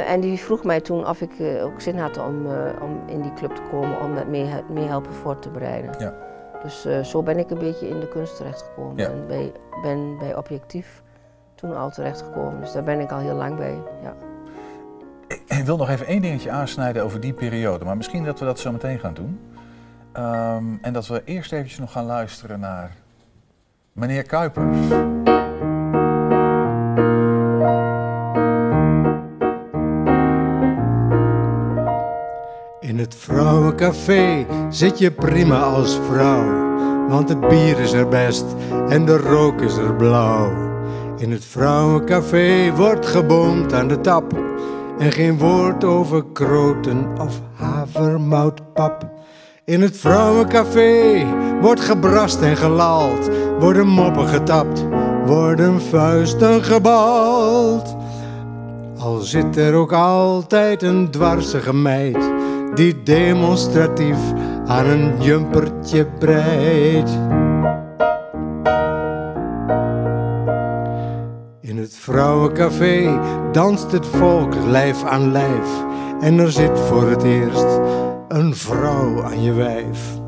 En 0.08 0.20
die 0.20 0.40
vroeg 0.40 0.64
mij 0.64 0.82
toen 0.82 1.08
of 1.08 1.22
ik 1.22 1.32
ook 1.62 1.82
zin 1.82 1.98
had 1.98 2.18
om, 2.18 2.46
om 2.82 3.02
in 3.06 3.22
die 3.22 3.34
club 3.34 3.56
te 3.56 3.62
komen, 3.72 4.02
om 4.02 4.16
dat 4.16 4.28
mee, 4.28 4.50
mee 4.70 4.86
helpen 4.86 5.14
voor 5.14 5.40
te 5.40 5.50
bereiden. 5.50 5.96
Ja. 5.98 6.14
Dus 6.64 7.10
zo 7.10 7.24
ben 7.24 7.38
ik 7.38 7.50
een 7.50 7.58
beetje 7.58 7.88
in 7.88 8.00
de 8.00 8.08
kunst 8.08 8.38
terechtgekomen. 8.38 8.98
Ja. 8.98 9.10
En 9.10 9.28
bij, 9.28 9.52
ben 9.82 10.18
bij 10.18 10.36
Objectief 10.36 11.02
toen 11.56 11.76
al 11.76 11.90
terechtgekomen. 11.90 12.60
Dus 12.60 12.72
daar 12.72 12.84
ben 12.84 13.00
ik 13.00 13.12
al 13.12 13.20
heel 13.20 13.36
lang 13.36 13.56
bij. 13.56 13.78
Ja. 14.02 14.16
Ik 15.58 15.66
wil 15.66 15.78
nog 15.78 15.90
even 15.90 16.06
één 16.06 16.22
dingetje 16.22 16.52
aansnijden 16.52 17.04
over 17.04 17.20
die 17.20 17.34
periode, 17.34 17.86
maar 17.86 17.98
misschien 17.98 18.24
dat 18.24 18.40
we 18.40 18.46
dat 18.46 18.60
zo 18.60 18.72
meteen 18.72 19.00
gaan 19.00 19.14
doen. 19.14 19.40
Ehm, 20.16 20.64
en 20.82 20.94
dat 20.94 21.08
we 21.08 21.22
eerst 21.26 21.52
eventjes 21.52 21.80
nog 21.80 21.92
gaan 21.92 22.06
luisteren 22.06 22.60
naar 22.60 22.92
meneer 23.92 24.24
Kuipers. 24.24 24.78
In 32.80 33.00
het 33.00 33.16
vrouwencafé 33.16 34.46
zit 34.70 35.00
je 35.00 35.12
prima 35.12 35.60
als 35.60 36.00
vrouw. 36.10 36.64
Want 37.08 37.30
het 37.30 37.40
bier 37.40 37.80
is 37.80 37.94
er 37.94 38.08
best 38.08 38.46
en 38.90 39.06
de 39.06 39.18
rook 39.18 39.62
is 39.62 39.78
er 39.78 39.96
blauw. 39.96 40.54
In 41.18 41.32
het 41.32 41.46
vrouwencafé 41.46 42.72
wordt 42.76 43.06
geboomd 43.06 43.74
aan 43.74 43.88
de 43.88 44.02
tap. 44.02 44.34
En 45.00 45.12
geen 45.12 45.38
woord 45.38 45.84
over 45.84 46.26
kroten 46.26 47.20
of 47.20 47.42
havermoutpap. 47.56 49.15
In 49.66 49.82
het 49.82 49.98
vrouwencafé 49.98 51.26
wordt 51.62 51.82
gebrast 51.82 52.42
en 52.42 52.58
gelald. 52.58 53.30
Worden 53.60 53.88
moppen 53.88 54.28
getapt, 54.28 54.86
worden 55.26 55.82
vuisten 55.82 56.64
gebald. 56.64 57.96
Al 58.98 59.20
zit 59.20 59.58
er 59.58 59.74
ook 59.74 59.94
altijd 59.94 60.84
een 60.84 61.12
dwarsige 61.12 61.74
meid 61.74 62.32
die 62.74 63.04
demonstratief 63.04 64.18
aan 64.66 64.86
een 64.86 65.22
jumpertje 65.22 66.06
breidt. 66.20 67.10
In 71.62 71.78
het 71.78 71.96
vrouwencafé 71.96 73.20
danst 73.52 73.92
het 73.92 74.06
volk 74.06 74.56
lijf 74.68 75.04
aan 75.04 75.32
lijf 75.32 75.84
en 76.22 76.40
er 76.40 76.52
zit 76.52 76.80
voor 76.80 77.10
het 77.10 77.24
eerst 77.24 78.04
een 78.36 78.56
vrouw 78.56 79.24
aan 79.24 79.44
je 79.44 79.54
wijf. 79.54 80.20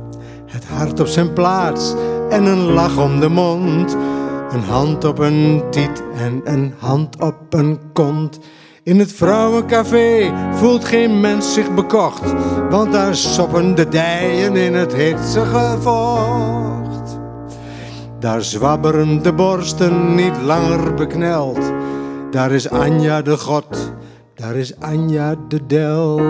Het 0.46 0.66
hart 0.66 1.00
op 1.00 1.08
zijn 1.08 1.34
plaats 1.34 1.96
en 2.30 2.46
een 2.46 2.72
lach 2.72 2.98
om 2.98 3.20
de 3.20 3.30
mond. 3.30 3.98
Een 4.52 4.64
hand 4.64 5.06
op 5.06 5.20
een 5.20 5.64
tiet 5.70 6.04
en 6.16 6.42
een 6.44 6.74
hand 6.78 7.22
op 7.22 7.36
een 7.50 7.80
kont. 7.94 8.40
In 8.84 9.00
het 9.00 9.12
vrouwencafé 9.14 10.34
voelt 10.52 10.86
geen 10.86 11.20
mens 11.20 11.54
zich 11.54 11.74
bekocht, 11.74 12.34
want 12.70 12.92
daar 12.92 13.16
soppen 13.16 13.76
de 13.76 13.88
dijen 13.88 14.56
in 14.56 14.74
het 14.74 14.94
hitsige 14.94 15.76
vocht. 15.80 17.20
Daar 18.20 18.42
zwabberen 18.42 19.24
de 19.24 19.34
borsten 19.34 20.16
niet 20.16 20.42
langer 20.46 20.94
bekneld. 20.94 21.72
Daar 22.32 22.52
is 22.52 22.70
Anja 22.70 23.22
de 23.22 23.38
god, 23.38 23.94
daar 24.36 24.56
is 24.56 24.80
Anja 24.80 25.36
de 25.48 25.66
del. 25.66 26.22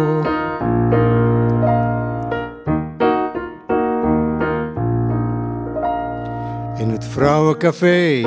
In 6.78 6.90
het 6.90 7.06
vrouwencafé, 7.06 8.22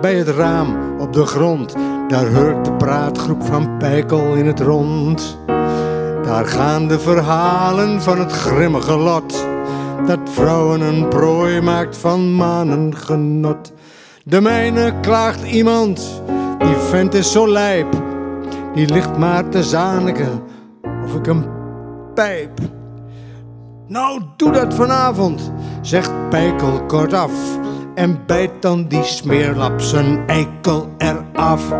bij 0.00 0.14
het 0.14 0.28
raam 0.28 1.00
op 1.00 1.12
de 1.12 1.26
grond, 1.26 1.74
daar 2.08 2.34
hoort 2.34 2.64
de 2.64 2.72
praatgroep 2.72 3.42
van 3.42 3.76
Pijkel 3.78 4.34
in 4.34 4.46
het 4.46 4.60
rond. 4.60 5.38
Daar 6.22 6.46
gaan 6.46 6.88
de 6.88 6.98
verhalen 6.98 8.02
van 8.02 8.18
het 8.18 8.32
grimmige 8.32 8.96
lot, 8.96 9.46
dat 10.06 10.18
vrouwen 10.24 10.80
een 10.80 11.08
prooi 11.08 11.60
maakt 11.60 11.96
van 11.96 12.34
manengenot. 12.34 13.72
De 14.24 14.40
mijne 14.40 14.94
klaagt 15.00 15.42
iemand, 15.42 16.22
die 16.58 16.76
vent 16.76 17.14
is 17.14 17.32
zo 17.32 17.48
lijp, 17.48 18.02
die 18.74 18.92
ligt 18.92 19.18
maar 19.18 19.48
te 19.48 19.62
zaniken 19.62 20.42
of 21.04 21.14
ik 21.14 21.26
een 21.26 21.44
pijp. 22.14 22.58
Nou, 23.86 24.20
doe 24.36 24.52
dat 24.52 24.74
vanavond, 24.74 25.52
zegt 25.80 26.28
Pijkel 26.28 26.84
kortaf. 26.86 27.32
En 27.94 28.26
bijt 28.26 28.50
dan 28.60 28.88
die 28.88 29.02
smeerlap 29.02 29.80
zijn 29.80 30.26
eikel 30.26 30.88
eraf. 30.98 31.70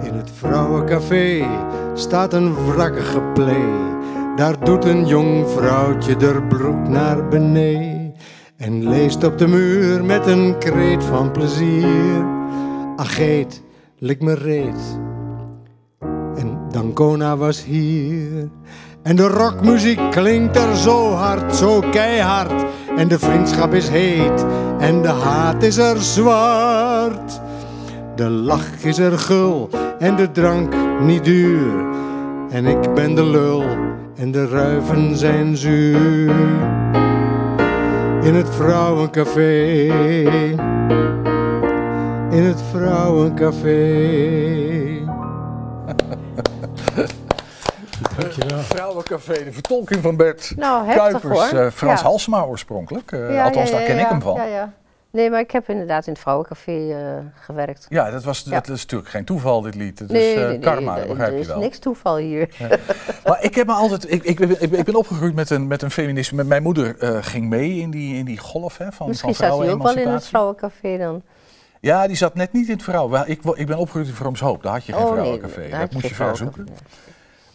In 0.00 0.14
het 0.14 0.30
vrouwencafé 0.34 1.46
staat 1.94 2.32
een 2.32 2.54
wrakkige 2.54 3.20
play. 3.34 3.96
Daar 4.36 4.64
doet 4.64 4.84
een 4.84 5.06
jong 5.06 5.48
vrouwtje 5.48 6.16
der 6.16 6.42
broek 6.42 6.88
naar 6.88 7.28
beneden. 7.28 8.14
En 8.56 8.88
leest 8.88 9.24
op 9.24 9.38
de 9.38 9.46
muur 9.46 10.04
met 10.04 10.26
een 10.26 10.58
kreet 10.58 11.04
van 11.04 11.30
plezier. 11.32 12.26
Ageet, 12.96 13.62
lik 13.98 14.22
me 14.22 14.34
reet. 14.34 14.98
Dancona 16.70 17.36
was 17.36 17.64
hier. 17.64 18.48
En 19.02 19.16
de 19.16 19.26
rockmuziek 19.26 20.10
klinkt 20.10 20.56
er 20.56 20.76
zo 20.76 21.12
hard, 21.12 21.54
zo 21.54 21.80
keihard. 21.90 22.64
En 22.96 23.08
de 23.08 23.18
vriendschap 23.18 23.74
is 23.74 23.88
heet 23.88 24.44
en 24.78 25.02
de 25.02 25.08
haat 25.08 25.62
is 25.62 25.76
er 25.76 26.02
zwart. 26.02 27.40
De 28.16 28.28
lach 28.28 28.84
is 28.84 28.98
er 28.98 29.18
gul 29.18 29.68
en 29.98 30.16
de 30.16 30.30
drank 30.30 30.74
niet 31.00 31.24
duur. 31.24 31.86
En 32.50 32.66
ik 32.66 32.94
ben 32.94 33.14
de 33.14 33.24
lul 33.24 33.62
en 34.16 34.30
de 34.30 34.46
ruiven 34.46 35.16
zijn 35.16 35.56
zuur. 35.56 36.30
In 38.22 38.34
het 38.34 38.48
vrouwencafé, 38.50 39.86
in 42.30 42.42
het 42.42 42.62
vrouwencafé. 42.72 44.87
Dankjewel. 48.18 48.58
Vrouwencafé, 48.58 49.44
de 49.44 49.52
vertolking 49.52 50.02
van 50.02 50.16
Bert 50.16 50.52
Nou, 50.56 50.86
heftig 50.86 51.20
Kuipers. 51.20 51.50
hoor. 51.50 51.60
eh, 51.60 51.70
Frans 51.70 52.00
Ja. 52.00 52.06
Halsema 52.06 52.42
oorspronkelijk. 52.42 53.12
Eh, 53.12 53.32
Ja, 53.34 53.44
althans, 53.44 53.66
ja, 53.70 53.72
daar 53.72 53.80
ja, 53.80 53.86
ken 53.86 53.96
ik 53.98 54.02
ja, 54.02 54.08
hem 54.08 54.20
van. 54.22 54.34
Ja, 54.34 54.44
ja. 54.44 54.72
Nee, 55.10 55.30
maar 55.30 55.40
ik 55.40 55.50
heb 55.50 55.68
inderdaad 55.68 56.06
in 56.06 56.12
het 56.12 56.22
vrouwencafé 56.22 56.90
eh, 56.92 56.98
gewerkt. 57.44 57.86
Ja, 57.88 58.10
dat, 58.10 58.24
was, 58.24 58.42
Ja. 58.44 58.50
dat 58.50 58.68
is 58.68 58.80
natuurlijk 58.82 59.10
geen 59.10 59.24
toeval, 59.24 59.60
dit 59.60 59.74
lied. 59.74 59.98
Het 59.98 60.10
nee, 60.10 60.28
is 60.30 60.34
eh, 60.34 60.40
nee, 60.40 60.48
nee, 60.48 60.58
karma, 60.58 60.94
dat 60.94 61.02
er- 61.02 61.08
begrijp 61.08 61.28
er 61.30 61.34
je 61.34 61.40
is 61.40 61.46
wel. 61.46 61.58
niks 61.58 61.78
toeval 61.78 62.16
hier. 62.16 62.48
Maar 63.24 63.42
ik 63.44 63.54
heb 63.54 63.66
me 63.66 63.72
altijd, 63.72 64.12
ik, 64.12 64.22
ik, 64.24 64.38
ben- 64.38 64.62
ik, 64.62 64.70
ben- 64.70 64.78
ik 64.78 64.84
ben 64.84 64.94
opgegroeid 64.94 65.34
met 65.34 65.50
een, 65.50 65.66
met 65.66 65.82
een 65.82 65.90
feminist. 65.90 66.32
Met 66.32 66.46
mijn 66.46 66.62
moeder 66.62 66.98
eh, 66.98 67.16
ging 67.20 67.48
mee 67.48 67.74
in 67.78 67.90
die, 67.90 68.16
in 68.16 68.24
die 68.24 68.38
golf 68.38 68.78
hè, 68.78 68.92
van, 68.92 69.08
Misschien 69.08 69.34
van 69.34 69.46
zat 69.48 69.58
hij 69.58 69.70
ook 69.70 69.82
wel 69.82 69.96
in 69.96 70.08
het 70.08 70.26
vrouwencafé 70.26 70.98
dan. 70.98 71.22
Ja, 71.80 72.06
die 72.06 72.16
zat 72.16 72.34
net 72.34 72.52
niet 72.52 72.66
in 72.66 72.72
het 72.74 72.82
vrouw. 72.82 73.08
Wel, 73.08 73.22
Ik, 73.26 73.40
ik 73.54 73.66
ben 73.66 73.76
opgegroeid 73.78 74.06
in 74.08 74.14
Vroomshoop, 74.14 74.62
daar 74.62 74.72
had 74.72 74.84
je 74.84 74.92
geen 74.92 75.02
Oh, 75.02 75.12
vrouwencafé. 75.12 75.68
dat 75.68 75.80
je 75.80 75.86
moest 75.92 76.06
je 76.08 76.14
ver 76.14 76.36
zoeken. 76.36 76.68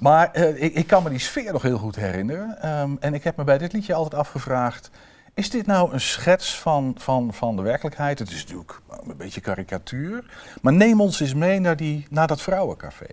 Maar 0.03 0.31
eh, 0.31 0.63
ik, 0.63 0.73
ik 0.73 0.87
kan 0.87 1.03
me 1.03 1.09
die 1.09 1.19
sfeer 1.19 1.51
nog 1.51 1.61
heel 1.61 1.77
goed 1.77 1.95
herinneren. 1.95 2.61
Ehm, 2.61 2.95
en 2.99 3.13
ik 3.13 3.23
heb 3.23 3.37
me 3.37 3.43
bij 3.43 3.57
dit 3.57 3.73
liedje 3.73 3.93
altijd 3.93 4.21
afgevraagd... 4.21 4.89
Is 5.35 5.49
dit 5.49 5.65
nou 5.65 5.93
een 5.93 6.01
schets 6.01 6.59
van, 6.59 6.95
van, 6.97 7.33
van 7.33 7.55
de 7.55 7.61
werkelijkheid? 7.61 8.19
Het 8.19 8.29
is 8.29 8.41
natuurlijk 8.41 8.79
een 8.87 9.17
beetje 9.17 9.41
karikatuur. 9.41 10.25
Maar 10.61 10.73
neem 10.73 11.01
ons 11.01 11.19
eens 11.19 11.33
mee 11.33 11.59
naar, 11.59 11.75
die, 11.75 12.07
naar 12.09 12.27
dat 12.27 12.41
vrouwencafé. 12.41 13.05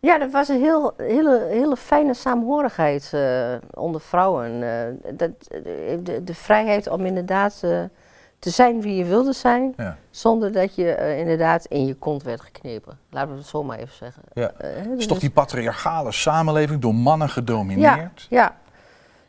Ja, 0.00 0.18
dat 0.18 0.30
was 0.30 0.48
een 0.48 0.60
heel, 0.60 0.92
hele, 0.96 1.46
hele 1.50 1.76
fijne 1.76 2.14
saamhorigheid 2.14 3.10
eh, 3.12 3.54
onder 3.70 4.00
vrouwen. 4.00 4.62
Eh, 4.62 5.14
dat, 5.14 5.30
de, 6.02 6.20
de 6.24 6.34
vrijheid 6.34 6.88
om 6.88 7.06
inderdaad 7.06 7.64
te 8.38 8.50
zijn 8.50 8.80
wie 8.80 8.94
je 8.96 9.04
wilde 9.04 9.32
zijn, 9.32 9.72
Ja. 9.76 9.96
zonder 10.10 10.52
dat 10.52 10.74
je 10.74 10.90
eh, 10.92 11.18
inderdaad 11.18 11.64
in 11.64 11.86
je 11.86 11.94
kont 11.94 12.22
werd 12.22 12.40
geknepen. 12.40 12.98
Laten 13.10 13.30
we 13.32 13.36
het 13.38 13.46
zo 13.46 13.62
maar 13.64 13.78
even 13.78 13.94
zeggen. 13.94 14.22
Ja. 14.32 14.50
Eh, 14.58 14.70
hè, 14.70 14.76
Het 14.76 14.86
is 14.90 14.96
dus- 14.96 15.06
toch 15.06 15.18
die 15.18 15.30
patriarchale 15.30 16.12
samenleving 16.12 16.80
door 16.80 16.94
mannen 16.94 17.28
gedomineerd? 17.28 18.26
Ja, 18.30 18.38
ja. 18.40 18.56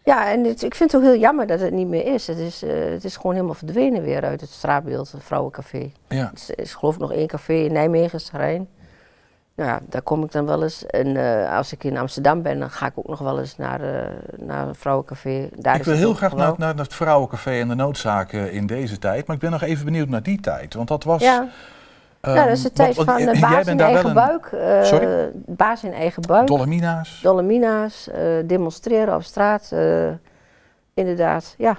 ja 0.03 0.31
en 0.31 0.43
het- 0.43 0.63
ik 0.63 0.75
vind 0.75 0.91
het 0.91 1.01
ook 1.01 1.07
heel 1.07 1.19
jammer 1.19 1.47
dat 1.47 1.59
het 1.59 1.71
niet 1.73 1.87
meer 1.87 2.05
is. 2.05 2.27
Het 2.27 2.37
is, 2.37 2.63
eh, 2.63 2.89
het 2.89 3.03
is 3.03 3.15
gewoon 3.15 3.33
helemaal 3.33 3.53
verdwenen 3.55 4.01
weer 4.01 4.23
uit 4.23 4.41
het 4.41 4.49
straatbeeld, 4.49 5.11
het 5.11 5.23
vrouwencafé. 5.23 5.91
Ja. 6.07 6.29
Het 6.29 6.39
is, 6.39 6.49
is 6.49 6.73
geloof 6.75 6.93
ik 6.95 7.01
nog 7.01 7.11
één 7.13 7.27
café 7.27 7.53
in 7.53 7.73
Nijmegen, 7.73 8.21
Scharijn. 8.21 8.67
Nou 9.59 9.71
ja, 9.71 9.79
daar 9.89 10.01
kom 10.01 10.23
ik 10.23 10.31
dan 10.31 10.45
wel 10.45 10.63
eens. 10.63 10.85
En 10.85 11.17
eh, 11.17 11.57
als 11.57 11.73
ik 11.73 11.83
in 11.83 11.97
Amsterdam 11.97 12.41
ben, 12.41 12.59
dan 12.59 12.69
ga 12.69 12.85
ik 12.85 12.91
ook 12.95 13.07
nog 13.07 13.19
wel 13.19 13.39
eens 13.39 13.57
naar, 13.57 13.81
eh, 13.81 14.11
naar 14.37 14.67
een 14.67 14.75
vrouwencafé. 14.75 15.49
Daar 15.55 15.73
ik 15.75 15.79
is 15.79 15.85
wil 15.87 15.95
heel 15.95 16.13
graag 16.13 16.35
naar, 16.35 16.53
naar 16.57 16.75
het 16.75 16.93
vrouwencafé 16.93 17.51
en 17.51 17.67
de 17.67 17.75
noodzaken 17.75 18.51
in 18.51 18.67
deze 18.67 18.99
tijd. 18.99 19.27
Maar 19.27 19.35
ik 19.35 19.41
ben 19.41 19.51
nog 19.51 19.61
even 19.61 19.85
benieuwd 19.85 20.09
naar 20.09 20.23
die 20.23 20.39
tijd. 20.39 20.73
Want 20.73 20.87
dat 20.87 21.03
was... 21.03 21.21
Ja. 21.21 21.47
ehm, 22.21 22.35
ja, 22.35 22.43
dat 22.43 22.51
is 22.57 22.61
de 22.63 22.71
tijd 22.71 22.95
van 22.95 23.05
de 23.05 23.37
baas 23.41 23.65
bent 23.65 23.67
in 23.67 23.79
eigen 23.79 24.07
een- 24.07 24.13
buik. 24.13 24.45
eh, 24.45 24.83
Sorry? 24.83 25.29
Baas 25.45 25.83
in 25.83 25.93
eigen 25.93 26.21
buik. 26.27 26.47
Dolomina's. 26.47 27.19
Dolomina's, 27.21 28.09
eh, 28.09 28.21
demonstreren 28.45 29.15
op 29.15 29.23
straat. 29.23 29.69
eh, 29.71 30.07
inderdaad, 30.93 31.55
ja. 31.57 31.77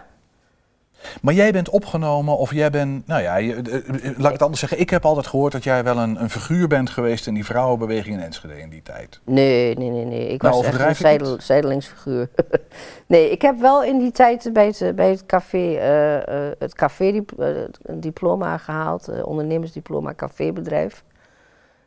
Maar 1.23 1.35
jij 1.35 1.53
bent 1.53 1.69
opgenomen 1.69 2.37
of 2.37 2.53
jij 2.55 2.71
bent, 2.71 3.07
nou 3.07 3.23
ja, 3.23 3.37
je- 3.37 3.55
eh, 3.55 3.75
eh, 3.77 4.19
laat 4.19 4.27
ik 4.27 4.33
het 4.33 4.43
anders 4.43 4.61
zeggen. 4.61 4.81
Ik 4.81 4.91
heb 4.91 5.05
altijd 5.05 5.27
gehoord 5.27 5.53
dat 5.53 5.65
jij 5.65 5.85
wel 5.85 5.97
een, 5.99 6.21
een 6.23 6.31
figuur 6.31 6.69
bent 6.69 6.91
geweest 6.91 7.27
in 7.27 7.35
die 7.35 7.45
vrouwenbeweging 7.45 8.17
in 8.17 8.23
Enschede 8.23 8.61
in 8.61 8.69
die 8.71 8.83
tijd. 8.83 9.21
Nee, 9.25 9.75
nee, 9.77 9.91
nee, 9.91 10.05
nee. 10.05 10.29
Ik 10.29 10.43
Nou, 10.43 10.57
was 10.57 10.65
echt 10.65 10.81
een 10.81 10.97
zijdel, 10.97 11.37
zijdelingsfiguur. 11.41 12.29
nee, 13.07 13.31
ik 13.31 13.43
heb 13.43 13.59
wel 13.61 13.85
in 13.85 13.99
die 13.99 14.11
tijd 14.13 14.51
bij 14.53 14.67
het, 14.67 14.97
bij 14.97 15.11
het 15.11 15.27
café, 15.27 15.75
eh, 15.75 16.47
eh, 16.47 16.53
het 16.59 16.75
café 16.75 17.23
eh, 17.39 17.47
een 17.83 18.01
diploma 18.01 18.57
gehaald, 18.57 19.09
eh, 19.09 19.27
ondernemersdiploma 19.27 20.15
cafébedrijf. 20.15 21.05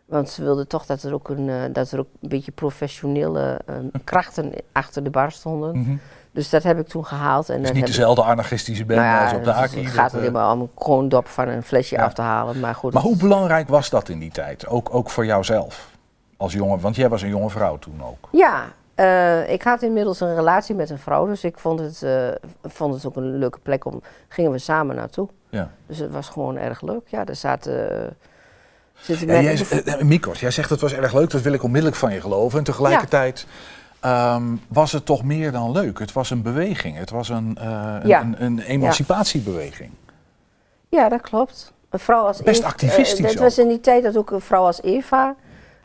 Want 0.05 0.29
ze 0.29 0.43
wilden 0.43 0.67
toch 0.67 0.85
dat 0.85 1.03
er 1.03 1.13
ook 1.13 1.29
een, 1.29 1.49
eh, 1.49 1.61
dat 1.71 1.91
er 1.91 1.99
ook 1.99 2.07
een 2.21 2.29
beetje 2.29 2.51
professionele 2.51 3.59
eh, 3.65 3.75
krachten 4.03 4.51
achter 4.71 5.03
de 5.03 5.09
bar 5.09 5.31
stonden. 5.31 5.77
Mhm. 5.79 5.95
Dus 6.33 6.49
dat 6.49 6.63
heb 6.63 6.79
ik 6.79 6.87
toen 6.87 7.05
gehaald. 7.05 7.49
En 7.49 7.53
Het 7.53 7.61
is 7.63 7.67
dan 7.69 7.77
niet 7.77 7.87
dezelfde 7.87 8.23
anarchistische 8.23 8.85
band 8.85 8.99
Nou 8.99 9.11
ja, 9.11 9.23
als 9.23 9.33
op 9.33 9.43
de 9.43 9.53
Aki. 9.53 9.83
Het 9.83 9.93
gaat 9.93 10.11
dat, 10.11 10.13
alleen 10.21 10.27
eh, 10.27 10.33
maar 10.33 10.51
om 10.51 10.61
een 10.61 10.69
kroondop 10.75 11.27
van 11.27 11.47
een 11.47 11.63
flesje 11.63 11.95
Ja. 11.95 12.03
af 12.03 12.13
te 12.13 12.21
halen. 12.21 12.59
Maar 12.59 12.75
goed, 12.75 12.93
Maar 12.93 13.01
hoe 13.03 13.17
belangrijk 13.17 13.67
was 13.67 13.89
dat 13.89 14.09
in 14.09 14.19
die 14.19 14.31
tijd? 14.31 14.67
Ook, 14.67 14.93
ook 14.95 15.09
voor 15.09 15.25
jouzelf 15.25 15.89
als 16.37 16.53
jongen, 16.53 16.79
want 16.79 16.95
jij 16.95 17.09
was 17.09 17.21
een 17.21 17.29
jonge 17.29 17.49
vrouw 17.49 17.77
toen 17.79 18.03
ook. 18.03 18.27
Ja, 18.31 18.63
eh, 18.95 19.51
ik 19.51 19.61
had 19.63 19.81
inmiddels 19.81 20.19
een 20.19 20.35
relatie 20.35 20.75
met 20.75 20.89
een 20.89 20.99
vrouw, 20.99 21.25
dus 21.27 21.43
ik 21.43 21.57
vond 21.57 21.79
het, 21.79 22.03
eh, 22.03 22.27
vond 22.63 22.93
het 22.93 23.05
ook 23.05 23.15
een 23.15 23.37
leuke 23.37 23.59
plek 23.59 23.85
om. 23.85 24.01
Gingen 24.27 24.51
we 24.51 24.57
samen 24.57 24.95
naartoe. 24.95 25.27
Ja. 25.49 25.69
Dus 25.87 25.97
het 25.97 26.11
was 26.11 26.29
gewoon 26.29 26.57
erg 26.57 26.81
leuk. 26.81 27.07
Ja, 27.07 27.25
er 27.25 27.35
zaten. 27.35 28.01
eh, 28.05 28.07
zitten 28.99 29.27
Ja, 29.27 29.41
jij, 29.41 30.03
Mikos, 30.03 30.39
jij 30.39 30.51
zegt 30.51 30.69
het 30.69 30.81
was 30.81 30.93
erg 30.93 31.13
leuk, 31.13 31.29
dat 31.29 31.41
wil 31.41 31.53
ik 31.53 31.63
onmiddellijk 31.63 31.99
van 31.99 32.13
je 32.13 32.21
geloven. 32.21 32.57
En 32.57 32.63
tegelijkertijd 32.63 33.45
ehm, 34.03 34.43
was 34.67 34.91
het 34.91 35.05
toch 35.05 35.23
meer 35.23 35.51
dan 35.51 35.71
leuk. 35.71 35.99
Het 35.99 36.13
was 36.13 36.29
een 36.29 36.41
beweging, 36.41 36.97
het 36.97 37.09
was 37.09 37.29
een, 37.29 37.57
eh, 37.61 37.95
een- 38.01 38.07
Ja. 38.07 38.21
een, 38.21 38.43
een 38.43 38.59
emancipatiebeweging. 38.59 39.91
Ja, 40.89 41.09
dat 41.09 41.21
klopt. 41.21 41.73
Een 41.89 41.99
vrouw 41.99 42.25
als 42.25 42.41
Best 42.43 42.59
Eva- 42.59 42.67
activistisch 42.69 43.19
eh, 43.19 43.25
Het 43.25 43.37
ook. 43.37 43.43
was 43.43 43.57
in 43.57 43.67
die 43.67 43.79
tijd 43.79 44.03
dat 44.03 44.17
ook 44.17 44.31
een 44.31 44.41
vrouw 44.41 44.63
als 44.65 44.81
Eva 44.81 45.35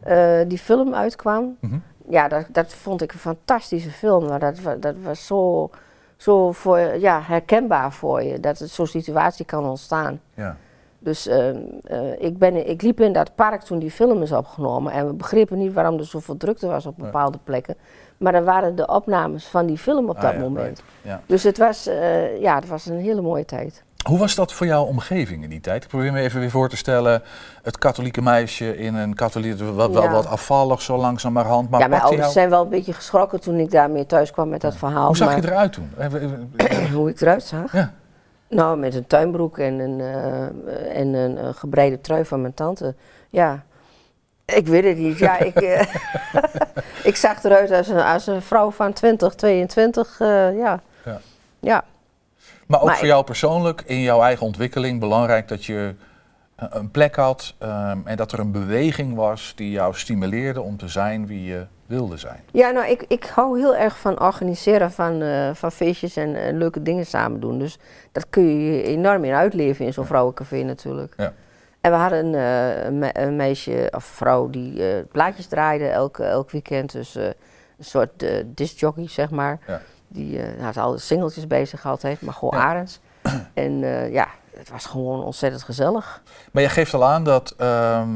eh, 0.03 0.39
die 0.49 0.59
film 0.59 0.95
uitkwam. 0.95 1.57
Mhm. 1.61 1.79
Ja, 2.11 2.29
dat, 2.29 2.47
dat 2.49 2.75
vond 2.75 3.03
ik 3.03 3.13
een 3.13 3.19
fantastische 3.19 3.91
film. 3.91 4.27
Maar 4.29 4.39
dat, 4.39 4.57
dat 4.81 4.95
was 5.03 5.27
zo, 5.27 5.71
zo 6.17 6.53
voor, 6.53 6.79
ja, 6.79 7.21
herkenbaar 7.23 7.93
voor 7.93 8.23
je, 8.23 8.41
dat 8.41 8.59
het 8.59 8.71
zo'n 8.71 8.87
situatie 8.87 9.45
kan 9.45 9.65
ontstaan. 9.65 10.21
Ja. 10.35 10.57
Dus 10.99 11.27
eh, 11.27 11.49
eh, 11.49 11.57
ik, 12.19 12.39
ben, 12.39 12.69
ik 12.69 12.83
liep 12.83 13.01
in 13.01 13.13
dat 13.13 13.35
park 13.35 13.63
toen 13.63 13.79
die 13.79 13.91
film 13.91 14.23
is 14.23 14.33
opgenomen. 14.33 14.93
En 14.93 15.07
we 15.07 15.13
begrepen 15.13 15.59
niet 15.59 15.73
waarom 15.73 15.99
er 15.99 16.05
zoveel 16.07 16.37
drukte 16.37 16.67
was 16.67 16.87
op 16.87 16.95
bepaalde 16.97 17.39
plekken. 17.45 17.75
Maar 18.17 18.33
dan 18.33 18.45
waren 18.45 18.75
de 18.77 18.87
opnames 18.87 19.47
van 19.47 19.67
die 19.67 19.79
film 19.79 20.09
op 20.09 20.17
Ah, 20.17 20.23
dat 20.23 20.33
ja, 20.33 20.39
moment. 20.39 20.65
right. 20.67 20.83
Ja. 21.03 21.21
Dus 21.27 21.43
het 21.43 21.59
was, 21.59 21.87
eh, 21.87 22.41
ja, 22.41 22.55
het 22.55 22.69
was 22.69 22.87
een 22.87 22.99
hele 22.99 23.21
mooie 23.21 23.45
tijd. 23.45 23.83
Hoe 24.09 24.19
was 24.19 24.35
dat 24.35 24.53
voor 24.53 24.67
jouw 24.67 24.85
omgeving 24.85 25.43
in 25.43 25.51
die 25.51 25.61
tijd? 25.61 25.83
Ik 25.83 25.89
probeer 25.89 26.13
me 26.13 26.21
even 26.21 26.41
weer 26.41 26.51
voor 26.51 26.69
te 26.69 26.77
stellen. 26.77 27.23
Het 27.63 27.79
katholieke 27.79 28.23
meisje 28.23 28.77
in 28.77 28.95
een 28.95 29.15
katholiek, 29.15 29.59
wel, 29.59 29.93
wel 29.93 30.03
Ja. 30.03 30.11
wat 30.11 30.27
afvallig 30.27 30.83
zo 30.83 30.97
langzamerhand. 30.97 31.71
Maar 31.71 31.81
ja, 31.81 31.87
mijn 31.89 32.01
ouders 32.01 32.21
jou- 32.23 32.33
zijn 32.33 32.51
wel 32.51 32.63
een 32.63 32.69
beetje 32.69 32.93
geschrokken 32.93 33.41
toen 33.41 33.59
ik 33.59 33.71
daarmee 33.71 34.07
thuis 34.07 34.31
kwam 34.31 34.49
met 34.49 34.61
dat 34.61 34.77
verhaal. 34.77 35.07
Hoe 35.07 35.17
zag 35.17 35.29
maar- 35.29 35.37
je 35.41 35.47
eruit 35.49 35.73
toen? 35.73 35.91
Hoe 36.95 37.11
ik 37.11 37.21
eruit 37.21 37.43
zag? 37.43 37.73
Ja. 37.73 37.93
Nou, 38.49 38.79
met 38.79 38.95
een 38.95 39.07
tuinbroek 39.07 39.59
en 39.59 39.79
een, 39.79 40.01
eh, 40.01 40.99
en 40.99 41.15
een, 41.15 41.39
eh, 41.39 41.49
gebreide 41.55 42.01
trui 42.01 42.25
van 42.25 42.41
mijn 42.41 42.55
tante. 42.55 42.95
Ja, 43.31 43.65
ik 44.55 44.67
weet 44.67 44.85
het 44.85 44.97
niet. 44.97 45.19
Ja, 45.19 45.39
ik, 45.39 45.55
eh, 45.55 45.95
ik 47.11 47.17
zag 47.17 47.45
eruit 47.45 47.71
als 47.71 47.89
een, 47.89 48.01
als 48.01 48.27
een 48.27 48.43
vrouw 48.43 48.71
van 48.71 48.93
20, 48.93 49.35
22. 49.35 50.21
eh, 50.21 50.29
ja. 50.59 50.81
Ja. 51.05 51.21
ja. 51.61 51.85
Maar 52.67 52.81
ook 52.81 52.87
Maar 52.87 52.97
voor 52.97 53.07
jou 53.07 53.25
persoonlijk, 53.25 53.83
in 53.87 54.01
jouw 54.01 54.23
eigen 54.23 54.47
ontwikkeling, 54.47 55.01
belangrijk 55.01 55.49
dat 55.49 55.65
je 55.65 55.95
een 56.57 56.91
plek 56.91 57.17
had 57.17 57.55
ehm, 57.59 57.99
en 58.05 58.17
dat 58.17 58.33
er 58.33 58.39
een 58.39 58.53
beweging 58.53 59.15
was 59.15 59.53
die 59.57 59.71
jou 59.71 59.95
stimuleerde 59.95 60.61
om 60.61 60.77
te 60.77 60.89
zijn 60.89 61.27
wie 61.27 61.45
je 61.45 61.67
wilde 61.89 62.17
zijn. 62.17 62.41
Ja, 62.53 62.71
nou, 62.71 62.87
ik, 62.91 63.05
ik 63.09 63.25
hou 63.25 63.59
heel 63.59 63.77
erg 63.77 63.99
van 63.99 64.21
organiseren 64.21 64.93
van, 64.93 65.23
eh, 65.23 65.51
van 65.55 65.73
feestjes 65.73 66.17
en 66.17 66.35
eh, 66.35 66.53
leuke 66.55 66.83
dingen 66.83 67.07
samen 67.07 67.41
doen. 67.41 67.59
Dus 67.59 67.79
dat 68.13 68.27
kun 68.31 68.61
je 68.61 68.83
enorm 68.83 69.25
in 69.25 69.33
uitleven 69.35 69.85
in 69.87 69.93
zo'n 69.93 70.07
vrouwencafé 70.07 70.63
natuurlijk. 70.63 71.15
Ja. 71.17 71.33
En 71.81 71.91
we 71.91 71.97
hadden 71.97 72.35
eh, 72.35 72.85
een, 72.85 72.99
me- 72.99 73.19
een 73.19 73.37
meisje 73.37 73.89
of 73.95 74.05
vrouw 74.05 74.51
die 74.51 74.89
eh, 74.93 75.05
plaatjes 75.13 75.47
draaide 75.47 75.87
elk, 75.89 76.19
elk 76.19 76.51
weekend. 76.51 76.93
Dus 76.93 77.17
eh, 77.17 77.25
een 77.79 77.85
soort 77.85 78.23
uh, 78.23 78.31
discjockey, 78.47 79.09
zeg 79.09 79.31
maar. 79.31 79.59
Ja. 79.67 79.81
Die 80.09 80.43
eh, 80.43 80.65
had 80.65 80.77
alle 80.77 80.99
singeltjes 80.99 81.71
zich 81.71 81.87
altijd, 81.87 82.21
maar 82.21 82.35
gewoon. 82.35 82.55
Arends. 82.61 83.01
En 83.55 83.85
eh, 83.85 84.13
ja, 84.13 84.29
het 84.57 84.71
was 84.71 84.87
gewoon 84.87 85.25
ontzettend 85.25 85.63
gezellig. 85.63 86.23
Maar 86.53 86.63
je 86.63 86.69
geeft 86.69 86.95
al 86.95 87.05
aan 87.05 87.25
dat, 87.25 87.55
ehm, 87.57 88.09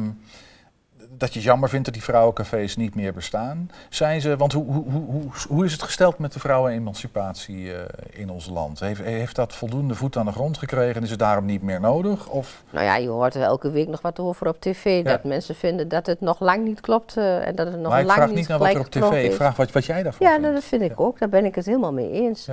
dat 1.23 1.33
je 1.33 1.39
het 1.39 1.49
jammer 1.49 1.69
vindt 1.69 1.85
dat 1.85 1.95
die 1.95 2.03
vrouwencafés 2.03 2.77
niet 2.77 2.95
meer 2.95 3.13
bestaan. 3.13 3.71
Zijn 3.89 4.21
ze, 4.21 4.37
want 4.37 4.53
hoe, 4.53 4.65
hoe, 4.65 4.85
hoe, 4.91 5.03
hoe, 5.05 5.31
hoe 5.49 5.65
is 5.65 5.73
het 5.73 5.83
gesteld 5.83 6.19
met 6.19 6.33
de 6.33 6.39
vrouwenemancipatie 6.39 7.73
eh, 7.73 7.81
in 8.11 8.31
ons 8.31 8.47
land? 8.47 8.81
Heeft, 8.81 9.01
heeft 9.03 9.37
dat 9.37 9.55
voldoende 9.55 9.95
voet 9.95 10.17
aan 10.17 10.27
de 10.27 10.33
grond 10.33 10.59
gekregen 10.59 10.95
en 10.95 11.03
is 11.03 11.11
het 11.11 11.19
daarom 11.19 11.45
niet 11.45 11.63
meer 11.63 11.81
nodig? 11.81 12.29
Of 12.29 12.63
Nou 12.71 12.85
ja, 12.85 12.97
je 12.97 13.09
hoort 13.09 13.35
er 13.35 13.43
elke 13.43 13.71
week 13.71 13.89
nog 13.89 14.01
wat 14.01 14.19
over 14.19 14.49
op 14.49 14.61
tv. 14.61 14.85
Ja. 14.85 15.03
Dat 15.03 15.25
mensen 15.25 15.55
vinden 15.55 15.89
dat 15.89 16.07
het 16.07 16.21
nog 16.21 16.41
lang 16.41 16.65
niet 16.65 16.81
klopt 16.81 17.17
eh, 17.17 17.47
en 17.47 17.55
dat 17.55 17.67
het 17.67 17.81
nog 17.81 17.91
maar 17.91 18.01
ik 18.01 18.07
lang 18.07 18.17
vraag 18.19 18.29
niet 18.29 18.37
niet 18.37 18.49
naar 18.49 18.59
wat 18.59 18.75
er 18.75 18.81
op 18.81 18.91
tv, 18.91 19.25
ik 19.25 19.33
vraag 19.33 19.57
wat, 19.57 19.73
wat 19.73 19.85
jij 19.85 20.03
daarvan 20.03 20.27
Ja, 20.27 20.33
vindt. 20.33 20.43
nou, 20.43 20.61
dat 20.61 20.65
vind 20.65 20.83
ik 20.83 21.01
ook. 21.01 21.19
Daar 21.19 21.29
ben 21.29 21.45
ik 21.45 21.55
het 21.55 21.67
helemaal 21.67 21.93
mee 21.93 22.11
eens. 22.11 22.49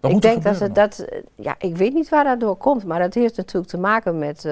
Wat 0.00 0.12
ik 0.12 0.20
denk 0.20 0.42
dat 0.42 0.58
het 0.60 0.74
dat, 0.74 0.98
eh, 0.98 1.22
ja, 1.34 1.54
ik 1.58 1.76
weet 1.76 1.94
niet 1.94 2.08
waar 2.08 2.24
dat 2.24 2.40
door 2.40 2.56
komt, 2.56 2.84
maar 2.84 2.98
dat 2.98 3.14
heeft 3.14 3.36
natuurlijk 3.36 3.70
te 3.70 3.78
maken 3.78 4.18
met, 4.18 4.44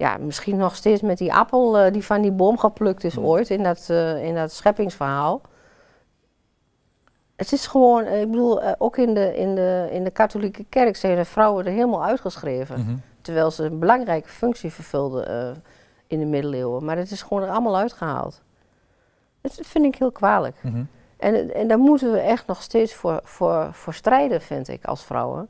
ja, 0.00 0.16
misschien 0.16 0.56
nog 0.56 0.76
steeds 0.76 1.02
met 1.02 1.18
die 1.18 1.34
appel 1.34 1.78
eh, 1.78 1.92
die 1.92 2.04
van 2.04 2.22
die 2.22 2.32
boom 2.32 2.58
geplukt 2.58 3.04
is 3.04 3.16
Mm. 3.16 3.24
ooit 3.24 3.50
in 3.50 3.62
dat, 3.62 3.86
eh, 3.90 4.24
in 4.24 4.34
dat 4.34 4.52
scheppingsverhaal. 4.52 5.40
Het 7.36 7.52
is 7.52 7.66
gewoon, 7.66 8.04
eh, 8.04 8.20
ik 8.20 8.30
bedoel, 8.30 8.76
ook 8.78 8.96
in 8.96 9.14
de, 9.14 9.36
in, 9.36 9.54
de, 9.54 9.88
in 9.90 10.04
de 10.04 10.10
katholieke 10.10 10.64
kerk 10.68 10.96
zijn 10.96 11.16
de 11.16 11.24
vrouwen 11.24 11.66
er 11.66 11.72
helemaal 11.72 12.04
uitgeschreven. 12.04 12.80
Mhm. 12.80 12.96
Terwijl 13.20 13.50
ze 13.50 13.64
een 13.64 13.78
belangrijke 13.78 14.28
functie 14.28 14.72
vervulden 14.72 15.62
in 16.06 16.18
de 16.18 16.26
middeleeuwen. 16.26 16.84
Maar 16.84 16.96
het 16.96 17.10
is 17.10 17.22
gewoon 17.22 17.42
er 17.42 17.50
allemaal 17.50 17.76
uitgehaald. 17.76 18.42
Dat 19.40 19.58
vind 19.62 19.84
ik 19.84 19.94
heel 19.94 20.12
kwalijk. 20.12 20.56
Mhm. 20.62 20.84
En, 21.16 21.54
en 21.54 21.68
daar 21.68 21.78
moeten 21.78 22.12
we 22.12 22.18
echt 22.18 22.46
nog 22.46 22.62
steeds 22.62 22.94
voor, 22.94 23.20
voor, 23.22 23.68
voor 23.72 23.94
strijden, 23.94 24.40
vind 24.40 24.68
ik, 24.68 24.84
als 24.84 25.04
vrouwen. 25.04 25.48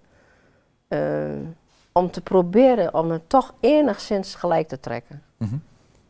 Eh, 1.92 2.02
om 2.02 2.10
te 2.10 2.20
proberen 2.20 2.94
om 2.94 3.10
het 3.10 3.28
toch 3.28 3.54
enigszins 3.60 4.34
gelijk 4.34 4.68
te 4.68 4.80
trekken 4.80 5.22
Mhm. 5.36 5.56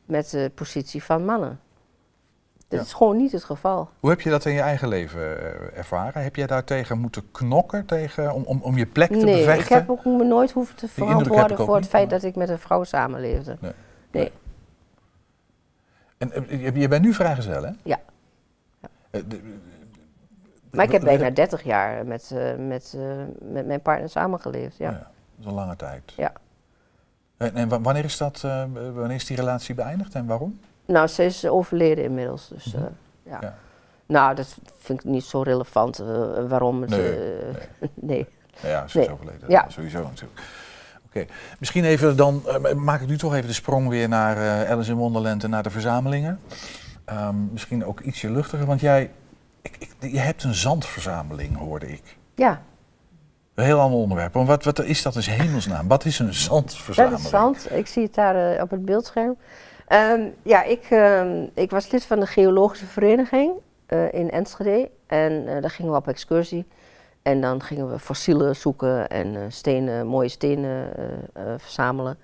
met 0.05 0.31
de 0.31 0.51
positie 0.55 1.03
van 1.03 1.24
mannen. 1.24 1.61
Dat 2.68 2.78
Ja. 2.78 2.85
is 2.85 2.93
gewoon 2.93 3.16
niet 3.16 3.33
het 3.33 3.45
geval. 3.45 3.89
Hoe 4.01 4.11
heb 4.11 4.20
je 4.20 4.31
dat 4.31 4.45
in 4.45 4.53
je 4.53 4.61
eigen 4.61 4.89
leven 4.89 5.20
eh, 5.20 5.78
ervaren? 5.78 6.22
Heb 6.22 6.37
jij 6.37 6.47
daartegen 6.47 6.99
moeten 6.99 7.31
knokken 7.31 7.87
tegen, 7.87 8.33
om, 8.33 8.43
om, 8.43 8.61
om 8.62 8.76
je 8.76 8.87
plek 8.87 9.09
te 9.11 9.16
nee, 9.16 9.37
bevechten? 9.37 9.62
ik 9.64 9.68
heb 9.68 9.91
ook 9.91 10.05
me 10.05 10.24
nooit 10.24 10.51
hoeven 10.51 10.76
te 10.76 10.89
verantwoorden 10.89 11.57
voor 11.57 11.76
het 11.76 11.89
feit 11.89 12.11
dat 12.11 12.22
ik 12.22 12.37
met 12.37 12.49
een 12.49 12.59
vrouw 12.59 12.85
samenleefde. 12.85 13.57
Nee. 13.61 13.72
Nee. 14.11 14.33
En 16.18 16.33
eh, 16.33 16.62
je- 16.62 16.81
je 16.81 16.89
bent 16.89 17.03
nu 17.05 17.14
vrijgezel, 17.14 17.62
hè? 17.62 17.70
Ja. 17.83 18.01
Eh, 19.11 19.20
de- 19.28 19.59
Maar 20.70 20.85
ik 20.85 20.93
heb 20.93 21.03
bijna 21.03 21.31
30 21.31 21.62
jaar 21.62 22.07
met, 22.07 22.31
eh, 22.35 22.55
met, 22.57 22.95
eh, 22.97 23.03
met 23.41 23.66
mijn 23.66 23.83
partner 23.83 24.09
samengeleefd. 24.09 24.76
Ja. 24.76 24.91
Ja, 24.91 25.11
is 25.41 25.47
een 25.47 25.53
lange 25.53 25.76
tijd. 25.76 26.12
Ja. 26.16 26.32
En, 27.36 27.55
en 27.55 27.68
wa- 27.68 27.80
wanneer 27.80 28.05
is, 28.05 28.16
dat, 28.16 28.43
eh, 28.45 28.64
wanneer 28.95 29.16
is 29.16 29.26
die 29.26 29.36
relatie 29.36 29.74
beëindigd 29.74 30.14
en 30.14 30.26
waarom? 30.26 30.61
Nou, 30.86 31.07
ze 31.07 31.24
is 31.24 31.47
overleden 31.47 32.05
inmiddels. 32.05 32.49
Dus, 32.49 32.64
Mhm. 32.72 32.76
eh, 32.84 32.91
ja. 33.22 33.38
Ja. 33.41 33.55
Nou, 34.07 34.34
dat 34.34 34.59
vind 34.78 34.99
ik 34.99 35.11
niet 35.11 35.24
zo 35.24 35.43
relevant 35.43 35.99
eh, 35.99 36.07
waarom 36.49 36.80
het. 36.80 36.91
Nee, 36.91 37.18
nee. 37.95 38.26
Nou 38.62 38.74
ja, 38.74 38.86
ze 38.88 38.97
Nee. 38.99 39.07
is 39.07 39.12
overleden. 39.12 39.51
Ja. 39.51 39.64
Sowieso 39.68 40.03
natuurlijk. 40.03 40.41
Oké, 41.07 41.24
misschien 41.59 41.84
even 41.84 42.16
dan, 42.16 42.43
maak 42.76 43.01
ik 43.01 43.09
nu 43.09 43.18
toch 43.18 43.34
even 43.34 43.47
de 43.47 43.53
sprong 43.55 43.88
weer 43.88 44.09
naar 44.09 44.66
Alice 44.68 44.91
in 44.91 44.97
Wonderland 44.97 45.45
en 45.45 45.51
naar 45.51 45.62
de 45.62 45.70
verzamelingen. 45.70 46.41
Ehm, 47.05 47.53
misschien 47.53 47.84
ook 47.84 48.01
ietsje 48.01 48.30
luchtiger, 48.30 48.66
want 48.66 48.80
jij, 48.80 49.11
ik, 49.62 49.76
ik, 49.78 50.11
je 50.12 50.18
hebt 50.18 50.43
een 50.43 50.55
zandverzameling, 50.55 51.57
hoorde 51.57 51.88
ik. 51.93 52.16
Ja, 52.34 52.62
Een 53.61 53.66
heel 53.66 53.80
ander 53.80 53.98
onderwerp. 53.98 54.32
Wat, 54.32 54.64
wat 54.64 54.84
is 54.84 55.02
dat 55.02 55.14
in 55.14 55.32
hemelsnaam? 55.32 55.88
Wat 55.88 56.04
is 56.04 56.18
een 56.18 56.26
dat 56.26 56.34
zandverzameling? 56.34 57.20
is 57.22 57.28
zand. 57.28 57.72
Ik 57.72 57.86
zie 57.86 58.02
het 58.02 58.14
daar 58.14 58.54
eh, 58.54 58.62
op 58.62 58.70
het 58.70 58.84
beeldscherm. 58.84 59.36
Ehm, 59.86 60.20
ja, 60.42 60.62
ik, 60.62 60.86
ehm, 60.90 61.46
ik 61.54 61.70
was 61.70 61.90
lid 61.90 62.04
van 62.04 62.20
de 62.20 62.26
Geologische 62.26 62.86
Vereniging 62.86 63.52
eh, 63.86 64.12
in 64.12 64.30
Enschede. 64.30 64.90
En 65.06 65.48
eh, 65.48 65.61
daar 65.61 65.70
gingen 65.70 65.92
we 65.92 65.98
op 65.98 66.08
excursie. 66.08 66.66
En 67.22 67.40
dan 67.40 67.62
gingen 67.62 67.90
we 67.90 67.98
fossielen 67.98 68.56
zoeken 68.56 69.08
en 69.08 69.52
stenen, 69.52 70.06
mooie 70.06 70.28
stenen 70.28 70.92
verzamelen. 71.58 72.18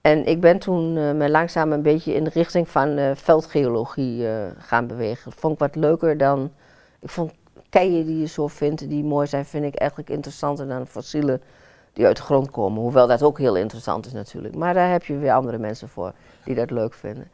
En 0.00 0.26
ik 0.26 0.40
ben 0.40 0.58
toen 0.58 1.16
me 1.16 1.30
langzaam 1.30 1.72
een 1.72 1.82
beetje 1.82 2.14
in 2.14 2.24
de 2.24 2.30
richting 2.32 2.68
van 2.68 3.16
veldgeologie 3.16 4.26
gaan 4.58 4.86
bewegen. 4.86 5.30
Dat 5.30 5.40
vond 5.40 5.52
ik 5.52 5.58
wat 5.58 5.76
leuker 5.76 6.16
dan... 6.16 6.52
Ik 7.00 7.10
vond 7.10 7.32
keien 7.72 8.06
die 8.06 8.18
je 8.18 8.26
zo 8.26 8.46
vindt, 8.46 8.88
die 8.88 9.04
mooi 9.04 9.26
zijn, 9.26 9.44
vind 9.44 9.64
ik 9.64 9.74
eigenlijk 9.74 10.10
interessanter 10.10 10.68
dan 10.68 10.86
fossielen 10.86 11.42
die 11.92 12.06
uit 12.06 12.16
de 12.16 12.22
grond 12.22 12.50
komen. 12.50 12.82
Hoewel 12.82 13.06
dat 13.06 13.22
ook 13.22 13.38
heel 13.38 13.56
interessant 13.56 14.06
is 14.06 14.12
natuurlijk. 14.12 14.54
Maar 14.54 14.74
daar 14.74 14.90
heb 14.90 15.04
je 15.04 15.18
weer 15.18 15.32
andere 15.32 15.58
mensen 15.58 15.88
voor 15.88 16.12
die 16.44 16.54
dat 16.54 16.70
leuk 16.70 16.94
vinden. 16.94 17.30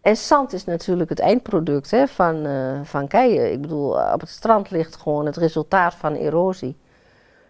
En 0.00 0.16
zand 0.16 0.52
is 0.52 0.64
natuurlijk 0.64 1.08
het 1.08 1.18
eindproduct 1.18 1.90
hè, 1.90 2.06
van, 2.06 2.46
eh, 2.46 2.80
van 2.82 3.08
keien. 3.08 3.52
Ik 3.52 3.60
bedoel, 3.60 4.12
op 4.12 4.20
het 4.20 4.28
strand 4.28 4.70
ligt 4.70 4.96
gewoon 4.96 5.26
het 5.26 5.36
resultaat 5.36 5.94
van 5.94 6.14
erosie. 6.14 6.76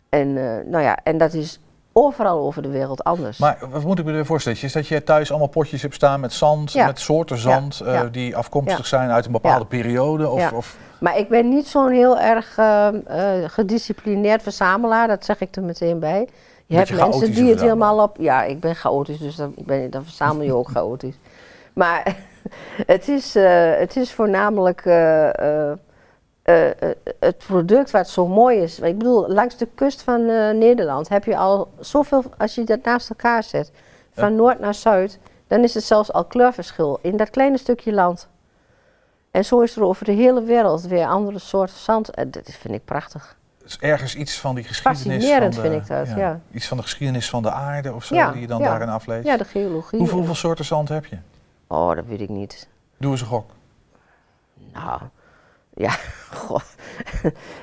En, 0.08 0.36
eh, 0.36 0.66
nou 0.66 0.84
ja, 0.84 0.98
en 1.02 1.18
dat 1.18 1.34
is 1.34 1.60
overal 2.04 2.38
over 2.38 2.62
de 2.62 2.68
wereld 2.68 3.04
anders. 3.04 3.38
Maar 3.38 3.58
wat 3.70 3.84
moet 3.84 3.98
ik 3.98 4.04
me 4.04 4.24
voorstellen? 4.24 4.62
Is 4.62 4.72
dat 4.72 4.86
je 4.86 5.04
thuis 5.04 5.30
allemaal 5.30 5.48
potjes 5.48 5.82
hebt 5.82 5.94
staan 5.94 6.20
met 6.20 6.32
zand, 6.32 6.72
Ja. 6.72 6.86
met 6.86 6.98
soorten 7.00 7.38
zand 7.38 7.80
Ja, 7.84 7.92
eh, 8.02 8.06
die 8.10 8.36
afkomstig 8.36 8.86
zijn 8.86 9.10
uit 9.10 9.26
een 9.26 9.32
bepaalde 9.32 9.66
periode? 9.66 10.28
Of, 10.28 10.40
Ja. 10.40 10.50
of, 10.54 10.76
Maar 10.98 11.18
ik 11.18 11.28
ben 11.28 11.48
niet 11.48 11.66
zo'n 11.66 11.90
heel 11.90 12.18
erg 12.18 12.58
ehm, 12.58 12.96
eh, 13.06 13.22
gedisciplineerd 13.46 14.42
verzamelaar, 14.42 15.08
dat 15.08 15.24
zeg 15.24 15.40
ik 15.40 15.56
er 15.56 15.62
meteen 15.62 15.98
bij. 15.98 16.28
Je 16.66 16.76
Beetje 16.76 16.94
hebt 16.94 17.08
mensen 17.08 17.34
die 17.34 17.50
het 17.50 17.60
helemaal 17.60 18.02
op. 18.02 18.16
Ja, 18.18 18.42
ik 18.44 18.60
ben 18.60 18.74
chaotisch, 18.74 19.18
dus 19.18 19.36
dan, 19.36 19.54
ben, 19.56 19.90
dan 19.90 20.04
verzamel 20.04 20.42
je 20.42 20.54
ook 20.54 20.68
chaotisch. 20.76 21.18
Maar 21.72 22.16
het 22.86 23.08
is, 23.08 23.34
eh, 23.34 23.70
het 23.78 23.96
is 23.96 24.12
voornamelijk 24.12 24.82
eh, 26.50 26.90
het 27.20 27.38
product 27.38 27.90
wat 27.90 28.08
zo 28.08 28.26
mooi 28.26 28.58
is. 28.58 28.78
Ik 28.78 28.98
bedoel, 28.98 29.28
langs 29.28 29.56
de 29.56 29.68
kust 29.74 30.02
van 30.02 30.28
eh, 30.28 30.50
Nederland 30.50 31.08
heb 31.08 31.24
je 31.24 31.36
al 31.36 31.70
zoveel, 31.80 32.24
als 32.38 32.54
je 32.54 32.64
dat 32.64 32.84
naast 32.84 33.10
elkaar 33.10 33.42
zet, 33.42 33.72
van 34.12 34.34
noord 34.34 34.60
naar 34.60 34.74
zuid, 34.74 35.18
dan 35.46 35.62
is 35.62 35.74
het 35.74 35.84
zelfs 35.84 36.12
al 36.12 36.24
kleurverschil 36.24 36.98
in 37.02 37.16
dat 37.16 37.30
kleine 37.30 37.58
stukje 37.58 37.92
land. 37.92 38.28
En 39.30 39.44
zo 39.44 39.60
is 39.60 39.76
er 39.76 39.82
over 39.82 40.04
de 40.04 40.12
hele 40.12 40.42
wereld 40.42 40.82
weer 40.82 41.06
andere 41.06 41.38
soorten 41.38 41.76
zand. 41.76 42.10
En 42.10 42.30
dat 42.30 42.50
vind 42.50 42.74
ik 42.74 42.84
prachtig. 42.84 43.36
ergens 43.80 44.14
iets 44.14 44.38
van 44.38 44.54
die 44.54 44.64
geschiedenis 44.64 45.02
Fascinerend 45.02 45.54
van 45.54 45.62
de, 45.64 45.70
vind 45.70 45.82
ik 45.82 45.88
dat, 45.88 46.08
ja. 46.16 46.40
Iets 46.52 46.68
van 46.68 46.76
de 46.76 46.82
geschiedenis 46.82 47.30
van 47.30 47.42
de 47.42 47.50
aarde 47.50 47.94
of 47.94 48.04
zo, 48.04 48.14
Ja, 48.14 48.30
die 48.32 48.40
je 48.40 48.46
dan 48.46 48.62
daarin 48.62 48.88
afleest? 48.88 49.26
Ja, 49.26 49.36
de 49.36 49.44
geologie. 49.44 49.98
hoeveel, 49.98 50.16
hoeveel 50.16 50.34
soorten 50.34 50.64
zand 50.64 50.88
heb 50.88 51.06
je? 51.06 51.16
Oh, 51.66 51.94
dat 51.94 52.06
weet 52.06 52.20
ik 52.20 52.28
niet. 52.28 52.68
Doe 52.96 53.10
eens 53.10 53.20
een 53.20 53.26
gok. 53.26 53.50
Nou, 54.72 55.00
ja, 55.74 55.90
goh. 56.34 56.60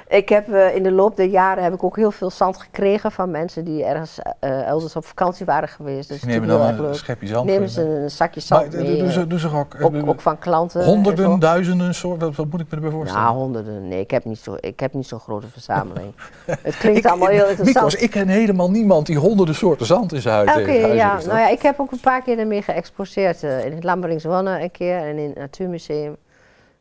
ik 0.08 0.30
heb 0.30 0.54
eh, 0.54 0.76
in 0.76 0.84
de 0.84 0.92
loop 0.92 1.16
der 1.16 1.26
jaren 1.26 1.64
heb 1.64 1.74
ik 1.74 1.84
ook 1.84 1.96
heel 1.96 2.12
veel 2.12 2.30
zand 2.30 2.58
gekregen 2.58 3.12
van 3.12 3.32
mensen 3.32 3.64
die 3.66 3.84
ergens 3.84 4.20
eh, 4.40 4.68
elders 4.68 4.96
op 4.96 5.06
vakantie 5.06 5.46
waren 5.46 5.70
geweest. 5.70 6.10
Dus 6.10 6.24
nemen 6.24 6.48
natuurlijk 6.48 6.70
dan 6.78 6.80
een 6.86 6.90
leuk. 6.92 7.00
schepje 7.00 7.28
zand 7.28 7.52
voor 7.52 7.68
ze 7.68 7.82
een 7.82 8.10
zakje 8.12 8.42
Maar 8.50 8.60
zand 8.62 8.72
d- 8.72 8.76
mee. 8.76 8.98
doe 8.98 9.12
ze, 9.12 9.28
doe 9.28 9.40
ze 9.40 9.50
ook, 9.56 9.76
ook 10.08 10.22
van 10.22 10.40
klanten. 10.40 10.82
en 10.82 10.88
Honderden, 10.88 11.40
duizenden 11.40 11.96
soorten, 11.96 12.28
wat, 12.28 12.36
wat 12.36 12.46
moet 12.50 12.60
ik 12.60 12.66
me 12.70 12.76
erbij 12.76 12.92
voorstellen? 12.92 13.24
Nou, 13.24 13.36
honderden. 13.38 13.88
Nee, 13.88 14.00
ik 14.00 14.12
heb 14.12 14.26
niet 14.26 14.40
zo- 14.40 14.58
ik 14.60 14.80
heb 14.80 14.94
niet 14.94 15.08
zo'n 15.08 15.20
grote 15.20 15.48
verzameling. 15.48 16.14
het 16.62 16.78
klinkt 16.78 17.06
allemaal 17.06 17.28
heel 17.30 17.48
interessant. 17.48 17.76
Mikos, 17.76 17.96
ik 17.96 18.10
ken 18.12 18.28
helemaal 18.28 18.72
niemand 18.72 19.06
die 19.06 19.18
honderden 19.18 19.56
soorten 19.56 19.86
zand 19.86 20.14
in 20.14 20.22
zijn 20.22 20.36
huid 20.48 20.62
Oké, 20.62 20.72
heeft. 20.72 20.94
ja. 20.96 21.14
Nou 21.26 21.40
ja, 21.40 21.50
ik 21.50 21.62
heb 21.62 21.80
ook 21.80 21.92
een 21.92 22.00
paar 22.00 22.22
keer 22.22 22.40
ermee 22.40 22.62
geëxposeerd. 22.62 23.44
eh, 23.44 23.66
in 23.66 23.74
het 23.74 23.84
Lamberings-Wanne 23.84 24.62
een 24.62 24.72
keer 24.72 24.98
en 24.98 25.18
in 25.18 25.30
het 25.30 25.38
Natuurmuseum. 25.38 26.16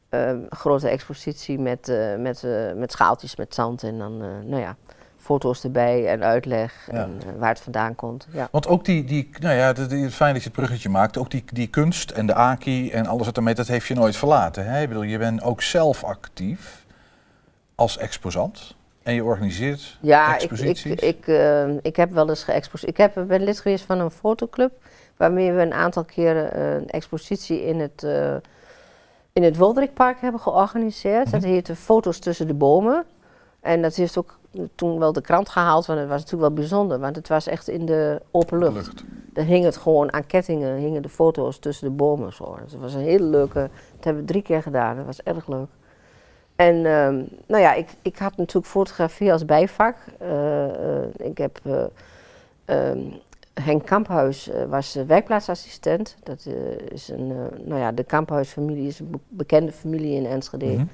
Ehm, 0.09 0.39
grote 0.49 0.89
expositie 0.89 1.59
met, 1.59 1.89
eh, 1.89 2.17
met, 2.17 2.45
eh, 2.45 2.73
met 2.73 2.93
schaaltjes 2.93 3.37
met 3.37 3.55
zand 3.55 3.83
en 3.83 3.99
dan, 3.99 4.23
eh, 4.23 4.29
nou 4.45 4.61
ja, 4.61 4.77
foto's 5.17 5.65
erbij 5.65 6.09
en 6.09 6.23
uitleg 6.25 6.89
Ja. 6.93 6.97
en 6.99 7.39
waar 7.39 7.49
het 7.49 7.61
vandaan 7.61 7.95
komt. 7.95 8.27
Ja. 8.33 8.49
Want 8.51 8.67
ook 8.69 8.85
die, 8.85 9.05
die 9.05 9.31
nou 9.39 9.55
ja, 9.55 9.67
het 9.67 9.93
is 9.93 10.15
fijn 10.15 10.33
dat 10.33 10.43
je 10.43 10.49
het 10.49 10.59
bruggetje 10.59 10.89
maakt. 10.89 11.19
Ook 11.19 11.31
die, 11.31 11.45
die 11.53 11.67
kunst 11.67 12.11
en 12.11 12.27
de 12.27 12.35
aki 12.35 12.91
en 12.91 13.07
alles 13.07 13.27
wat 13.27 13.37
ermee, 13.37 13.55
dat 13.55 13.67
heeft 13.67 13.87
je 13.87 13.95
nooit 13.95 14.17
verlaten. 14.17 14.67
Hè? 14.67 14.83
Ik 14.83 14.89
bedoel, 14.89 15.03
je 15.03 15.19
bent 15.19 15.43
ook 15.43 15.63
zelf 15.63 16.05
actief 16.05 16.85
als 17.75 17.99
exposant. 17.99 18.75
En 19.03 19.15
je 19.15 19.25
organiseert 19.25 19.99
Ja, 20.01 20.27
ik, 20.35 20.43
exposities. 20.43 20.93
ik, 20.93 21.01
ik, 21.01 21.27
eh, 21.27 21.69
ik 21.83 21.97
heb 21.97 22.13
wel 22.13 22.29
eens 22.29 22.45
geëxposeerd. 22.45 22.91
Ik 22.91 22.97
heb, 22.97 23.25
ben 23.29 23.43
lid 23.45 23.61
geweest 23.61 23.85
van 23.85 23.99
een 24.01 24.11
fotoclub, 24.11 24.73
waarmee 25.17 25.53
we 25.53 25.63
een 25.63 25.73
aantal 25.73 26.05
keren 26.05 26.61
een 26.61 26.91
expositie 26.91 27.65
in 27.65 27.81
het, 27.81 28.07
in 29.37 29.43
het 29.43 29.57
Woldrikpark 29.57 30.21
hebben 30.21 30.41
georganiseerd. 30.41 31.31
Dat 31.31 31.43
heette 31.43 31.77
Foto's 31.77 32.19
tussen 32.19 32.47
de 32.47 32.55
bomen. 32.55 33.05
En 33.61 33.83
dat 33.83 33.95
heeft 33.95 34.19
ook 34.19 34.39
toen 34.75 34.99
wel 34.99 35.13
de 35.13 35.21
krant 35.21 35.49
gehaald, 35.49 35.87
want 35.87 35.99
het 35.99 36.09
was 36.09 36.21
natuurlijk 36.21 36.49
wel 36.49 36.59
bijzonder, 36.59 36.99
want 36.99 37.17
het 37.17 37.29
was 37.29 37.47
echt 37.47 37.69
in 37.69 37.87
de 37.87 38.23
open 38.31 38.59
lucht. 38.59 38.75
Lucht. 38.75 39.05
Dan 39.33 39.45
hing 39.45 39.65
het 39.65 39.77
gewoon 39.77 40.13
aan 40.13 40.27
kettingen, 40.27 40.77
hingen 40.77 41.03
de 41.03 41.09
foto's 41.09 41.59
tussen 41.59 41.89
de 41.89 41.95
bomen. 41.95 42.33
Zo. 42.33 42.59
Dus 42.63 42.73
het 42.73 42.81
was 42.81 42.95
een 42.95 43.01
hele 43.01 43.25
leuke, 43.25 43.71
dat 43.95 44.05
hebben 44.05 44.23
we 44.23 44.29
drie 44.29 44.43
keer 44.43 44.63
gedaan, 44.63 44.97
dat 44.97 45.07
was 45.07 45.23
erg 45.23 45.49
leuk. 45.49 45.69
En 46.57 46.87
ehm, 46.87 47.23
nou 47.47 47.63
ja, 47.63 47.73
ik, 47.73 47.89
ik 48.03 48.19
had 48.19 48.37
natuurlijk 48.37 48.67
fotografie 48.67 49.33
als 49.33 49.45
bijvak. 49.45 49.97
Eh, 50.19 50.65
eh, 50.65 51.09
ik 51.17 51.39
heb 51.39 51.61
eh, 51.63 51.85
ehm, 52.65 53.01
Henk 53.63 53.87
Kamphuis 53.87 54.49
eh, 54.49 54.65
was 54.65 54.97
eh, 54.97 55.05
werkplaatsassistent. 55.05 56.17
Dat 56.23 56.47
eh, 56.47 56.55
is 56.89 57.09
een, 57.09 57.27
nou 57.65 57.81
ja, 57.81 57.93
de 57.93 58.05
Kamphuisfamilie 58.05 58.87
is 58.87 58.99
een 58.99 59.11
be- 59.11 59.19
bekende 59.29 59.73
familie 59.73 60.15
in 60.15 60.27
Enschede. 60.27 60.67
Mhm. 60.67 60.85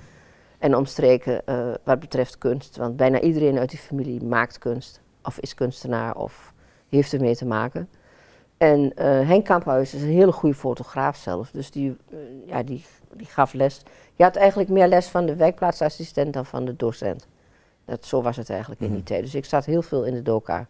En 0.58 0.76
omstreken 0.76 1.42
wat 1.84 2.00
betreft 2.00 2.38
kunst. 2.38 2.76
Want 2.76 2.96
bijna 2.96 3.20
iedereen 3.20 3.58
uit 3.58 3.70
die 3.70 3.78
familie 3.78 4.24
maakt 4.24 4.58
kunst. 4.58 5.00
Of 5.22 5.38
is 5.38 5.54
kunstenaar 5.54 6.16
of 6.16 6.52
heeft 6.88 7.12
ermee 7.12 7.36
te 7.36 7.46
maken. 7.46 7.88
En 8.56 8.92
eh, 8.96 9.06
Henk 9.28 9.44
Kamphuis 9.44 9.94
is 9.94 10.02
een 10.02 10.08
hele 10.08 10.32
goede 10.32 10.54
fotograaf 10.54 11.16
zelf. 11.16 11.50
Dus 11.50 11.70
die, 11.70 11.96
ja, 12.46 12.62
die, 12.62 12.84
die 13.12 13.26
gaf 13.26 13.52
les. 13.52 13.82
Je 14.14 14.22
had 14.22 14.36
eigenlijk 14.36 14.70
meer 14.70 14.86
les 14.88 15.06
van 15.08 15.26
de 15.26 15.36
werkplaatsassistent 15.36 16.32
dan 16.32 16.46
van 16.46 16.64
de 16.64 16.76
docent. 16.76 17.26
Dat, 17.84 18.06
zo 18.06 18.22
was 18.22 18.36
het 18.36 18.50
eigenlijk 18.50 18.80
in 18.80 18.92
die 18.92 19.02
tijd. 19.02 19.22
Dus 19.22 19.34
ik 19.34 19.44
zat 19.44 19.64
heel 19.64 19.82
veel 19.82 20.04
in 20.04 20.14
de 20.14 20.22
doka. 20.22 20.66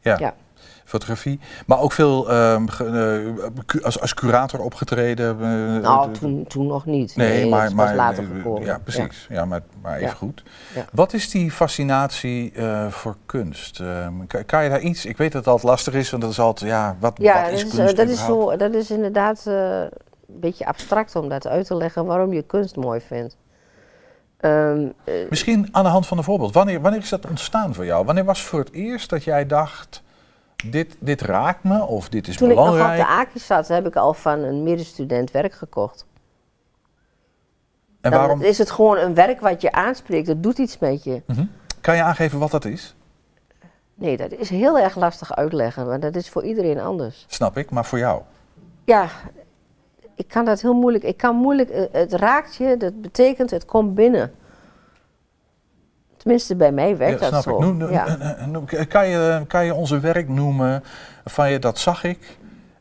Ja. 0.00 0.18
Ja. 0.18 0.34
Fotografie. 0.90 1.40
Maar 1.66 1.80
ook 1.80 1.92
veel 1.92 2.30
ehm, 2.30 2.66
eh, 2.68 3.84
als, 3.84 4.00
als 4.00 4.14
curator 4.14 4.60
opgetreden. 4.60 5.36
eh, 5.40 5.82
Nou, 5.82 6.12
toen, 6.12 6.44
toen 6.48 6.66
nog 6.66 6.86
niet. 6.86 7.16
Nee, 7.16 7.48
maar, 7.48 7.60
dat 7.60 7.68
is 7.68 7.74
maar 7.76 7.94
later 7.96 8.24
gekomen. 8.36 8.62
Ja, 8.64 8.78
precies. 8.84 9.26
Ja, 9.28 9.44
maar, 9.44 9.60
maar 9.82 9.94
even 9.94 10.06
Ja. 10.06 10.12
goed. 10.14 10.42
Ja. 10.74 10.84
Wat 10.92 11.12
is 11.12 11.30
die 11.30 11.50
fascinatie 11.50 12.52
eh, 12.52 12.86
voor 12.88 13.16
kunst? 13.26 13.80
Ehm, 13.80 14.26
kan, 14.26 14.44
kan 14.44 14.64
je 14.64 14.70
daar 14.70 14.80
iets? 14.80 15.04
Ik 15.06 15.16
weet 15.16 15.32
dat 15.32 15.40
het 15.44 15.50
altijd 15.52 15.70
lastig 15.70 15.94
is, 15.94 16.10
want 16.10 16.22
dat 16.22 16.32
is 16.32 16.40
altijd, 16.40 16.70
ja, 16.70 16.96
wat, 17.00 17.12
Ja, 17.18 17.34
wat 17.34 17.42
dat 17.44 17.52
is 17.52 17.62
is, 17.64 17.70
kunst 17.74 17.90
eh, 17.90 17.96
dat, 17.96 18.08
is 18.08 18.24
zo, 18.24 18.56
dat 18.56 18.74
is 18.74 18.90
inderdaad 18.90 19.42
een 19.46 19.90
beetje 20.26 20.66
abstract 20.66 21.16
om 21.16 21.28
dat 21.28 21.46
uit 21.46 21.66
te 21.66 21.74
leggen 21.76 22.04
waarom 22.06 22.32
je 22.32 22.42
kunst 22.42 22.76
mooi 22.76 23.00
vindt. 23.00 23.36
Ehm, 24.40 24.86
eh, 25.04 25.14
Misschien 25.30 25.68
aan 25.72 25.84
de 25.84 25.90
hand 25.90 26.06
van 26.06 26.18
een 26.18 26.24
voorbeeld. 26.24 26.54
Wanneer, 26.54 26.80
wanneer 26.80 27.00
is 27.00 27.08
dat 27.08 27.26
ontstaan 27.28 27.74
voor 27.74 27.84
jou? 27.84 28.04
Wanneer 28.04 28.24
was 28.24 28.42
voor 28.42 28.58
het 28.58 28.72
eerst 28.72 29.10
dat 29.10 29.24
jij 29.24 29.46
dacht, 29.46 30.02
dit, 30.64 30.96
dit 30.98 31.20
raakt 31.20 31.64
me 31.64 31.82
of 31.84 32.08
dit 32.08 32.28
is 32.28 32.36
toen 32.36 32.50
ik 32.50 32.56
nog 32.56 32.66
op 32.66 32.72
belangrijk? 32.72 33.00
de 33.08 33.14
AKI 33.14 33.38
zat, 33.38 33.68
heb 33.68 33.86
ik 33.86 33.96
al 33.96 34.14
van 34.14 34.38
een 34.38 34.62
medestudent 34.62 35.30
werk 35.30 35.52
gekocht. 35.52 36.06
en 38.00 38.10
Dan 38.10 38.20
waarom? 38.20 38.42
is 38.42 38.58
het 38.58 38.70
gewoon 38.70 38.96
een 38.98 39.14
werk 39.14 39.40
wat 39.40 39.60
je 39.62 39.72
aanspreekt, 39.72 40.26
dat 40.26 40.42
doet 40.42 40.58
iets 40.58 40.78
met 40.78 41.04
je. 41.04 41.22
Mhm. 41.26 41.44
Kan 41.80 41.96
je 41.96 42.02
aangeven 42.02 42.38
wat 42.38 42.50
dat 42.50 42.64
is? 42.64 42.94
Nee, 43.94 44.16
dat 44.16 44.32
is 44.32 44.48
heel 44.50 44.78
erg 44.78 44.96
lastig 44.96 45.36
uitleggen, 45.36 45.86
want 45.86 46.02
dat 46.02 46.14
is 46.14 46.28
voor 46.28 46.44
iedereen 46.44 46.80
anders. 46.80 47.24
Snap 47.28 47.56
ik, 47.56 47.70
maar 47.70 47.84
voor 47.84 47.98
jou? 47.98 48.22
Ja, 48.84 49.08
ik 50.14 50.28
kan 50.28 50.44
dat 50.44 50.60
heel 50.60 50.74
moeilijk. 50.74 51.04
Ik 51.04 51.16
kan 51.16 51.36
moeilijk. 51.36 51.68
eh, 51.70 51.84
Het 51.92 52.12
raakt 52.12 52.56
je, 52.56 52.76
dat 52.76 53.00
betekent 53.00 53.50
het 53.50 53.64
komt 53.64 53.94
binnen. 53.94 54.32
Tenminste, 56.20 56.56
bij 56.56 56.72
mij 56.72 56.96
werkt 56.96 57.20
Ja, 57.20 57.30
dat 57.30 57.42
snap 57.42 57.54
zo. 57.62 57.70
ik. 57.70 57.76
Noem- 57.78 57.90
ja. 57.90 58.06
eh, 58.06 58.30
eh, 58.42 58.46
noem- 58.46 58.64
kan, 58.88 59.08
je, 59.08 59.44
kan 59.48 59.64
je 59.64 59.74
onze 59.74 60.00
werk 60.00 60.28
noemen 60.28 60.82
van 61.24 61.50
je, 61.50 61.58
dat 61.58 61.78
zag 61.78 62.04
ik 62.04 62.38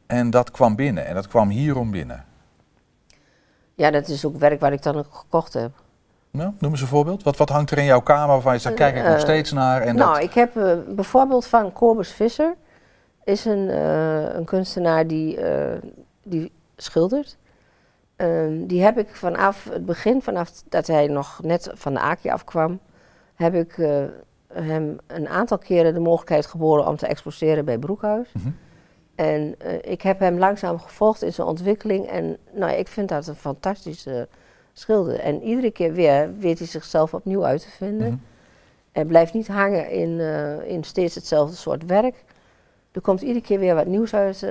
en 0.07 0.29
dat 0.29 0.51
kwam 0.51 0.75
binnen 0.75 1.05
en 1.05 1.13
dat 1.15 1.27
kwam 1.27 1.49
hierom 1.49 1.91
binnen? 1.91 2.23
ja, 3.75 3.91
dat 3.91 4.07
is 4.07 4.25
ook 4.25 4.37
werk 4.37 4.59
waar 4.59 4.73
ik 4.73 4.81
dan 4.83 4.95
ook 4.97 5.13
gekocht 5.15 5.53
heb. 5.53 5.71
Nou, 6.31 6.51
noem 6.59 6.71
eens 6.71 6.81
een 6.81 6.87
voorbeeld. 6.87 7.23
Wat, 7.23 7.37
wat 7.37 7.49
hangt 7.49 7.71
er 7.71 7.77
in 7.77 7.83
jouw 7.85 8.01
kamer 8.01 8.27
waarvan 8.27 8.53
je 8.53 8.59
zegt, 8.59 8.75
kijk 8.75 8.95
ik 8.95 9.03
nog 9.03 9.13
Eh, 9.13 9.19
steeds 9.19 9.51
naar? 9.51 9.81
En 9.81 9.95
nou, 9.95 10.13
dat, 10.13 10.23
ik 10.23 10.33
heb 10.33 10.57
eh, 10.57 10.73
bijvoorbeeld 10.87 11.45
van 11.45 11.73
Kobus 11.73 12.11
Visser, 12.11 12.55
is 13.23 13.45
een, 13.45 13.69
eh, 13.69 14.33
een 14.33 14.45
kunstenaar 14.45 15.07
die, 15.07 15.37
eh, 15.41 15.77
die 16.23 16.51
schildert. 16.75 17.37
Ehm, 18.15 18.65
die 18.65 18.83
heb 18.83 18.97
ik 18.97 19.15
vanaf 19.15 19.67
het 19.71 19.85
begin, 19.85 20.21
vanaf 20.21 20.51
dat 20.69 20.87
hij 20.87 21.07
nog 21.07 21.39
net 21.43 21.69
van 21.73 21.93
de 21.93 21.99
Aki 21.99 22.29
afkwam, 22.29 22.79
heb 23.39 23.55
ik 23.55 23.77
eh, 23.77 24.03
hem 24.53 24.97
een 25.07 25.27
aantal 25.27 25.57
keren 25.57 25.93
de 25.93 25.99
mogelijkheid 25.99 26.45
geboden 26.45 26.87
om 26.87 26.95
te 26.95 27.07
exposeren 27.07 27.65
bij 27.65 27.77
Broekhuis. 27.77 28.31
Mhm. 28.31 28.49
En 29.15 29.55
eh, 29.57 29.91
ik 29.91 30.01
heb 30.01 30.19
hem 30.19 30.37
langzaam 30.37 30.79
gevolgd 30.79 31.21
in 31.21 31.33
zijn 31.33 31.47
ontwikkeling. 31.47 32.07
En 32.07 32.37
nou, 32.53 32.71
ik 32.71 32.87
vind 32.87 33.09
dat 33.09 33.27
een 33.27 33.35
fantastische 33.35 34.27
schilder. 34.73 35.19
En 35.19 35.41
iedere 35.41 35.71
keer 35.71 35.93
weer 35.93 36.37
weet 36.37 36.59
hij 36.59 36.67
zichzelf 36.67 37.13
opnieuw 37.13 37.45
uit 37.45 37.61
te 37.61 37.69
vinden. 37.69 38.07
Mhm. 38.07 38.17
En 38.91 39.07
blijft 39.07 39.33
niet 39.33 39.47
hangen 39.47 39.89
in, 39.89 40.19
eh, 40.19 40.71
in 40.71 40.83
steeds 40.83 41.15
hetzelfde 41.15 41.55
soort 41.55 41.85
werk. 41.85 42.23
Er 42.91 43.01
komt 43.01 43.21
iedere 43.21 43.41
keer 43.41 43.59
weer 43.59 43.75
wat 43.75 43.85
nieuws 43.85 44.13
uit 44.13 44.43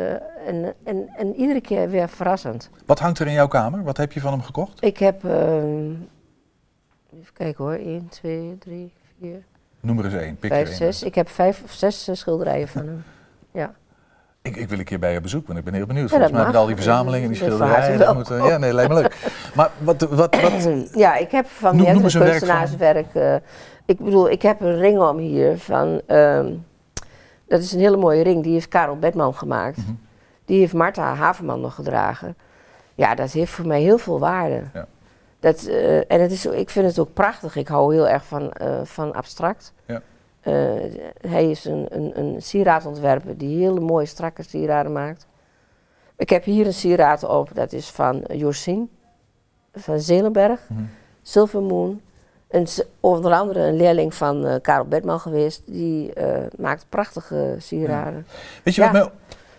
en, 0.46 0.74
en, 0.84 1.08
en 1.16 1.34
iedere 1.34 1.60
keer 1.60 1.90
weer 1.90 2.08
verrassend. 2.08 2.70
Wat 2.86 2.98
hangt 2.98 3.18
er 3.18 3.26
in 3.26 3.32
jouw 3.32 3.48
kamer? 3.48 3.82
Wat 3.82 3.96
heb 3.96 4.12
je 4.12 4.20
van 4.20 4.32
hem 4.32 4.42
gekocht? 4.42 4.84
Ik 4.84 4.98
heb, 4.98 5.24
ehm, 5.24 5.92
even 7.14 7.32
kijken 7.32 7.64
hoor, 7.64 7.74
1, 7.74 8.08
2, 8.08 8.56
3, 8.58 8.92
4, 9.20 9.42
Noem 9.80 9.98
er 9.98 10.04
eens 10.04 10.14
één. 10.14 10.36
Pik 10.36 10.50
5, 10.50 10.62
er 10.62 10.68
één. 10.68 10.76
6. 10.76 11.02
Ik 11.02 11.14
heb 11.14 11.28
vijf 11.28 11.62
of 11.64 11.72
zes 11.72 12.08
eh, 12.08 12.14
schilderijen 12.14 12.68
van 12.68 12.86
hem. 12.86 13.04
Ja. 13.52 13.74
Ik, 14.42 14.56
ik 14.56 14.68
wil 14.68 14.78
een 14.78 14.84
keer 14.84 14.98
bij 14.98 15.12
je 15.12 15.20
bezoek, 15.20 15.46
want 15.46 15.58
ik 15.58 15.64
ben 15.64 15.74
heel 15.74 15.86
benieuwd. 15.86 16.04
Ja, 16.10 16.10
Volgens 16.10 16.32
mij 16.32 16.42
met 16.42 16.52
mag. 16.52 16.60
al 16.60 16.66
die 16.66 16.74
verzamelingen, 16.76 17.28
die 17.28 17.36
schilderijen. 17.36 17.98
dat 17.98 18.06
welkom. 18.14 18.38
moet, 18.38 18.48
ja, 18.50 18.58
nee, 18.58 18.72
lijkt 18.74 18.92
me 18.92 19.00
leuk. 19.00 19.16
Maar 19.54 19.70
wat, 19.78 20.00
wat, 20.00 20.40
wat, 20.40 20.68
Ja, 20.94 21.16
ik 21.16 21.30
heb 21.30 21.46
van 21.46 21.76
Noem- 21.76 21.92
noem 21.92 22.02
kunstenaarswerk. 22.10 23.14
eh, 23.14 23.34
ik 23.84 23.98
bedoel, 23.98 24.30
ik 24.30 24.42
heb 24.42 24.60
een 24.60 24.76
ring 24.78 24.98
om 24.98 25.18
hier 25.18 25.58
van. 25.58 26.00
ehm, 26.06 26.52
dat 27.46 27.60
is 27.60 27.72
een 27.72 27.78
hele 27.80 27.96
mooie 27.96 28.22
ring, 28.22 28.42
die 28.42 28.52
heeft 28.52 28.68
Karel 28.68 28.98
Bedman 28.98 29.34
gemaakt. 29.34 29.76
Mhm. 29.76 29.90
Die 30.44 30.58
heeft 30.58 30.72
Marta 30.72 31.14
Haverman 31.14 31.60
nog 31.60 31.74
gedragen. 31.74 32.36
Ja, 32.94 33.14
dat 33.14 33.30
heeft 33.32 33.52
voor 33.52 33.66
mij 33.66 33.80
heel 33.80 33.98
veel 33.98 34.18
waarde. 34.18 34.62
Ja. 34.74 34.86
Dat, 35.40 35.64
eh, 35.64 35.96
en 35.96 36.20
het 36.20 36.30
is, 36.30 36.46
ik 36.46 36.70
vind 36.70 36.86
het 36.86 36.98
ook 36.98 37.12
prachtig. 37.12 37.56
Ik 37.56 37.68
hou 37.68 37.94
heel 37.94 38.08
erg 38.08 38.24
van, 38.24 38.52
eh, 38.52 38.80
van 38.84 39.12
abstract. 39.12 39.72
Ja. 39.86 40.02
Eh, 40.40 40.52
hij 41.20 41.50
is 41.50 41.64
een, 41.64 41.86
een, 41.90 42.18
een 42.18 42.42
sieraadоntwerper 42.42 43.38
die 43.38 43.58
hele 43.58 43.80
mooie 43.80 44.06
strakke 44.06 44.42
sieraden 44.42 44.92
maakt. 44.92 45.26
Ik 46.16 46.28
heb 46.30 46.44
hier 46.44 46.66
een 46.66 46.74
sieraad 46.74 47.24
op, 47.24 47.50
dat 47.54 47.72
is 47.72 47.90
van 47.90 48.24
Josien 48.32 48.90
van 49.72 50.00
Zelenberg. 50.00 50.60
Mhm. 50.68 50.82
Silver 51.22 51.62
Moon. 51.62 52.00
Een, 52.48 52.66
onder 53.00 53.32
andere 53.32 53.60
een 53.60 53.76
leerling 53.76 54.14
van 54.14 54.46
eh, 54.46 54.60
Karel 54.62 54.84
Bedman 54.86 55.20
geweest. 55.20 55.62
Die 55.66 56.12
maakt 56.56 56.86
prachtige 56.88 57.54
sieraden. 57.58 58.26
Weet 58.62 58.74
je 58.74 58.82
Ja. 58.82 58.92
wat, 58.92 59.04
me, 59.04 59.10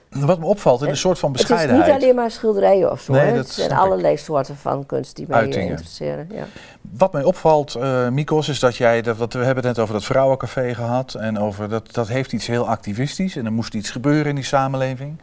wat 0.09 0.39
me 0.39 0.45
opvalt 0.45 0.81
in 0.81 0.89
een 0.89 0.97
soort 0.97 1.19
van 1.19 1.31
Het 1.31 1.41
is 1.41 1.47
bescheidenheid? 1.47 1.87
niet 1.93 2.01
alleen 2.03 2.15
maar 2.15 2.31
schilderijen 2.31 2.91
of 2.91 3.01
zo. 3.01 3.13
Nee, 3.13 3.21
het 3.31 3.49
zijn 3.49 3.71
ik. 3.71 3.77
allerlei 3.77 4.17
soorten 4.17 4.55
van 4.55 4.85
kunst 4.85 5.15
die 5.15 5.25
mij 5.27 5.37
eh, 5.37 5.43
Uitingen. 5.43 5.69
interesseren. 5.69 6.27
Ja. 6.31 6.43
Wat 6.81 7.13
mij 7.13 7.23
opvalt, 7.23 7.75
eh 7.75 8.09
Mikos, 8.09 8.49
is 8.49 8.59
dat 8.59 8.75
jij, 8.75 9.01
dat, 9.01 9.17
wat 9.17 9.33
we 9.33 9.39
hebben 9.39 9.63
het 9.65 9.75
net 9.75 9.79
over 9.83 9.93
dat 9.93 10.03
vrouwencafé 10.03 10.73
gehad. 10.73 11.13
En 11.13 11.39
over 11.39 11.69
dat, 11.69 11.93
dat 11.93 12.07
heeft 12.07 12.33
iets 12.33 12.47
heel 12.47 12.67
activistisch. 12.67 13.35
En 13.35 13.45
er 13.45 13.51
moest 13.53 13.73
iets 13.73 13.89
gebeuren 13.91 14.25
in 14.25 14.35
die 14.35 14.43
samenleving. 14.43 15.17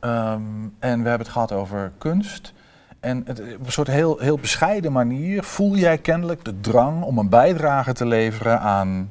Ehm, 0.00 0.40
en 0.78 1.02
we 1.02 1.08
hebben 1.08 1.18
het 1.26 1.28
gehad 1.28 1.52
over 1.52 1.92
kunst. 1.98 2.52
En 3.00 3.22
het, 3.26 3.40
op 3.40 3.66
een 3.66 3.72
soort 3.72 3.88
heel, 3.88 4.18
heel 4.18 4.38
bescheiden 4.38 4.92
manier 4.92 5.42
voel 5.42 5.76
jij 5.76 5.98
kennelijk 5.98 6.44
de 6.44 6.60
drang 6.60 7.02
om 7.02 7.18
een 7.18 7.28
bijdrage 7.28 7.92
te 7.92 8.06
leveren 8.06 8.60
aan. 8.60 9.10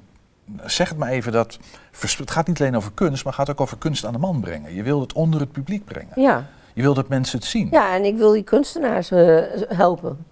Zeg 0.65 0.89
het 0.89 0.97
maar 0.97 1.09
even 1.09 1.31
dat. 1.31 1.59
Het 1.99 2.31
gaat 2.31 2.47
niet 2.47 2.59
alleen 2.59 2.75
over 2.75 2.91
kunst, 2.93 3.23
maar 3.23 3.33
gaat 3.33 3.49
ook 3.49 3.61
over 3.61 3.77
kunst 3.77 4.05
aan 4.05 4.13
de 4.13 4.19
man 4.19 4.41
brengen. 4.41 4.73
Je 4.73 4.83
wilt 4.83 5.01
het 5.01 5.13
onder 5.13 5.39
het 5.39 5.51
publiek 5.51 5.85
brengen. 5.85 6.21
Ja. 6.21 6.45
Je 6.73 6.81
wilt 6.81 6.95
dat 6.95 7.07
mensen 7.07 7.39
het 7.39 7.47
zien. 7.47 7.67
ja, 7.71 7.93
en 7.95 8.05
ik 8.05 8.17
wil 8.17 8.31
die 8.31 8.43
kunstenaars 8.43 9.11
eh, 9.11 9.41
helpen. 9.67 10.25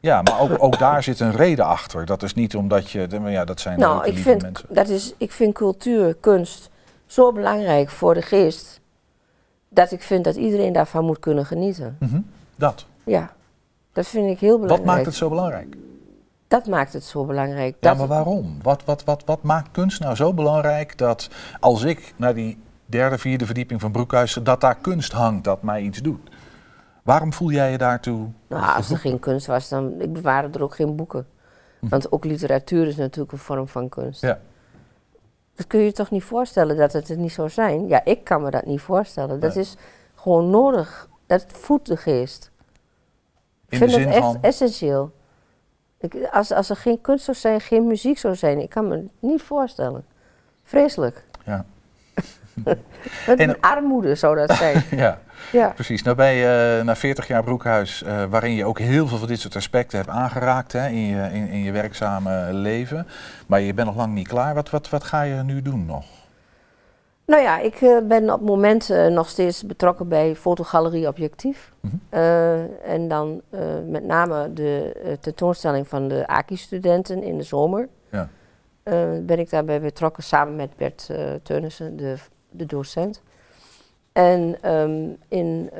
Ja, 0.00 0.22
maar 0.22 0.40
ook, 0.40 0.62
ook 0.62 0.78
daar 0.78 1.02
zit 1.02 1.20
een 1.20 1.32
reden 1.32 1.64
achter. 1.64 2.06
Dat 2.06 2.22
is 2.22 2.34
niet 2.34 2.56
omdat 2.56 2.90
je. 2.90 3.06
Ja, 3.24 3.44
dat 3.44 3.60
zijn 3.60 3.78
nou, 3.78 3.94
leuke, 3.94 4.10
ik 4.10 4.18
vind, 4.18 4.42
mensen. 4.42 4.66
dat 4.68 4.88
is, 4.88 5.14
ik 5.16 5.32
vind 5.32 5.54
cultuur, 5.54 6.14
kunst 6.14 6.70
zo 7.06 7.32
belangrijk 7.32 7.90
voor 7.90 8.14
de 8.14 8.22
geest. 8.22 8.80
Dat 9.68 9.92
ik 9.92 10.02
vind 10.02 10.24
dat 10.24 10.36
iedereen 10.36 10.72
daarvan 10.72 11.04
moet 11.04 11.18
kunnen 11.18 11.46
genieten. 11.46 11.96
Mhm, 12.00 12.20
Dat. 12.56 12.86
Ja, 13.04 13.32
dat 13.92 14.06
vind 14.06 14.30
ik 14.30 14.38
heel 14.38 14.58
belangrijk. 14.58 14.84
Wat 14.86 14.94
maakt 14.94 15.06
het 15.06 15.14
zo 15.14 15.28
belangrijk? 15.28 15.76
Dat 16.48 16.66
maakt 16.66 16.92
het 16.92 17.04
zo 17.04 17.24
belangrijk. 17.24 17.76
Ja, 17.80 17.88
Dat 17.88 17.98
maar 17.98 18.06
waarom? 18.06 18.58
Wat, 18.62 18.84
wat, 18.84 19.04
wat, 19.04 19.22
wat 19.24 19.42
maakt 19.42 19.70
kunst 19.70 20.00
nou 20.00 20.14
zo 20.14 20.34
belangrijk 20.34 20.98
dat 20.98 21.28
als 21.60 21.82
ik 21.82 22.14
naar 22.16 22.34
die 22.34 22.58
derde, 22.86 23.18
vierde 23.18 23.46
verdieping 23.46 23.80
van 23.80 23.92
Broekhuizen, 23.92 24.44
dat 24.44 24.60
daar 24.60 24.76
kunst 24.76 25.12
hangt, 25.12 25.44
dat 25.44 25.62
mij 25.62 25.82
iets 25.82 26.02
doet? 26.02 26.30
Waarom 27.02 27.32
voel 27.32 27.50
jij 27.50 27.70
je 27.70 27.78
daartoe? 27.78 28.28
Nou, 28.48 28.76
als 28.76 28.90
er 28.90 28.98
geen 28.98 29.18
kunst 29.18 29.46
was, 29.46 29.68
dan 29.68 30.00
ik 30.00 30.12
bewaarde 30.12 30.58
er 30.58 30.64
ook 30.64 30.74
geen 30.74 30.96
boeken. 30.96 31.26
Want 31.80 32.12
ook 32.12 32.24
literatuur 32.24 32.86
is 32.86 32.96
natuurlijk 32.96 33.32
een 33.32 33.38
vorm 33.38 33.68
van 33.68 33.88
kunst. 33.88 34.20
Ja. 34.20 34.38
Dat 35.54 35.66
kun 35.66 35.78
je 35.80 35.84
je 35.86 35.92
toch 35.92 36.10
niet 36.10 36.24
voorstellen 36.24 36.76
dat 36.76 36.92
het 36.92 37.08
er 37.08 37.16
niet 37.16 37.32
zou 37.32 37.48
zijn? 37.50 37.86
Ja, 37.86 38.04
ik 38.04 38.24
kan 38.24 38.42
me 38.42 38.50
dat 38.50 38.64
niet 38.66 38.80
voorstellen. 38.80 39.40
Dat 39.40 39.54
Nee. 39.54 39.64
is 39.64 39.76
gewoon 40.14 40.50
nodig. 40.50 41.08
Dat 41.26 41.46
voedt 41.48 41.86
de 41.86 41.96
geest. 41.96 42.50
Ik 43.68 43.72
In 43.72 43.78
vind 43.78 43.90
de 43.90 43.98
het 44.00 44.08
echt 44.08 44.18
van- 44.24 44.38
essentieel. 44.42 45.12
Ik, 46.00 46.14
als, 46.32 46.52
als 46.52 46.70
er 46.70 46.76
geen 46.76 47.00
kunst 47.00 47.24
zou 47.24 47.36
zijn, 47.36 47.60
geen 47.60 47.86
muziek 47.86 48.18
zou 48.18 48.34
zijn, 48.34 48.58
ik 48.58 48.70
kan 48.70 48.88
me 48.88 49.04
niet 49.20 49.42
voorstellen. 49.42 50.04
Vreselijk. 50.64 51.24
Ja. 51.44 51.64
En- 53.26 53.40
een 53.40 53.60
armoede 53.60 54.14
zou 54.14 54.36
dat 54.36 54.56
zijn. 54.62 54.82
ja, 54.90 55.18
ja. 55.52 55.68
precies. 55.68 56.02
Nou 56.02 56.16
ben 56.16 56.32
je 56.32 56.80
na 56.84 56.96
40 56.96 57.26
jaar 57.26 57.42
Broekhuis, 57.42 58.02
eh, 58.02 58.24
waarin 58.24 58.54
je 58.54 58.64
ook 58.64 58.78
heel 58.78 59.06
veel 59.06 59.18
van 59.18 59.28
dit 59.28 59.40
soort 59.40 59.56
aspecten 59.56 59.98
hebt 59.98 60.10
aangeraakt 60.10 60.72
hè, 60.72 60.88
in, 60.88 61.06
je, 61.06 61.28
in, 61.32 61.48
in 61.48 61.58
je 61.58 61.72
werkzame 61.72 62.52
leven. 62.52 63.06
Maar 63.46 63.60
je 63.60 63.74
bent 63.74 63.86
nog 63.86 63.96
lang 63.96 64.14
niet 64.14 64.28
klaar. 64.28 64.54
Wat, 64.54 64.70
wat, 64.70 64.88
wat 64.88 65.04
ga 65.04 65.22
je 65.22 65.34
nu 65.42 65.62
doen 65.62 65.86
nog? 65.86 66.04
Nou 67.26 67.42
ja, 67.42 67.58
ik 67.58 67.74
eh, 67.74 67.98
ben 68.08 68.32
op 68.32 68.38
het 68.38 68.48
moment 68.48 68.90
eh, 68.90 69.06
nog 69.06 69.28
steeds 69.28 69.62
betrokken 69.64 70.08
bij 70.08 70.36
Fotogalerie 70.36 71.08
Objectief. 71.08 71.72
Mhm. 71.80 71.94
Eh, 72.08 72.90
en 72.92 73.08
dan 73.08 73.42
met 73.88 74.04
name 74.04 74.52
de 74.52 74.92
tentoonstelling 75.20 75.88
van 75.88 76.08
de 76.08 76.26
AKI-studenten 76.26 77.22
in 77.22 77.36
de 77.36 77.42
zomer. 77.42 77.88
Ja. 78.10 78.28
Ben 79.20 79.38
ik 79.38 79.50
daarbij 79.50 79.80
betrokken 79.80 80.22
samen 80.22 80.56
met 80.56 80.76
Bert 80.76 81.10
Teunissen, 81.42 81.96
de, 81.96 82.14
de 82.50 82.66
docent. 82.66 83.22
En 84.12 84.56
ehm, 84.60 85.08
in 85.28 85.70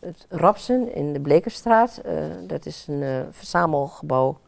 het 0.00 0.26
Rapsen 0.28 0.94
in 0.94 1.12
de 1.12 1.20
Blekerstraat, 1.20 2.00
dat 2.46 2.66
is 2.66 2.86
een 2.88 3.26
verzamelgebouw 3.30 4.38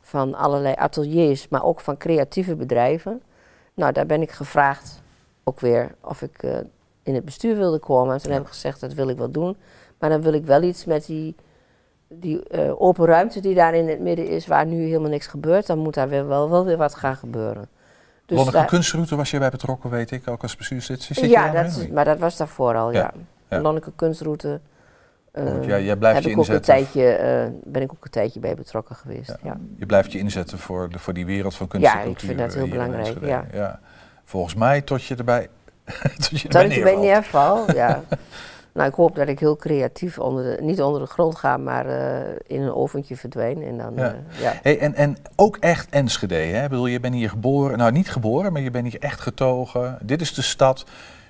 van 0.00 0.34
allerlei 0.34 0.74
ateliers, 0.78 1.48
maar 1.48 1.64
ook 1.64 1.80
van 1.80 1.96
creatieve 1.96 2.56
bedrijven. 2.56 3.22
Nou, 3.74 3.92
daar 3.92 4.06
ben 4.06 4.22
ik 4.22 4.30
gevraagd 4.30 4.99
ook 5.50 5.60
weer 5.60 5.94
of 6.00 6.22
ik 6.22 6.42
eh, 6.42 6.58
in 7.02 7.14
het 7.14 7.24
bestuur 7.24 7.56
wilde 7.56 7.78
komen. 7.78 8.14
En 8.14 8.20
toen 8.22 8.32
heb 8.32 8.42
ik 8.42 8.48
gezegd, 8.48 8.80
dat 8.80 8.92
wil 8.94 9.08
ik 9.08 9.16
wel 9.18 9.30
doen. 9.30 9.56
Maar 9.98 10.10
dan 10.10 10.22
wil 10.22 10.32
ik 10.32 10.44
wel 10.44 10.62
iets 10.62 10.84
met 10.84 11.06
die, 11.06 11.34
die 12.08 12.48
eh, 12.48 12.80
open 12.82 13.06
ruimte 13.06 13.40
die 13.40 13.54
daar 13.54 13.74
in 13.74 13.88
het 13.88 14.00
midden 14.00 14.26
is, 14.28 14.46
waar 14.46 14.66
nu 14.66 14.82
helemaal 14.84 15.10
niks 15.10 15.26
gebeurt. 15.26 15.66
Dan 15.66 15.78
moet 15.78 15.94
daar 15.94 16.08
weer 16.08 16.26
wel, 16.26 16.50
wel 16.50 16.64
weer 16.64 16.76
wat 16.76 16.94
gaan 16.94 17.16
gebeuren. 17.16 17.68
Dus 18.26 18.36
Lonneke 18.36 18.56
daar- 18.58 18.66
Kunstroute 18.66 19.16
was 19.16 19.30
je 19.30 19.38
bij 19.38 19.50
betrokken, 19.50 19.90
weet 19.90 20.10
ik, 20.10 20.28
ook 20.28 20.42
als 20.42 20.56
bestuurslid. 20.56 21.02
Zit 21.02 21.18
je 21.18 21.28
ja, 21.28 21.52
dat, 21.52 21.66
is- 21.66 21.88
maar 21.88 22.04
dat 22.04 22.18
was 22.18 22.36
daarvoor 22.36 22.74
al, 22.76 22.92
ja. 22.92 22.98
Ja, 22.98 23.12
ja. 23.48 23.60
Lonneke 23.60 23.92
Kunstroute. 23.96 24.60
eh, 25.32 25.44
Want 25.44 25.64
jij- 25.64 25.84
jij 25.84 25.96
blijft 25.96 26.22
je 26.24 26.30
ik 26.30 26.38
ook 26.38 26.46
een 26.46 26.54
inzetten. 26.54 26.74
tijdje, 26.74 27.52
ben 27.64 27.82
ik 27.82 27.92
ook 27.92 28.04
een 28.04 28.10
tijdje 28.10 28.40
bij 28.40 28.54
betrokken 28.54 28.94
geweest. 28.96 29.36
Ja. 29.42 29.56
Je 29.76 29.86
blijft 29.86 30.12
je 30.12 30.18
inzetten 30.18 30.58
voor, 30.58 30.88
de, 30.90 30.98
voor 30.98 31.12
die 31.14 31.26
wereld 31.26 31.54
van 31.54 31.68
kunst 31.68 31.86
Ja, 31.86 31.92
en 31.92 31.98
ik 31.98 32.04
cultuur. 32.04 32.26
vind 32.26 32.38
dat 32.38 32.54
heel 32.54 32.68
belangrijk, 32.68 33.24
ja. 33.52 33.80
Volgens 34.30 34.54
mij 34.54 34.80
tot 34.80 35.04
je 35.04 35.14
erbij, 35.16 35.48
tot 36.28 36.40
je 36.40 36.48
erbij 36.48 36.96
neerval, 36.96 37.72
ja. 37.82 38.02
nou, 38.72 38.88
ik 38.88 38.94
hoop 38.94 39.14
dat 39.16 39.28
ik 39.28 39.38
heel 39.38 39.56
creatief 39.56 40.18
onder 40.18 40.44
de, 40.56 40.62
niet 40.62 40.82
onder 40.82 41.00
de 41.00 41.06
grond 41.06 41.36
ga, 41.36 41.56
maar 41.56 41.86
eh, 41.86 42.34
in 42.46 42.60
een 42.62 42.74
oventje 42.74 43.16
verdwijn. 43.16 43.62
En 43.62 43.78
dan, 43.78 43.92
Ja. 43.96 44.04
eh, 44.08 44.42
ja. 44.42 44.52
Hey, 44.62 44.78
en, 44.78 44.94
en 44.94 45.16
ook 45.36 45.56
echt 45.56 45.90
Enschede, 45.90 46.34
hè? 46.34 46.62
Ik 46.62 46.68
bedoel, 46.68 46.86
je 46.86 47.00
bent 47.00 47.14
hier 47.14 47.28
geboren, 47.28 47.78
nou 47.78 47.92
niet 47.92 48.10
geboren, 48.10 48.52
maar 48.52 48.62
je 48.62 48.70
bent 48.70 48.86
hier 48.92 49.00
echt 49.00 49.20
getogen. 49.20 49.98
Dit 50.02 50.20
is 50.20 50.34
de 50.34 50.42
stad. 50.42 50.84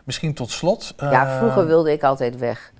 Misschien 0.04 0.34
tot 0.34 0.50
slot. 0.50 0.94
ja, 0.96 1.26
eh, 1.26 1.38
vroeger 1.38 1.66
wilde 1.66 1.92
ik 1.92 2.02
altijd 2.02 2.38
weg 2.38 2.72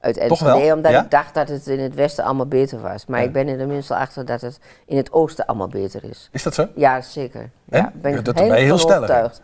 uit 0.00 0.16
Enschede, 0.16 0.74
omdat 0.74 0.92
Ja? 0.92 1.02
ik 1.02 1.10
dacht 1.10 1.34
dat 1.34 1.48
het 1.48 1.66
in 1.66 1.78
het 1.80 1.94
westen 1.94 2.24
allemaal 2.24 2.46
beter 2.46 2.80
was. 2.80 3.06
Maar 3.06 3.20
Ja. 3.20 3.26
ik 3.26 3.32
ben 3.32 3.48
er 3.48 3.58
tenminste 3.58 3.94
achter 3.96 4.24
dat 4.24 4.40
het 4.40 4.58
in 4.86 4.96
het 4.96 5.12
oosten 5.12 5.46
allemaal 5.46 5.68
beter 5.68 6.04
is. 6.04 6.28
Is 6.32 6.42
dat 6.42 6.54
zo? 6.54 6.66
Ja, 6.74 7.00
zeker. 7.00 7.40
En? 7.40 7.50
Ja, 7.80 7.92
ben 7.94 8.14
ik 8.14 8.24
dat 8.24 8.34
ben 8.34 8.46
je 8.46 8.52
heel 8.52 8.78
stellig. 8.78 9.40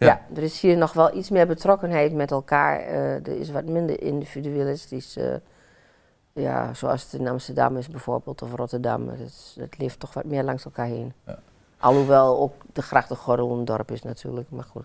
Ja. 0.00 0.06
Ja. 0.06 0.20
er 0.36 0.42
is 0.42 0.60
hier 0.60 0.76
nog 0.76 0.92
wel 0.92 1.16
iets 1.16 1.30
meer 1.30 1.46
betrokkenheid 1.46 2.12
met 2.12 2.30
elkaar. 2.30 2.78
eh, 2.80 3.14
er 3.14 3.38
is 3.38 3.50
wat 3.50 3.64
minder 3.64 4.02
individualistisch. 4.02 5.16
eh, 5.16 5.34
ja, 6.32 6.74
zoals 6.74 7.02
het 7.02 7.20
in 7.20 7.28
Amsterdam 7.28 7.76
is 7.76 7.88
bijvoorbeeld, 7.88 8.42
of 8.42 8.54
Rotterdam. 8.54 9.08
Het, 9.08 9.54
het 9.60 9.78
leeft 9.78 10.00
toch 10.00 10.14
wat 10.14 10.24
meer 10.24 10.42
langs 10.42 10.64
elkaar 10.64 10.86
heen. 10.86 11.12
Ja. 11.26 11.38
Alhoewel 11.78 12.40
ook 12.40 12.54
de 12.72 12.82
grachtengordel 12.82 13.50
een 13.58 13.64
dorp 13.64 13.90
is 13.90 14.02
natuurlijk, 14.02 14.50
maar 14.50 14.64
goed. 14.64 14.84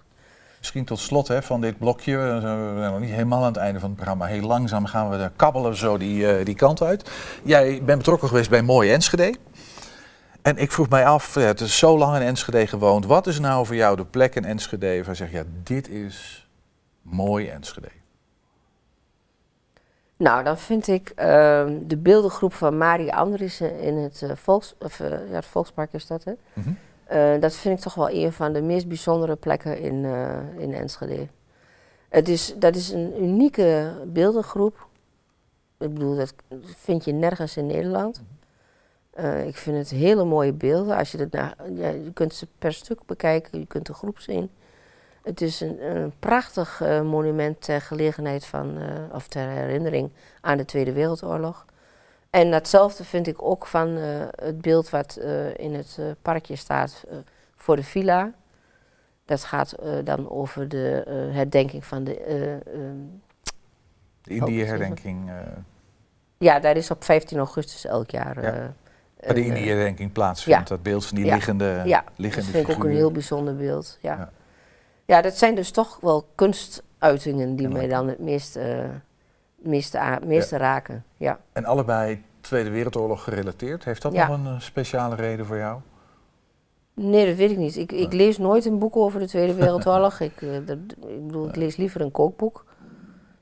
Misschien 0.58 0.86
tot 0.86 1.00
slot 1.00 1.28
hè, 1.28 1.42
van 1.42 1.62
dit 1.62 1.78
blokje. 1.78 2.18
We 2.18 2.40
zijn 2.42 2.92
nog 2.92 3.00
niet 3.00 3.10
helemaal 3.10 3.40
aan 3.40 3.46
het 3.54 3.58
einde 3.58 3.80
van 3.80 3.90
het 3.90 3.98
programma. 3.98 4.26
Heel 4.26 4.48
langzaam 4.48 4.86
gaan 4.86 5.10
we 5.10 5.32
kabbelen 5.36 5.76
zo 5.76 5.98
die, 5.98 6.28
eh, 6.32 6.46
die 6.46 6.56
kant 6.56 6.82
uit. 6.82 7.12
Jij 7.44 7.82
bent 7.84 7.98
betrokken 7.98 8.28
geweest 8.28 8.50
bij 8.50 8.62
Mooi 8.62 8.92
Enschede. 8.92 9.36
En 10.46 10.58
ik 10.58 10.72
vroeg 10.72 10.90
mij 10.90 11.06
af, 11.06 11.36
ja, 11.36 11.42
het 11.42 11.62
is 11.62 11.78
zo 11.78 11.98
lang 11.98 12.16
in 12.16 12.22
Enschede 12.22 12.68
gewoond. 12.68 13.06
Wat 13.06 13.28
is 13.28 13.40
nou 13.40 13.66
voor 13.66 13.76
jou 13.76 13.96
de 13.96 14.06
plek 14.06 14.36
in 14.36 14.46
Enschede 14.46 14.98
waar 14.98 15.10
je 15.10 15.14
zegt, 15.14 15.32
ja, 15.32 15.44
dit 15.64 15.90
is 15.90 16.48
mooi 17.02 17.48
Enschede? 17.48 17.88
Nou, 20.18 20.44
dan 20.44 20.58
vind 20.58 20.88
ik 20.88 21.10
ehm, 21.16 21.88
de 21.88 21.98
beeldengroep 21.98 22.54
van 22.54 22.78
Marie 22.78 23.14
Andriessen 23.14 23.80
in 23.80 23.98
het, 23.98 24.22
eh, 24.22 24.36
volks, 24.36 24.76
of, 24.80 25.00
eh, 25.00 25.10
ja, 25.10 25.36
het 25.36 25.46
Volkspark 25.46 25.94
is 25.94 26.08
dat, 26.08 26.24
hè? 26.24 26.34
Mhm. 26.54 26.70
Eh, 27.06 27.42
dat 27.42 27.56
vind 27.56 27.78
ik 27.78 27.84
toch 27.84 27.96
wel 27.96 28.10
een 28.10 28.32
van 28.32 28.54
de 28.54 28.62
meest 28.62 28.88
bijzondere 28.88 29.36
plekken 29.36 29.80
in, 29.80 30.06
in 30.58 30.74
Enschede. 30.74 31.28
Het 32.10 32.30
is, 32.30 32.56
dat 32.58 32.76
is 32.76 32.92
een 32.92 33.24
unieke 33.24 33.94
beeldengroep. 34.06 34.88
Ik 35.78 35.94
bedoel, 35.94 36.16
dat 36.16 36.34
vind 36.64 37.06
je 37.06 37.12
nergens 37.12 37.58
in 37.58 37.66
Nederland. 37.66 38.22
Eh, 39.16 39.48
ik 39.48 39.56
vind 39.58 39.78
het 39.78 39.90
hele 39.90 40.24
mooie 40.24 40.54
beelden. 40.54 40.98
Als 40.98 41.12
je, 41.12 41.18
het 41.18 41.32
na, 41.32 41.56
ja, 41.74 41.90
je 41.90 42.12
kunt 42.14 42.34
ze 42.34 42.48
per 42.60 42.74
stuk 42.74 43.06
bekijken, 43.06 43.60
je 43.60 43.66
kunt 43.66 43.86
de 43.86 43.94
groep 43.94 44.20
zien. 44.20 44.50
Het 45.24 45.42
is 45.42 45.60
een, 45.62 45.96
een 45.96 46.14
prachtig 46.20 46.82
eh, 46.82 47.02
monument 47.02 47.62
ter 47.62 47.82
gelegenheid 47.82 48.46
van, 48.46 48.78
eh, 48.78 49.16
of 49.16 49.28
ter 49.28 49.48
herinnering 49.50 50.12
aan 50.42 50.58
de 50.58 50.66
Tweede 50.66 50.94
Wereldoorlog. 50.94 51.66
En 52.30 52.52
datzelfde 52.52 53.04
vind 53.04 53.28
ik 53.28 53.42
ook 53.42 53.66
van 53.66 53.88
het 54.36 54.62
beeld 54.62 54.90
wat 54.90 55.20
in 55.56 55.74
het 55.74 56.00
parkje 56.22 56.56
staat 56.56 57.04
voor 57.56 57.76
de 57.76 57.84
villa. 57.84 58.32
Dat 59.26 59.44
gaat 59.44 59.76
dan 60.04 60.30
over 60.30 60.68
de 60.68 61.04
herdenking 61.34 61.86
van 61.86 62.04
de. 62.04 62.20
eh, 62.20 62.54
ehm, 62.54 62.98
De 64.22 64.30
Indië-herdenking. 64.34 65.30
eh 65.30 65.36
ja, 66.38 66.60
daar 66.60 66.78
is 66.78 66.92
op 66.92 67.04
15 67.04 67.38
augustus 67.38 67.86
elk 67.86 68.10
jaar. 68.10 68.42
Ja. 68.42 68.74
Eh, 69.26 69.36
waar 69.46 69.56
de 69.56 69.86
een, 69.86 69.98
eh, 69.98 70.12
plaatsvindt. 70.12 70.68
Dat 70.68 70.84
beeld 70.84 71.06
van 71.06 71.18
die 71.18 71.26
liggende, 71.26 71.82
ja, 71.86 72.04
liggende 72.16 72.52
dat 72.52 72.56
vind 72.56 72.70
ik 72.70 72.76
ook 72.76 72.84
een 72.84 72.96
heel 72.96 73.12
bijzonder 73.12 73.56
beeld. 73.56 73.98
Ja. 74.02 74.32
Ja. 75.06 75.22
Dat 75.22 75.38
zijn 75.38 75.56
dus 75.56 75.72
toch 75.72 75.98
wel 76.02 76.28
kunstuitingen 76.36 77.56
die 77.56 77.68
mij 77.68 77.88
dan 77.88 78.08
het 78.08 78.20
meest, 78.20 78.56
eh, 78.56 78.90
meeste, 79.56 80.20
meeste 80.26 80.58
raken. 80.58 81.04
Ja. 81.18 81.40
En 81.54 81.66
allebei 81.66 82.24
Tweede 82.46 82.70
Wereldoorlog 82.70 83.24
gerelateerd. 83.24 83.84
Heeft 83.84 84.02
dat 84.02 84.14
nog 84.14 84.30
een 84.30 84.46
eh, 84.46 84.60
speciale 84.60 85.16
reden 85.16 85.46
voor 85.46 85.58
jou? 85.58 85.80
Nee, 86.94 87.26
dat 87.26 87.36
weet 87.36 87.52
ik 87.52 87.58
niet. 87.58 87.76
Ik, 87.76 87.92
ik 87.92 88.14
lees 88.14 88.38
nooit 88.38 88.66
een 88.66 88.80
boek 88.80 88.96
over 88.96 89.20
de 89.20 89.28
Tweede 89.28 89.54
Wereldoorlog. 89.64 90.20
ik, 90.20 90.42
eh, 90.42 90.50
dat, 90.66 90.78
ik 91.08 91.28
bedoel, 91.28 91.48
ik 91.48 91.56
lees 91.56 91.76
liever 91.76 92.02
een 92.02 92.12
kookboek. 92.12 92.66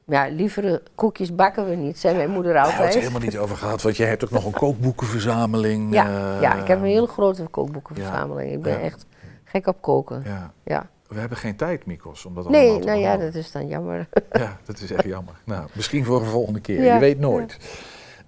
Ja, 0.05 0.27
liever 0.27 0.81
koekjes 0.95 1.35
bakken 1.35 1.69
we 1.69 1.75
niet, 1.75 1.99
zei 1.99 2.15
mijn 2.15 2.29
moeder 2.29 2.53
Daar 2.53 2.61
hebben 2.61 2.77
het 2.79 2.85
altijd. 2.85 3.03
helemaal 3.07 3.27
niet 3.29 3.37
over 3.37 3.57
gehad, 3.57 3.81
want 3.81 3.97
jij 3.97 4.07
hebt 4.07 4.23
ook 4.23 4.29
nog 4.31 4.45
een 4.45 4.51
kookboekenverzameling. 4.51 5.93
Ja, 5.93 6.05
eh, 6.35 6.41
ja, 6.41 6.53
ik 6.61 6.67
heb 6.67 6.79
een 6.79 6.85
hele 6.85 7.07
grote 7.07 7.43
kookboekenverzameling. 7.43 8.51
Ik 8.51 8.61
ben 8.61 8.73
Ja. 8.73 8.79
echt 8.79 9.05
gek 9.43 9.67
op 9.67 9.81
koken. 9.81 10.21
Ja. 10.25 10.51
Ja. 10.63 10.87
We 11.07 11.19
hebben 11.19 11.37
geen 11.37 11.55
tijd, 11.55 11.85
Mikos, 11.85 12.25
om 12.25 12.35
dat 12.35 12.45
allemaal 12.45 12.65
Nee, 12.69 12.79
te 12.79 12.85
nou 12.85 12.99
ja, 12.99 13.17
dat 13.17 13.35
is 13.35 13.51
dan 13.51 13.67
jammer. 13.67 14.07
Ja, 14.31 14.57
dat 14.65 14.79
is 14.79 14.91
echt 14.91 15.03
jammer. 15.03 15.33
Nou, 15.43 15.67
misschien 15.73 16.05
voor 16.05 16.19
een 16.21 16.25
volgende 16.29 16.59
keer. 16.59 16.93
Je 16.93 16.99
weet 16.99 17.19
nooit. 17.19 17.57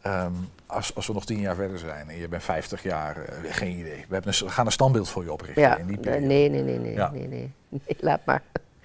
Ehm, 0.02 0.32
als, 0.66 0.96
als 0.96 1.08
we 1.08 1.14
nog 1.14 1.26
tien 1.26 1.40
jaar 1.40 1.56
verder 1.56 1.80
zijn 1.80 2.10
en 2.10 2.18
je 2.18 2.28
bent 2.28 2.44
50 2.44 2.84
jaar, 2.84 3.18
eh, 3.18 3.36
geen 3.54 3.78
idee. 3.78 4.06
We, 4.08 4.14
hebben 4.14 4.34
een, 4.40 4.46
we 4.46 4.52
gaan 4.52 4.66
een 4.66 4.72
standbeeld 4.72 5.10
voor 5.10 5.24
je 5.24 5.32
oprichten 5.34 5.62
Ja, 5.62 5.78
in 5.78 5.86
die 5.88 5.96
eh, 5.96 6.02
periode. 6.02 6.26
nee, 6.26 6.50
nee, 6.50 6.64
nee, 6.64 6.80
nee, 6.80 6.94
Ja. 6.94 7.10
nee, 7.12 7.28
nee. 7.28 7.52
Nee, 7.70 7.82
laat 8.00 8.20
maar. 8.26 8.42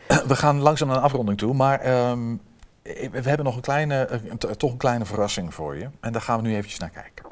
We 0.28 0.36
gaan 0.36 0.60
langzaam 0.60 0.88
naar 0.88 0.96
een 0.96 1.02
afronding 1.02 1.38
toe, 1.38 1.54
maar 1.54 1.80
ehm, 1.80 2.34
we 2.82 3.20
hebben 3.22 3.44
nog 3.44 3.56
een 3.56 3.60
kleine, 3.62 4.08
een- 4.10 4.38
toch 4.56 4.70
een 4.72 4.76
kleine 4.76 5.04
verrassing 5.04 5.54
voor 5.54 5.76
je. 5.76 5.88
En 6.00 6.12
daar 6.12 6.22
gaan 6.22 6.42
we 6.42 6.48
nu 6.48 6.54
eventjes 6.54 6.78
naar 6.78 6.90
kijken. 6.90 7.24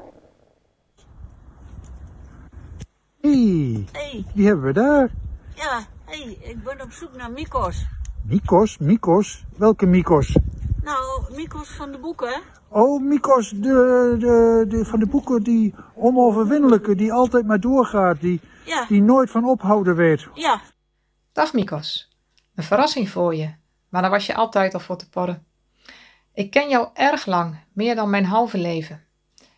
Hey, 3.21 3.85
Hey, 3.91 4.25
die 4.33 4.45
hebben 4.45 4.65
we 4.65 4.73
daar. 4.73 5.09
ja, 5.55 5.81
hey, 6.05 6.37
ik 6.41 6.63
ben 6.63 6.81
op 6.81 6.91
zoek 6.91 7.15
naar 7.15 7.31
Mikos. 7.31 7.85
Mikos, 8.23 8.77
Mikos. 8.77 9.45
Welke 9.57 9.85
Mikos? 9.85 10.37
Nou, 10.83 11.35
Mikos 11.35 11.69
van 11.69 11.91
de 11.91 11.97
boeken. 11.99 12.41
Oh, 12.67 13.01
Mikos, 13.03 13.49
de, 13.49 14.15
de, 14.19 14.65
de, 14.67 14.85
van 14.85 14.99
de 14.99 15.05
boeken, 15.07 15.43
die 15.43 15.75
onoverwinnelijke, 15.95 16.95
die 16.95 17.13
altijd 17.13 17.45
maar 17.47 17.59
doorgaat, 17.59 18.21
die, 18.21 18.41
Ja. 18.65 18.85
die 18.87 19.01
nooit 19.01 19.29
van 19.31 19.45
ophouden 19.45 19.95
weet. 19.95 20.27
Ja. 20.33 20.61
Dag 21.31 21.53
Mikos. 21.53 22.17
Een 22.55 22.63
verrassing 22.63 23.09
voor 23.09 23.35
je, 23.35 23.53
maar 23.89 24.01
daar 24.01 24.11
was 24.11 24.25
je 24.25 24.35
altijd 24.35 24.73
al 24.73 24.79
voor 24.79 24.97
te 24.97 25.09
porren. 25.09 25.45
Ik 26.33 26.51
ken 26.51 26.69
jou 26.69 26.87
erg 26.93 27.25
lang, 27.25 27.59
meer 27.73 27.95
dan 27.95 28.09
mijn 28.09 28.25
halve 28.25 28.57
leven. 28.57 29.03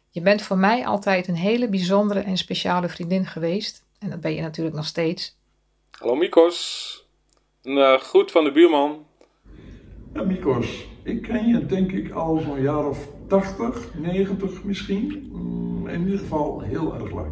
Je 0.10 0.22
bent 0.22 0.42
voor 0.42 0.58
mij 0.58 0.86
altijd 0.86 1.28
een 1.28 1.36
hele 1.36 1.70
bijzondere 1.70 2.20
en 2.20 2.38
speciale 2.38 2.90
vriendin 2.90 3.26
geweest. 3.26 3.86
En 4.00 4.10
dat 4.10 4.22
ben 4.22 4.34
je 4.34 4.42
natuurlijk 4.42 4.76
nog 4.76 4.86
steeds. 4.86 5.38
Hallo 6.00 6.16
Mikos. 6.16 6.90
Een 7.62 7.78
eh, 7.78 8.00
groet 8.00 8.32
van 8.32 8.44
de 8.44 8.52
buurman. 8.52 9.06
Ja, 10.14 10.24
Mikos, 10.24 10.86
ik 11.04 11.22
ken 11.22 11.48
je 11.48 11.66
denk 11.66 11.92
ik 11.92 12.12
al 12.12 12.38
zo'n 12.38 12.62
jaar 12.62 12.86
of 12.86 13.08
80, 13.28 13.94
90 13.94 14.64
misschien. 14.64 15.30
Mm, 15.32 15.88
In 15.88 16.04
ieder 16.04 16.20
geval 16.20 16.62
heel 16.62 16.94
erg 16.94 17.12
lang. 17.12 17.32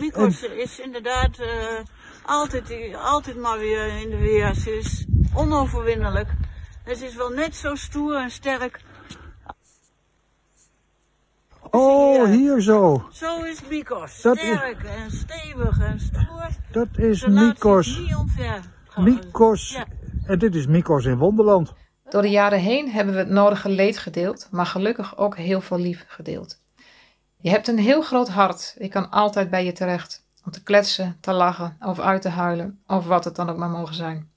Mikos 0.00 0.42
is 0.42 0.78
inderdaad 0.80 1.38
eh, 1.38 1.80
altijd, 2.24 2.94
altijd 2.96 3.36
maar 3.36 3.58
weer 3.58 3.86
in 4.00 4.10
de 4.10 4.16
weer. 4.16 4.54
Ze 4.54 4.70
is 4.78 5.06
onoverwinnelijk. 5.34 6.28
En 6.84 6.96
ze 6.96 7.06
is 7.06 7.14
wel 7.14 7.28
net 7.30 7.56
zo 7.56 7.74
stoer 7.74 8.16
en 8.16 8.30
sterk. 8.30 8.80
Oh, 11.70 12.24
hier 12.24 12.60
zo. 12.60 13.08
Zo 13.12 13.42
is 13.42 13.58
Mikos. 13.68 14.22
Dat 14.22 14.36
is- 14.36 14.42
Sterk 14.42 14.82
en 14.84 15.10
stevig 15.10 15.80
en 15.80 16.00
stoer. 16.00 16.48
Dat 16.72 16.88
is 16.94 17.18
Ze 17.18 17.30
laat 17.30 17.44
zich 17.44 17.54
Mikos. 17.54 17.98
niet 17.98 18.14
omver. 18.14 18.60
Mikos. 18.96 19.70
Ja. 19.70 19.86
En 20.24 20.38
dit 20.38 20.54
is 20.54 20.66
Mikos 20.66 21.04
in 21.04 21.18
Wonderland. 21.18 21.72
Door 22.08 22.22
de 22.22 22.28
jaren 22.30 22.58
heen 22.58 22.90
hebben 22.90 23.14
we 23.14 23.20
het 23.20 23.28
nodige 23.28 23.68
leed 23.68 23.98
gedeeld, 23.98 24.48
maar 24.50 24.66
gelukkig 24.66 25.16
ook 25.16 25.36
heel 25.36 25.60
veel 25.60 25.78
lief 25.78 26.04
gedeeld. 26.08 26.60
Je 27.36 27.50
hebt 27.50 27.68
een 27.68 27.78
heel 27.78 28.02
groot 28.02 28.28
hart. 28.28 28.74
Ik 28.78 28.90
kan 28.90 29.10
altijd 29.10 29.50
bij 29.50 29.64
je 29.64 29.72
terecht. 29.72 30.19
Om 30.44 30.52
te 30.52 30.62
kletsen, 30.62 31.16
te 31.20 31.32
lachen 31.32 31.76
of 31.80 31.98
uit 31.98 32.22
te 32.22 32.28
huilen, 32.28 32.80
of 32.86 33.06
wat 33.06 33.24
het 33.24 33.36
dan 33.36 33.50
ook 33.50 33.56
maar 33.56 33.70
mogen 33.70 33.94
zijn. 33.94 34.30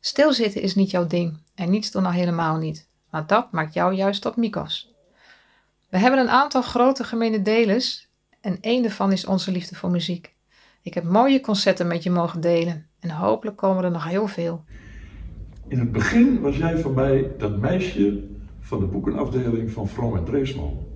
Stilzitten 0.00 0.62
is 0.62 0.74
niet 0.74 0.90
jouw 0.90 1.06
ding 1.06 1.38
en 1.54 1.70
niets 1.70 1.90
doen 1.90 2.06
al 2.06 2.12
helemaal 2.12 2.56
niet. 2.56 2.88
Maar 3.10 3.26
dat 3.26 3.52
maakt 3.52 3.74
jou 3.74 3.94
juist 3.94 4.22
tot 4.22 4.36
Mikos. 4.36 4.94
We 5.88 5.98
hebben 5.98 6.20
een 6.20 6.30
aantal 6.30 6.62
grote 6.62 7.04
gemene 7.04 7.42
delers 7.42 8.08
en 8.40 8.58
één 8.60 8.82
daarvan 8.82 9.12
is 9.12 9.26
onze 9.26 9.50
liefde 9.50 9.74
voor 9.74 9.90
muziek. 9.90 10.34
Ik 10.82 10.94
heb 10.94 11.04
mooie 11.04 11.40
concerten 11.40 11.86
met 11.86 12.02
je 12.02 12.10
mogen 12.10 12.40
delen 12.40 12.86
en 13.00 13.10
hopelijk 13.10 13.56
komen 13.56 13.84
er 13.84 13.90
nog 13.90 14.08
heel 14.08 14.26
veel. 14.26 14.64
In 15.68 15.78
het 15.78 15.92
begin 15.92 16.40
was 16.40 16.56
jij 16.56 16.78
voor 16.78 16.92
mij 16.92 17.30
dat 17.38 17.58
meisje 17.58 18.24
van 18.60 18.80
de 18.80 18.86
boekenafdeling 18.86 19.70
van 19.70 19.88
Vroom 19.88 20.16
en 20.16 20.24
Dreesman. 20.24 20.86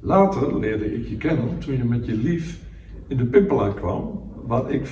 Later 0.00 0.58
leerde 0.58 0.94
ik 0.94 1.08
je 1.08 1.16
kennen 1.16 1.58
toen 1.58 1.76
je 1.76 1.84
met 1.84 2.06
je 2.06 2.14
lief 2.14 2.58
in 3.06 3.16
de 3.16 3.24
Pimpelaar 3.24 3.74
kwam, 3.74 4.22
waar 4.46 4.70
ik 4.70 4.86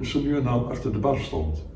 zo 0.00 0.20
nu 0.20 0.36
en 0.36 0.46
achter 0.46 0.92
de 0.92 0.98
bar 0.98 1.18
stond. 1.18 1.68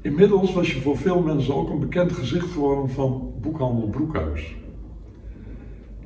Inmiddels 0.00 0.52
was 0.52 0.72
je 0.72 0.80
voor 0.80 0.96
veel 0.96 1.22
mensen 1.22 1.54
ook 1.54 1.70
een 1.70 1.80
bekend 1.80 2.12
gezicht 2.12 2.50
geworden 2.50 2.90
van 2.90 3.32
boekhandel 3.40 3.88
Broekhuis. 3.88 4.56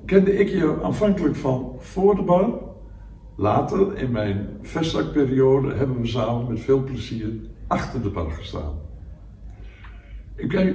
Kende 0.05 0.39
ik 0.39 0.49
je 0.49 0.79
aanvankelijk 0.83 1.37
van 1.37 1.77
voor 1.79 2.17
de 2.17 2.23
bar. 2.23 2.67
Later, 3.37 3.97
in 3.97 4.11
mijn 4.11 4.49
vestzakperiode, 4.63 5.75
hebben 5.75 6.01
we 6.01 6.07
samen 6.07 6.49
met 6.49 6.61
veel 6.61 6.85
plezier 6.85 7.33
achter 7.67 8.03
de 8.03 8.11
bar 8.11 8.31
gestaan. 8.31 8.75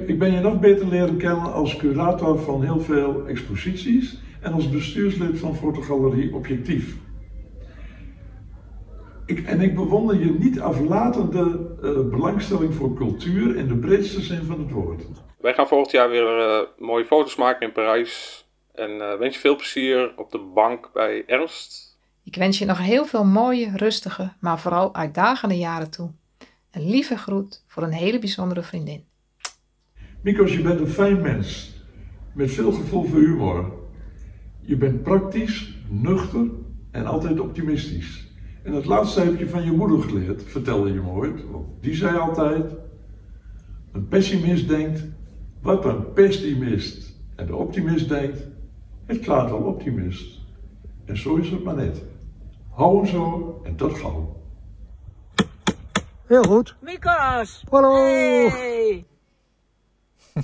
Ik 0.06 0.20
ben 0.20 0.32
je 0.32 0.40
nog 0.40 0.60
beter 0.60 0.88
leren 0.88 1.18
kennen 1.18 1.54
als 1.54 1.76
curator 1.76 2.40
van 2.40 2.64
heel 2.64 2.80
veel 2.80 3.28
exposities 3.28 4.22
en 4.40 4.54
als 4.54 4.70
bestuurslid 4.70 5.40
van 5.40 5.56
fotogalerie 5.56 6.36
Objectief. 6.36 6.98
Ik, 9.26 9.46
en 9.46 9.62
ik 9.62 9.76
bewonder 9.76 10.20
je 10.20 10.32
niet 10.40 10.60
aflatende 10.60 11.76
uh, 11.84 12.10
belangstelling 12.10 12.74
voor 12.74 12.94
cultuur 12.94 13.56
in 13.56 13.68
de 13.68 13.78
breedste 13.78 14.22
zin 14.22 14.44
van 14.44 14.60
het 14.60 14.72
woord. 14.72 15.04
Wij 15.40 15.54
gaan 15.54 15.68
volgend 15.68 15.92
jaar 15.92 16.10
weer 16.10 16.38
uh, 16.38 16.60
mooie 16.78 17.06
foto's 17.06 17.36
maken 17.36 17.68
in 17.68 17.74
Parijs. 17.74 18.46
En 18.74 18.90
uh, 18.90 19.18
wens 19.18 19.36
je 19.36 19.42
veel 19.42 19.56
plezier 19.56 20.14
op 20.16 20.32
de 20.32 20.40
bank 20.54 20.90
bij 20.94 21.24
Ernst. 21.26 21.98
Ik 22.24 22.36
wens 22.36 22.60
je 22.60 22.66
nog 22.66 22.78
heel 22.78 23.06
veel 23.06 23.26
mooie, 23.26 23.72
rustige, 23.76 24.34
maar 24.40 24.60
vooral 24.60 24.96
uitdagende 24.96 25.58
jaren 25.58 25.92
toe. 25.92 26.12
Een 26.72 26.90
lieve 26.90 27.18
groet 27.18 27.64
voor 27.68 27.84
een 27.84 27.92
hele 27.92 28.20
bijzondere 28.20 28.64
vriendin. 28.64 29.06
Mikos, 30.22 30.54
je 30.54 30.62
bent 30.62 30.80
een 30.80 30.88
fijn 30.88 31.22
mens. 31.22 31.74
Met 32.34 32.52
veel 32.52 32.72
gevoel 32.72 33.04
voor 33.04 33.20
humor. 33.20 33.74
Je 34.62 34.78
bent 34.78 35.04
praktisch, 35.04 35.78
nuchter 35.90 36.48
en 36.92 37.06
altijd 37.06 37.40
optimistisch. 37.40 38.23
En 38.64 38.74
het 38.74 38.86
laatste 38.86 39.22
heb 39.22 39.40
je 39.40 39.50
van 39.50 39.64
je 39.64 39.72
moeder 39.72 40.02
geleerd, 40.02 40.44
vertelde 40.44 40.94
je 40.94 41.02
me 41.02 41.10
ooit. 41.10 41.50
Want 41.52 41.66
die 41.80 41.96
zei 41.96 42.18
altijd: 42.18 42.72
Een 43.92 44.08
pessimist 44.08 44.68
denkt, 44.68 45.04
wat 45.62 45.86
een 45.86 46.14
pessimist. 46.14 47.14
En 47.36 47.46
de 47.46 47.56
optimist 47.56 48.10
denkt, 48.10 48.48
het 49.06 49.20
klaart 49.20 49.50
wel 49.50 49.60
optimist. 49.60 50.40
En 51.06 51.18
zo 51.18 51.36
is 51.36 51.50
het 51.50 51.64
maar 51.64 51.76
net. 51.76 52.04
Hou 52.70 52.98
hem 52.98 53.06
zo 53.06 53.62
en 53.64 53.76
tot 53.76 53.98
gauw. 53.98 54.42
Heel 56.28 56.44
goed. 56.44 56.76
Mikos! 56.82 57.64
Hallo! 57.70 57.96
Hey! 58.50 59.06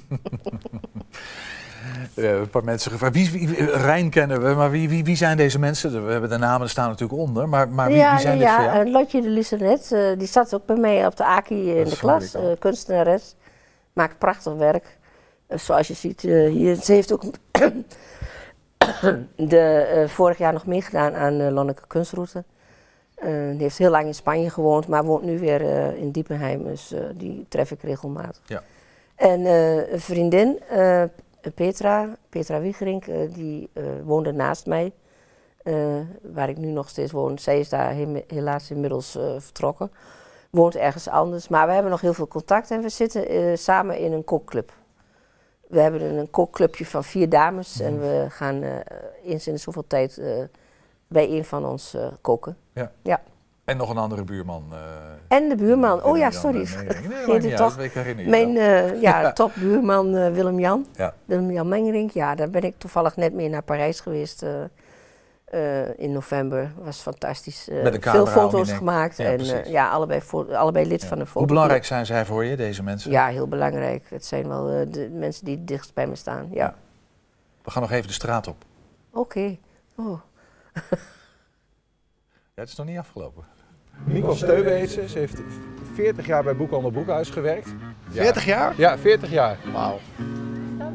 Uh, 2.16 2.32
een 2.32 2.50
paar 2.50 2.64
mensen 2.64 2.92
gevraagd. 2.92 3.14
Wie, 3.14 3.32
wie, 3.32 3.66
Rijn 3.66 4.10
kennen 4.10 4.44
we, 4.44 4.54
maar 4.54 4.72
wie, 4.72 4.90
wie, 4.90 5.04
wie 5.04 5.16
zijn 5.16 5.38
deze 5.38 5.60
mensen? 5.60 6.06
We 6.06 6.12
hebben 6.12 6.30
de 6.30 6.38
namen, 6.38 6.70
staan 6.70 6.90
natuurlijk 6.90 7.20
onder. 7.20 7.50
Maar, 7.50 7.70
maar 7.70 7.88
wie, 7.88 7.98
ja, 7.98 8.12
wie 8.12 8.22
zijn 8.22 8.38
ja, 8.38 8.58
dit 8.58 8.66
voor 8.66 8.74
jou? 8.74 8.88
uh, 8.88 8.92
Lotje 8.92 9.22
de 9.22 9.30
Lisenet, 9.30 9.92
uh, 9.92 10.18
die 10.18 10.28
zat 10.28 10.54
ook 10.54 10.66
bij 10.66 10.76
mij 10.76 11.06
op 11.06 11.16
de 11.16 11.24
AKI 11.24 11.78
in 11.78 11.90
de 11.90 11.98
klas. 11.98 12.36
Uh, 12.36 12.42
kunstenares. 12.60 13.36
Maakt 13.94 14.18
prachtig 14.18 14.54
werk. 14.54 14.98
zoals 15.48 15.88
je 15.88 15.94
ziet 15.94 16.22
hier. 16.22 16.76
Ze 16.76 16.94
heeft 16.94 17.14
ook 17.14 17.24
de, 19.36 20.06
vorig 20.08 20.38
jaar 20.38 20.54
nog 20.54 20.66
meegedaan 20.66 21.14
aan 21.14 21.38
de 21.38 21.52
Lonneke 21.52 21.88
Kunstroute. 21.88 22.44
die 23.52 23.62
heeft 23.62 23.78
heel 23.78 23.90
lang 23.90 24.06
in 24.06 24.16
Spanje 24.16 24.50
gewoond, 24.50 24.88
maar 24.88 25.04
woont 25.04 25.24
nu 25.24 25.40
weer 25.40 25.62
in 25.96 26.12
Diepenheim. 26.12 26.64
Dus 26.64 26.94
die 27.14 27.46
tref 27.50 27.72
ik 27.72 27.82
regelmatig. 27.82 28.42
Ja. 28.46 28.64
En 29.16 29.46
een 29.46 30.00
vriendin, 30.00 30.60
Petra, 31.56 32.18
Petra 32.30 32.60
Wiegerink, 32.60 33.08
uh, 33.08 33.34
die 33.34 33.70
uh, 33.74 33.84
woonde 34.04 34.32
naast 34.32 34.66
mij, 34.66 34.92
uh, 35.64 36.00
waar 36.22 36.50
ik 36.50 36.58
nu 36.58 36.68
nog 36.68 36.90
steeds 36.90 37.12
woon. 37.12 37.40
Zij 37.40 37.60
is 37.60 37.70
daar 37.70 37.96
he 37.96 38.24
helaas 38.28 38.72
inmiddels 38.72 39.12
vertrokken, 39.38 39.92
woont 40.50 40.76
ergens 40.76 41.08
anders. 41.08 41.48
Maar 41.48 41.68
we 41.68 41.74
hebben 41.74 41.92
nog 41.92 42.02
heel 42.02 42.14
veel 42.14 42.28
contact 42.28 42.72
en 42.72 42.82
we 42.82 42.90
zitten 42.90 43.58
samen 43.58 43.98
in 43.98 44.12
een 44.12 44.24
kookclub. 44.24 44.74
We 45.68 45.80
hebben 45.80 46.02
een 46.02 46.30
kookclubje 46.30 46.86
van 46.86 47.04
vier 47.04 47.30
dames 47.30 47.80
en 47.80 48.00
we 48.00 48.26
gaan 48.30 48.64
eens 49.24 49.48
in 49.48 49.60
zoveel 49.60 49.88
tijd 49.88 50.22
bij 51.08 51.30
een 51.30 51.46
van 51.46 51.66
ons 51.66 51.98
koken. 52.22 52.58
Ja. 52.74 52.92
ja. 53.02 53.22
En 53.70 53.78
nog 53.78 53.90
een 53.90 53.98
andere 53.98 54.24
buurman. 54.24 54.64
Uh, 54.72 54.78
en 55.28 55.50
de 55.50 55.56
buurman. 55.56 56.04
Oh 56.04 56.18
ja, 56.18 56.32
sorry. 56.32 56.68
Nee, 57.28 57.40
nee, 57.40 57.54
toch. 57.54 57.78
Mijn 58.26 58.56
uh, 58.56 59.02
ja, 59.02 59.32
topbuurman 59.34 60.16
uh, 60.16 60.32
Willem-Jan. 60.32 60.86
Ja. 60.96 61.14
Willem-Jan 61.26 61.68
Mengerink. 61.68 62.12
Ja, 62.12 62.36
daar 62.36 62.50
ben 62.50 62.62
ik 62.62 62.74
toevallig 62.78 63.16
net 63.16 63.34
mee 63.34 63.50
naar 63.50 63.62
Parijs 63.62 64.00
geweest 64.00 64.46
in 65.96 66.12
november. 66.12 66.72
Was 66.78 67.00
fantastisch. 67.00 67.68
Veel 68.00 68.26
foto's 68.26 68.72
gemaakt. 68.72 69.18
Ja, 69.18 69.26
en 69.26 69.70
ja, 69.72 69.90
allebei, 69.90 70.22
allebei 70.52 70.88
lid 70.88 71.06
van 71.06 71.20
een 71.20 71.26
foto. 71.26 71.40
Hoe 71.40 71.48
belangrijk 71.48 71.86
zijn 71.86 72.06
zij 72.06 72.26
voor 72.26 72.46
je, 72.46 72.56
deze 72.56 72.84
mensen? 72.84 73.12
Ja, 73.12 73.28
heel 73.28 73.48
belangrijk. 73.48 74.04
Het 74.10 74.26
zijn 74.26 74.48
wel 74.48 74.92
de 74.92 75.10
mensen 75.14 75.46
die 75.46 75.56
het 75.56 75.68
dichtst 75.68 75.94
bij 75.94 76.08
me 76.08 76.16
staan. 76.16 76.50
Ja. 76.52 76.76
We 77.64 77.72
gaan 77.72 77.82
nog 77.82 77.92
even 77.92 78.08
de 78.08 78.14
straat 78.14 78.48
op. 78.48 78.64
Oké. 79.10 79.20
Okay. 79.20 79.60
Oh. 79.96 80.20
ja, 82.56 82.62
het 82.62 82.70
is 82.70 82.76
nog 82.76 82.86
niet 82.86 82.98
afgelopen. 82.98 83.59
Steuwe 84.34 84.70
heet 84.70 84.92
ze. 84.92 85.10
Ze 85.10 85.20
heeft 85.20 85.42
40 85.94 86.26
jaar 86.26 86.44
bij 86.44 86.56
Boekhandel 86.56 86.92
Boekhuis 86.92 87.30
gewerkt. 87.30 87.70
40 88.10 88.46
jaar? 88.46 88.74
Ja, 88.78 88.98
40 88.98 89.32
jaar. 89.32 89.58
Wauw. 89.74 90.00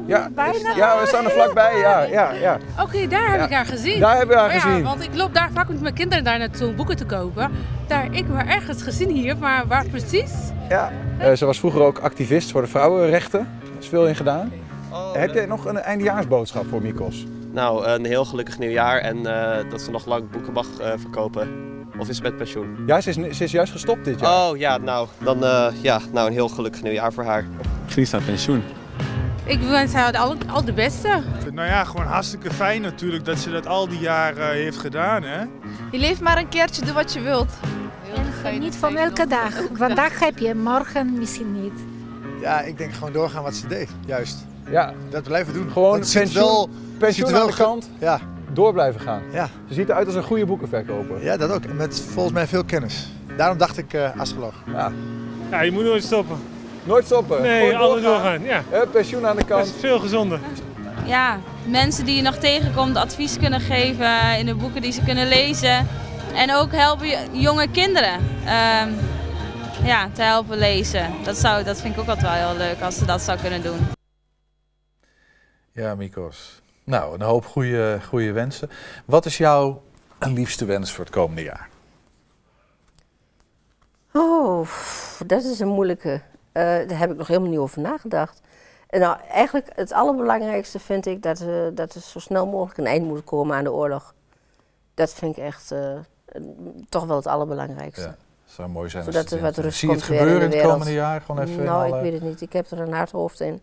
Ja, 0.05 0.29
bijna? 0.35 0.75
ja, 0.75 0.99
we 0.99 1.07
staan 1.07 1.25
er 1.25 1.31
vlakbij. 1.31 1.77
Ja, 1.77 2.01
ja, 2.01 2.31
ja. 2.31 2.57
Oké, 2.71 2.81
okay, 2.81 3.07
daar 3.07 3.29
heb 3.29 3.39
ja. 3.39 3.45
ik 3.45 3.51
haar 3.51 3.65
gezien. 3.65 3.99
Daar 3.99 4.17
hebben 4.17 4.35
we 4.35 4.41
haar 4.41 4.53
ja, 4.53 4.59
gezien. 4.59 4.83
Want 4.83 5.03
ik 5.03 5.15
loop 5.15 5.33
daar 5.33 5.49
vaak 5.53 5.67
met 5.67 5.81
mijn 5.81 5.93
kinderen 5.93 6.23
daar 6.23 6.39
naartoe 6.39 6.67
om 6.67 6.75
boeken 6.75 6.95
te 6.95 7.05
kopen. 7.05 7.51
Daar, 7.87 8.05
ik 8.05 8.25
heb 8.27 8.33
haar 8.33 8.47
ergens 8.47 8.81
gezien 8.81 9.09
hier, 9.09 9.37
maar 9.37 9.67
waar 9.67 9.85
precies? 9.89 10.33
Ja, 10.69 10.91
uh, 11.19 11.31
ze 11.33 11.45
was 11.45 11.59
vroeger 11.59 11.81
ook 11.81 11.99
activist 11.99 12.51
voor 12.51 12.61
de 12.61 12.67
vrouwenrechten. 12.67 13.39
Daar 13.39 13.79
is 13.79 13.87
veel 13.87 14.07
in 14.07 14.15
gedaan. 14.15 14.51
Oh, 14.91 15.13
heb 15.13 15.33
jij 15.33 15.45
nog 15.45 15.65
een 15.65 15.77
eindejaarsboodschap 15.77 16.65
voor 16.69 16.81
Mikos? 16.81 17.25
Nou, 17.51 17.85
een 17.85 18.05
heel 18.05 18.25
gelukkig 18.25 18.59
nieuwjaar 18.59 18.97
en 18.97 19.17
uh, 19.17 19.57
dat 19.69 19.81
ze 19.81 19.91
nog 19.91 20.05
lang 20.05 20.29
boeken 20.29 20.53
mag 20.53 20.67
uh, 20.79 20.91
verkopen. 20.97 21.74
Of 21.99 22.09
is 22.09 22.17
ze 22.17 22.21
met 22.21 22.37
pensioen? 22.37 22.83
Ja, 22.85 23.01
ze 23.01 23.09
is, 23.09 23.37
ze 23.37 23.43
is 23.43 23.51
juist 23.51 23.71
gestopt 23.71 24.05
dit 24.05 24.19
jaar. 24.19 24.49
Oh 24.49 24.57
ja, 24.57 24.77
nou, 24.77 25.07
dan 25.23 25.43
uh, 25.43 25.67
ja, 25.81 25.99
nou 26.11 26.27
een 26.27 26.33
heel 26.33 26.49
gelukkig 26.49 26.81
nieuwjaar 26.81 27.13
voor 27.13 27.23
haar. 27.23 27.45
Misschien 27.83 28.07
staat 28.07 28.25
pensioen. 28.25 28.63
Ik 29.43 29.59
wens 29.59 29.93
haar 29.93 30.17
al, 30.17 30.35
al 30.47 30.65
de 30.65 30.73
beste. 30.73 31.21
Nou 31.51 31.67
ja, 31.67 31.83
gewoon 31.83 32.05
hartstikke 32.05 32.53
fijn 32.53 32.81
natuurlijk 32.81 33.25
dat 33.25 33.37
ze 33.37 33.51
dat 33.51 33.67
al 33.67 33.87
die 33.87 33.99
jaren 33.99 34.51
heeft 34.51 34.77
gedaan, 34.77 35.23
hè? 35.23 35.39
Je 35.91 35.97
leeft 35.97 36.21
maar 36.21 36.37
een 36.37 36.49
keertje, 36.49 36.85
doe 36.85 36.93
wat 36.93 37.13
je 37.13 37.21
wilt. 37.21 37.49
En 38.43 38.59
niet 38.59 38.75
van 38.75 38.95
elke 38.95 39.27
dag. 39.27 39.53
Vandaag 39.73 40.19
heb 40.19 40.37
je, 40.37 40.55
morgen 40.55 41.13
misschien 41.17 41.61
niet. 41.61 41.79
Ja, 42.41 42.61
ik 42.61 42.77
denk 42.77 42.93
gewoon 42.93 43.13
doorgaan 43.13 43.43
wat 43.43 43.55
ze 43.55 43.67
deed, 43.67 43.89
juist. 44.05 44.45
Ja. 44.69 44.93
Dat 45.09 45.23
blijven 45.23 45.53
doen. 45.53 45.71
Gewoon 45.71 45.99
pensioen, 45.99 46.33
wel, 46.33 46.69
pensioen 46.97 47.31
wel 47.31 47.41
aan 47.41 47.47
de 47.47 47.53
kant. 47.53 47.89
Ja. 47.99 48.19
Door 48.55 48.73
blijven 48.73 49.01
gaan. 49.01 49.21
Ja. 49.31 49.49
Ze 49.67 49.73
ziet 49.73 49.89
eruit 49.89 50.05
als 50.05 50.15
een 50.15 50.23
goede 50.23 50.45
boekenverkoper. 50.45 51.23
Ja, 51.23 51.37
dat 51.37 51.51
ook. 51.51 51.73
Met 51.73 52.01
volgens 52.01 52.33
mij 52.33 52.47
veel 52.47 52.63
kennis. 52.63 53.07
Daarom 53.37 53.57
dacht 53.57 53.77
ik 53.77 53.93
uh, 53.93 54.19
astroloog. 54.19 54.53
Ja. 54.73 54.91
ja, 55.51 55.61
je 55.61 55.71
moet 55.71 55.83
nooit 55.83 56.03
stoppen. 56.03 56.37
Nooit 56.83 57.05
stoppen? 57.05 57.41
Nee, 57.41 57.77
altijd 57.77 58.03
doorgaan. 58.03 58.43
Ja. 58.43 58.63
Pensioen 58.91 59.27
aan 59.27 59.35
de 59.35 59.45
kant. 59.45 59.65
Dat 59.65 59.73
is 59.75 59.79
veel 59.79 59.99
gezonder. 59.99 60.39
Ja, 61.05 61.39
mensen 61.65 62.05
die 62.05 62.15
je 62.15 62.21
nog 62.21 62.35
tegenkomt 62.35 62.95
advies 62.95 63.37
kunnen 63.37 63.59
geven 63.59 64.37
in 64.37 64.45
de 64.45 64.55
boeken 64.55 64.81
die 64.81 64.91
ze 64.91 65.03
kunnen 65.03 65.27
lezen. 65.27 65.87
En 66.33 66.55
ook 66.55 66.71
helpen 66.71 67.39
jonge 67.39 67.67
kinderen 67.71 68.19
uh, 68.43 68.81
ja, 69.83 70.09
te 70.13 70.21
helpen 70.21 70.57
lezen. 70.57 71.13
Dat, 71.23 71.37
zou, 71.37 71.63
dat 71.63 71.81
vind 71.81 71.93
ik 71.93 71.99
ook 71.99 72.07
altijd 72.07 72.25
wel 72.25 72.49
heel 72.49 72.57
leuk 72.57 72.81
als 72.81 72.97
ze 72.97 73.05
dat 73.05 73.21
zou 73.21 73.39
kunnen 73.39 73.63
doen. 73.63 73.79
Ja, 75.71 75.95
Mikos. 75.95 76.63
Nou, 76.85 77.13
een 77.13 77.21
hoop 77.21 77.45
goede, 77.45 77.99
goede 78.07 78.31
wensen. 78.31 78.69
Wat 79.05 79.25
is 79.25 79.37
jouw 79.37 79.81
liefste 80.19 80.65
wens 80.65 80.91
voor 80.91 81.05
het 81.05 81.13
komende 81.13 81.43
jaar? 81.43 81.69
Oh, 84.13 84.67
dat 85.25 85.43
is 85.43 85.59
een 85.59 85.67
moeilijke. 85.67 86.09
Uh, 86.09 86.21
daar 86.63 86.97
heb 86.97 87.11
ik 87.11 87.17
nog 87.17 87.27
helemaal 87.27 87.49
niet 87.49 87.59
over 87.59 87.81
nagedacht. 87.81 88.41
En 88.87 88.99
nou, 88.99 89.17
eigenlijk 89.29 89.69
het 89.75 89.93
allerbelangrijkste 89.93 90.79
vind 90.79 91.05
ik 91.05 91.21
dat, 91.21 91.41
uh, 91.41 91.67
dat 91.73 91.93
er 91.93 92.01
zo 92.01 92.19
snel 92.19 92.45
mogelijk 92.45 92.77
een 92.77 92.85
eind 92.85 93.05
moet 93.05 93.23
komen 93.23 93.55
aan 93.55 93.63
de 93.63 93.71
oorlog. 93.71 94.13
Dat 94.93 95.13
vind 95.13 95.37
ik 95.37 95.43
echt 95.43 95.71
uh, 95.71 95.99
toch 96.89 97.05
wel 97.05 97.15
het 97.15 97.27
allerbelangrijkste. 97.27 98.01
Ja, 98.01 98.15
zou 98.45 98.69
mooi 98.69 98.89
zijn. 98.89 99.03
Zodat 99.03 99.31
er 99.31 99.41
wat 99.41 99.57
rust 99.57 99.77
Zie 99.77 99.89
je 99.89 99.95
komt 99.95 100.07
het 100.07 100.17
gebeuren 100.17 100.45
in, 100.45 100.51
in 100.51 100.57
het 100.57 100.67
komende 100.67 100.93
jaar? 100.93 101.21
Gewoon 101.21 101.41
even 101.41 101.63
nou, 101.63 101.87
alle... 101.87 101.95
ik 101.95 102.03
weet 102.03 102.13
het 102.13 102.29
niet. 102.29 102.41
Ik 102.41 102.53
heb 102.53 102.71
er 102.71 102.79
een 102.79 102.93
hard 102.93 103.11
hoofd 103.11 103.39
in. 103.39 103.61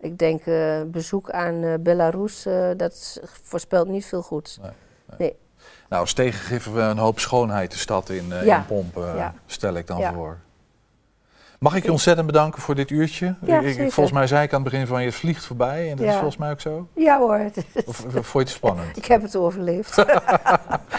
Ik 0.00 0.18
denk 0.18 0.46
uh, 0.46 0.82
bezoek 0.86 1.30
aan 1.30 1.54
uh, 1.54 1.74
Belarus, 1.80 2.46
uh, 2.46 2.68
dat 2.76 3.20
voorspelt 3.42 3.88
niet 3.88 4.06
veel 4.06 4.22
goeds. 4.22 4.58
Nee, 4.58 4.70
nee. 5.06 5.18
nee. 5.18 5.36
Nou, 5.88 6.02
als 6.02 6.12
tegengeven 6.12 6.74
we 6.74 6.80
een 6.80 6.98
hoop 6.98 7.18
schoonheid 7.18 7.70
de 7.70 7.78
stad 7.78 8.08
in, 8.08 8.28
ja. 8.44 8.56
in 8.56 8.66
pompen, 8.66 9.16
ja. 9.16 9.34
stel 9.46 9.74
ik 9.74 9.86
dan 9.86 9.98
ja. 9.98 10.12
voor. 10.12 10.38
Mag 11.58 11.74
ik 11.74 11.84
je 11.84 11.90
ontzettend 11.90 12.26
bedanken 12.26 12.62
voor 12.62 12.74
dit 12.74 12.90
uurtje? 12.90 13.34
Ik- 13.44 13.92
volgens 13.92 14.12
mij 14.12 14.26
zei 14.26 14.42
ik 14.42 14.52
aan 14.52 14.62
het 14.62 14.70
begin 14.70 14.86
van 14.86 15.00
je 15.00 15.06
het 15.06 15.14
vliegt 15.14 15.44
voorbij 15.44 15.90
en 15.90 15.96
dat 15.96 16.06
is 16.06 16.12
volgens 16.12 16.36
mij 16.36 16.50
ook 16.50 16.60
zo. 16.60 16.88
Ja 16.94 17.18
hoor. 17.18 17.40
Of, 17.86 17.96
vond 17.96 18.32
je 18.32 18.38
het 18.38 18.48
spannend? 18.48 18.96
Ik 18.96 19.04
heb 19.04 19.22
het 19.22 19.36
overleefd. 19.36 19.96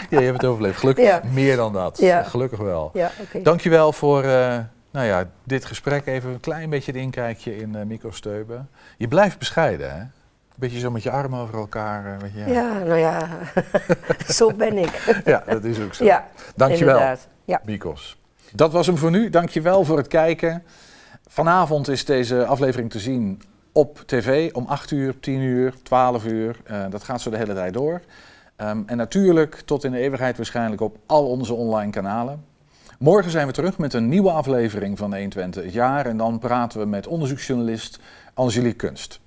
Ja, 0.10 0.20
je 0.20 0.26
hebt 0.26 0.42
het 0.42 0.52
overleefd. 0.52 0.80
Gelukkig 0.80 1.24
meer 1.24 1.56
dan 1.56 1.74
dat. 1.74 1.98
Ja. 1.98 2.24
Gelukkig 2.24 2.60
wel. 2.60 2.90
Ja, 2.94 3.12
oké. 3.22 3.42
Dankjewel 3.42 3.94
voor 3.94 4.24
eh, 4.24 4.58
nou 4.92 5.06
ja, 5.06 5.30
dit 5.44 5.66
gesprek. 5.66 6.06
Even 6.06 6.30
een 6.30 6.40
klein 6.40 6.70
beetje 6.70 6.92
het 6.92 7.02
inkijkje 7.02 7.58
in 7.58 7.76
eh 7.76 7.86
Mikko 7.86 8.12
Steuben. 8.12 8.70
Je 8.98 9.08
blijft 9.08 9.38
bescheiden, 9.40 9.96
hè? 9.96 10.04
Beetje 10.56 10.80
zo 10.80 10.92
met 10.92 11.04
je 11.04 11.12
armen 11.12 11.40
over 11.40 11.56
elkaar. 11.56 12.14
eh, 12.14 12.22
weet 12.22 12.32
je, 12.34 12.54
Ja, 12.54 12.78
nou 12.78 12.98
ja, 12.98 13.28
zo 14.38 14.54
ben 14.54 14.78
ik. 14.78 15.22
Ja, 15.26 15.44
dat 15.48 15.64
is 15.64 15.80
ook 15.80 15.94
zo. 15.94 16.04
Ja, 16.04 16.28
Dankjewel, 16.56 16.94
inderdaad. 16.96 17.28
Ja. 17.46 17.62
Mikos. 17.66 18.20
Dat 18.54 18.72
was 18.72 18.88
hem 18.88 18.98
voor 18.98 19.12
nu. 19.12 19.30
Dankjewel 19.30 19.84
voor 19.86 19.98
het 19.98 20.08
kijken. 20.08 20.64
Vanavond 21.28 21.88
is 21.88 22.06
deze 22.06 22.46
aflevering 22.46 22.90
te 22.92 23.00
zien 23.00 23.42
op 23.72 24.04
tv 24.06 24.52
om 24.54 24.66
8 24.66 24.92
uur, 24.92 25.20
10 25.20 25.40
uur, 25.42 25.74
12 25.84 26.26
uur. 26.26 26.60
Eh, 26.64 26.86
dat 26.90 27.04
gaat 27.04 27.22
zo 27.22 27.30
de 27.30 27.38
hele 27.38 27.54
tijd 27.54 27.74
door. 27.74 28.02
Ehm, 28.56 28.82
en 28.86 28.98
natuurlijk 28.98 29.56
tot 29.66 29.84
in 29.84 29.92
de 29.92 29.98
eeuwigheid 30.00 30.38
waarschijnlijk 30.38 30.82
op 30.82 30.98
al 31.06 31.28
onze 31.30 31.54
online 31.54 31.92
kanalen. 31.92 32.44
Morgen 33.00 33.32
zijn 33.32 33.48
we 33.48 33.54
terug 33.54 33.78
met 33.78 33.94
een 33.94 34.10
nieuwe 34.10 34.32
aflevering 34.32 34.98
van 34.98 35.14
120 35.14 35.64
het 35.64 35.74
jaar. 35.74 36.06
En 36.06 36.18
dan 36.18 36.40
praten 36.40 36.80
we 36.80 36.86
met 36.86 37.08
onderzoeksjournalist 37.08 38.00
Angelique 38.34 38.76
Kunst. 38.76 39.20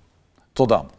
Tot 0.52 0.68
dan. 0.68 0.90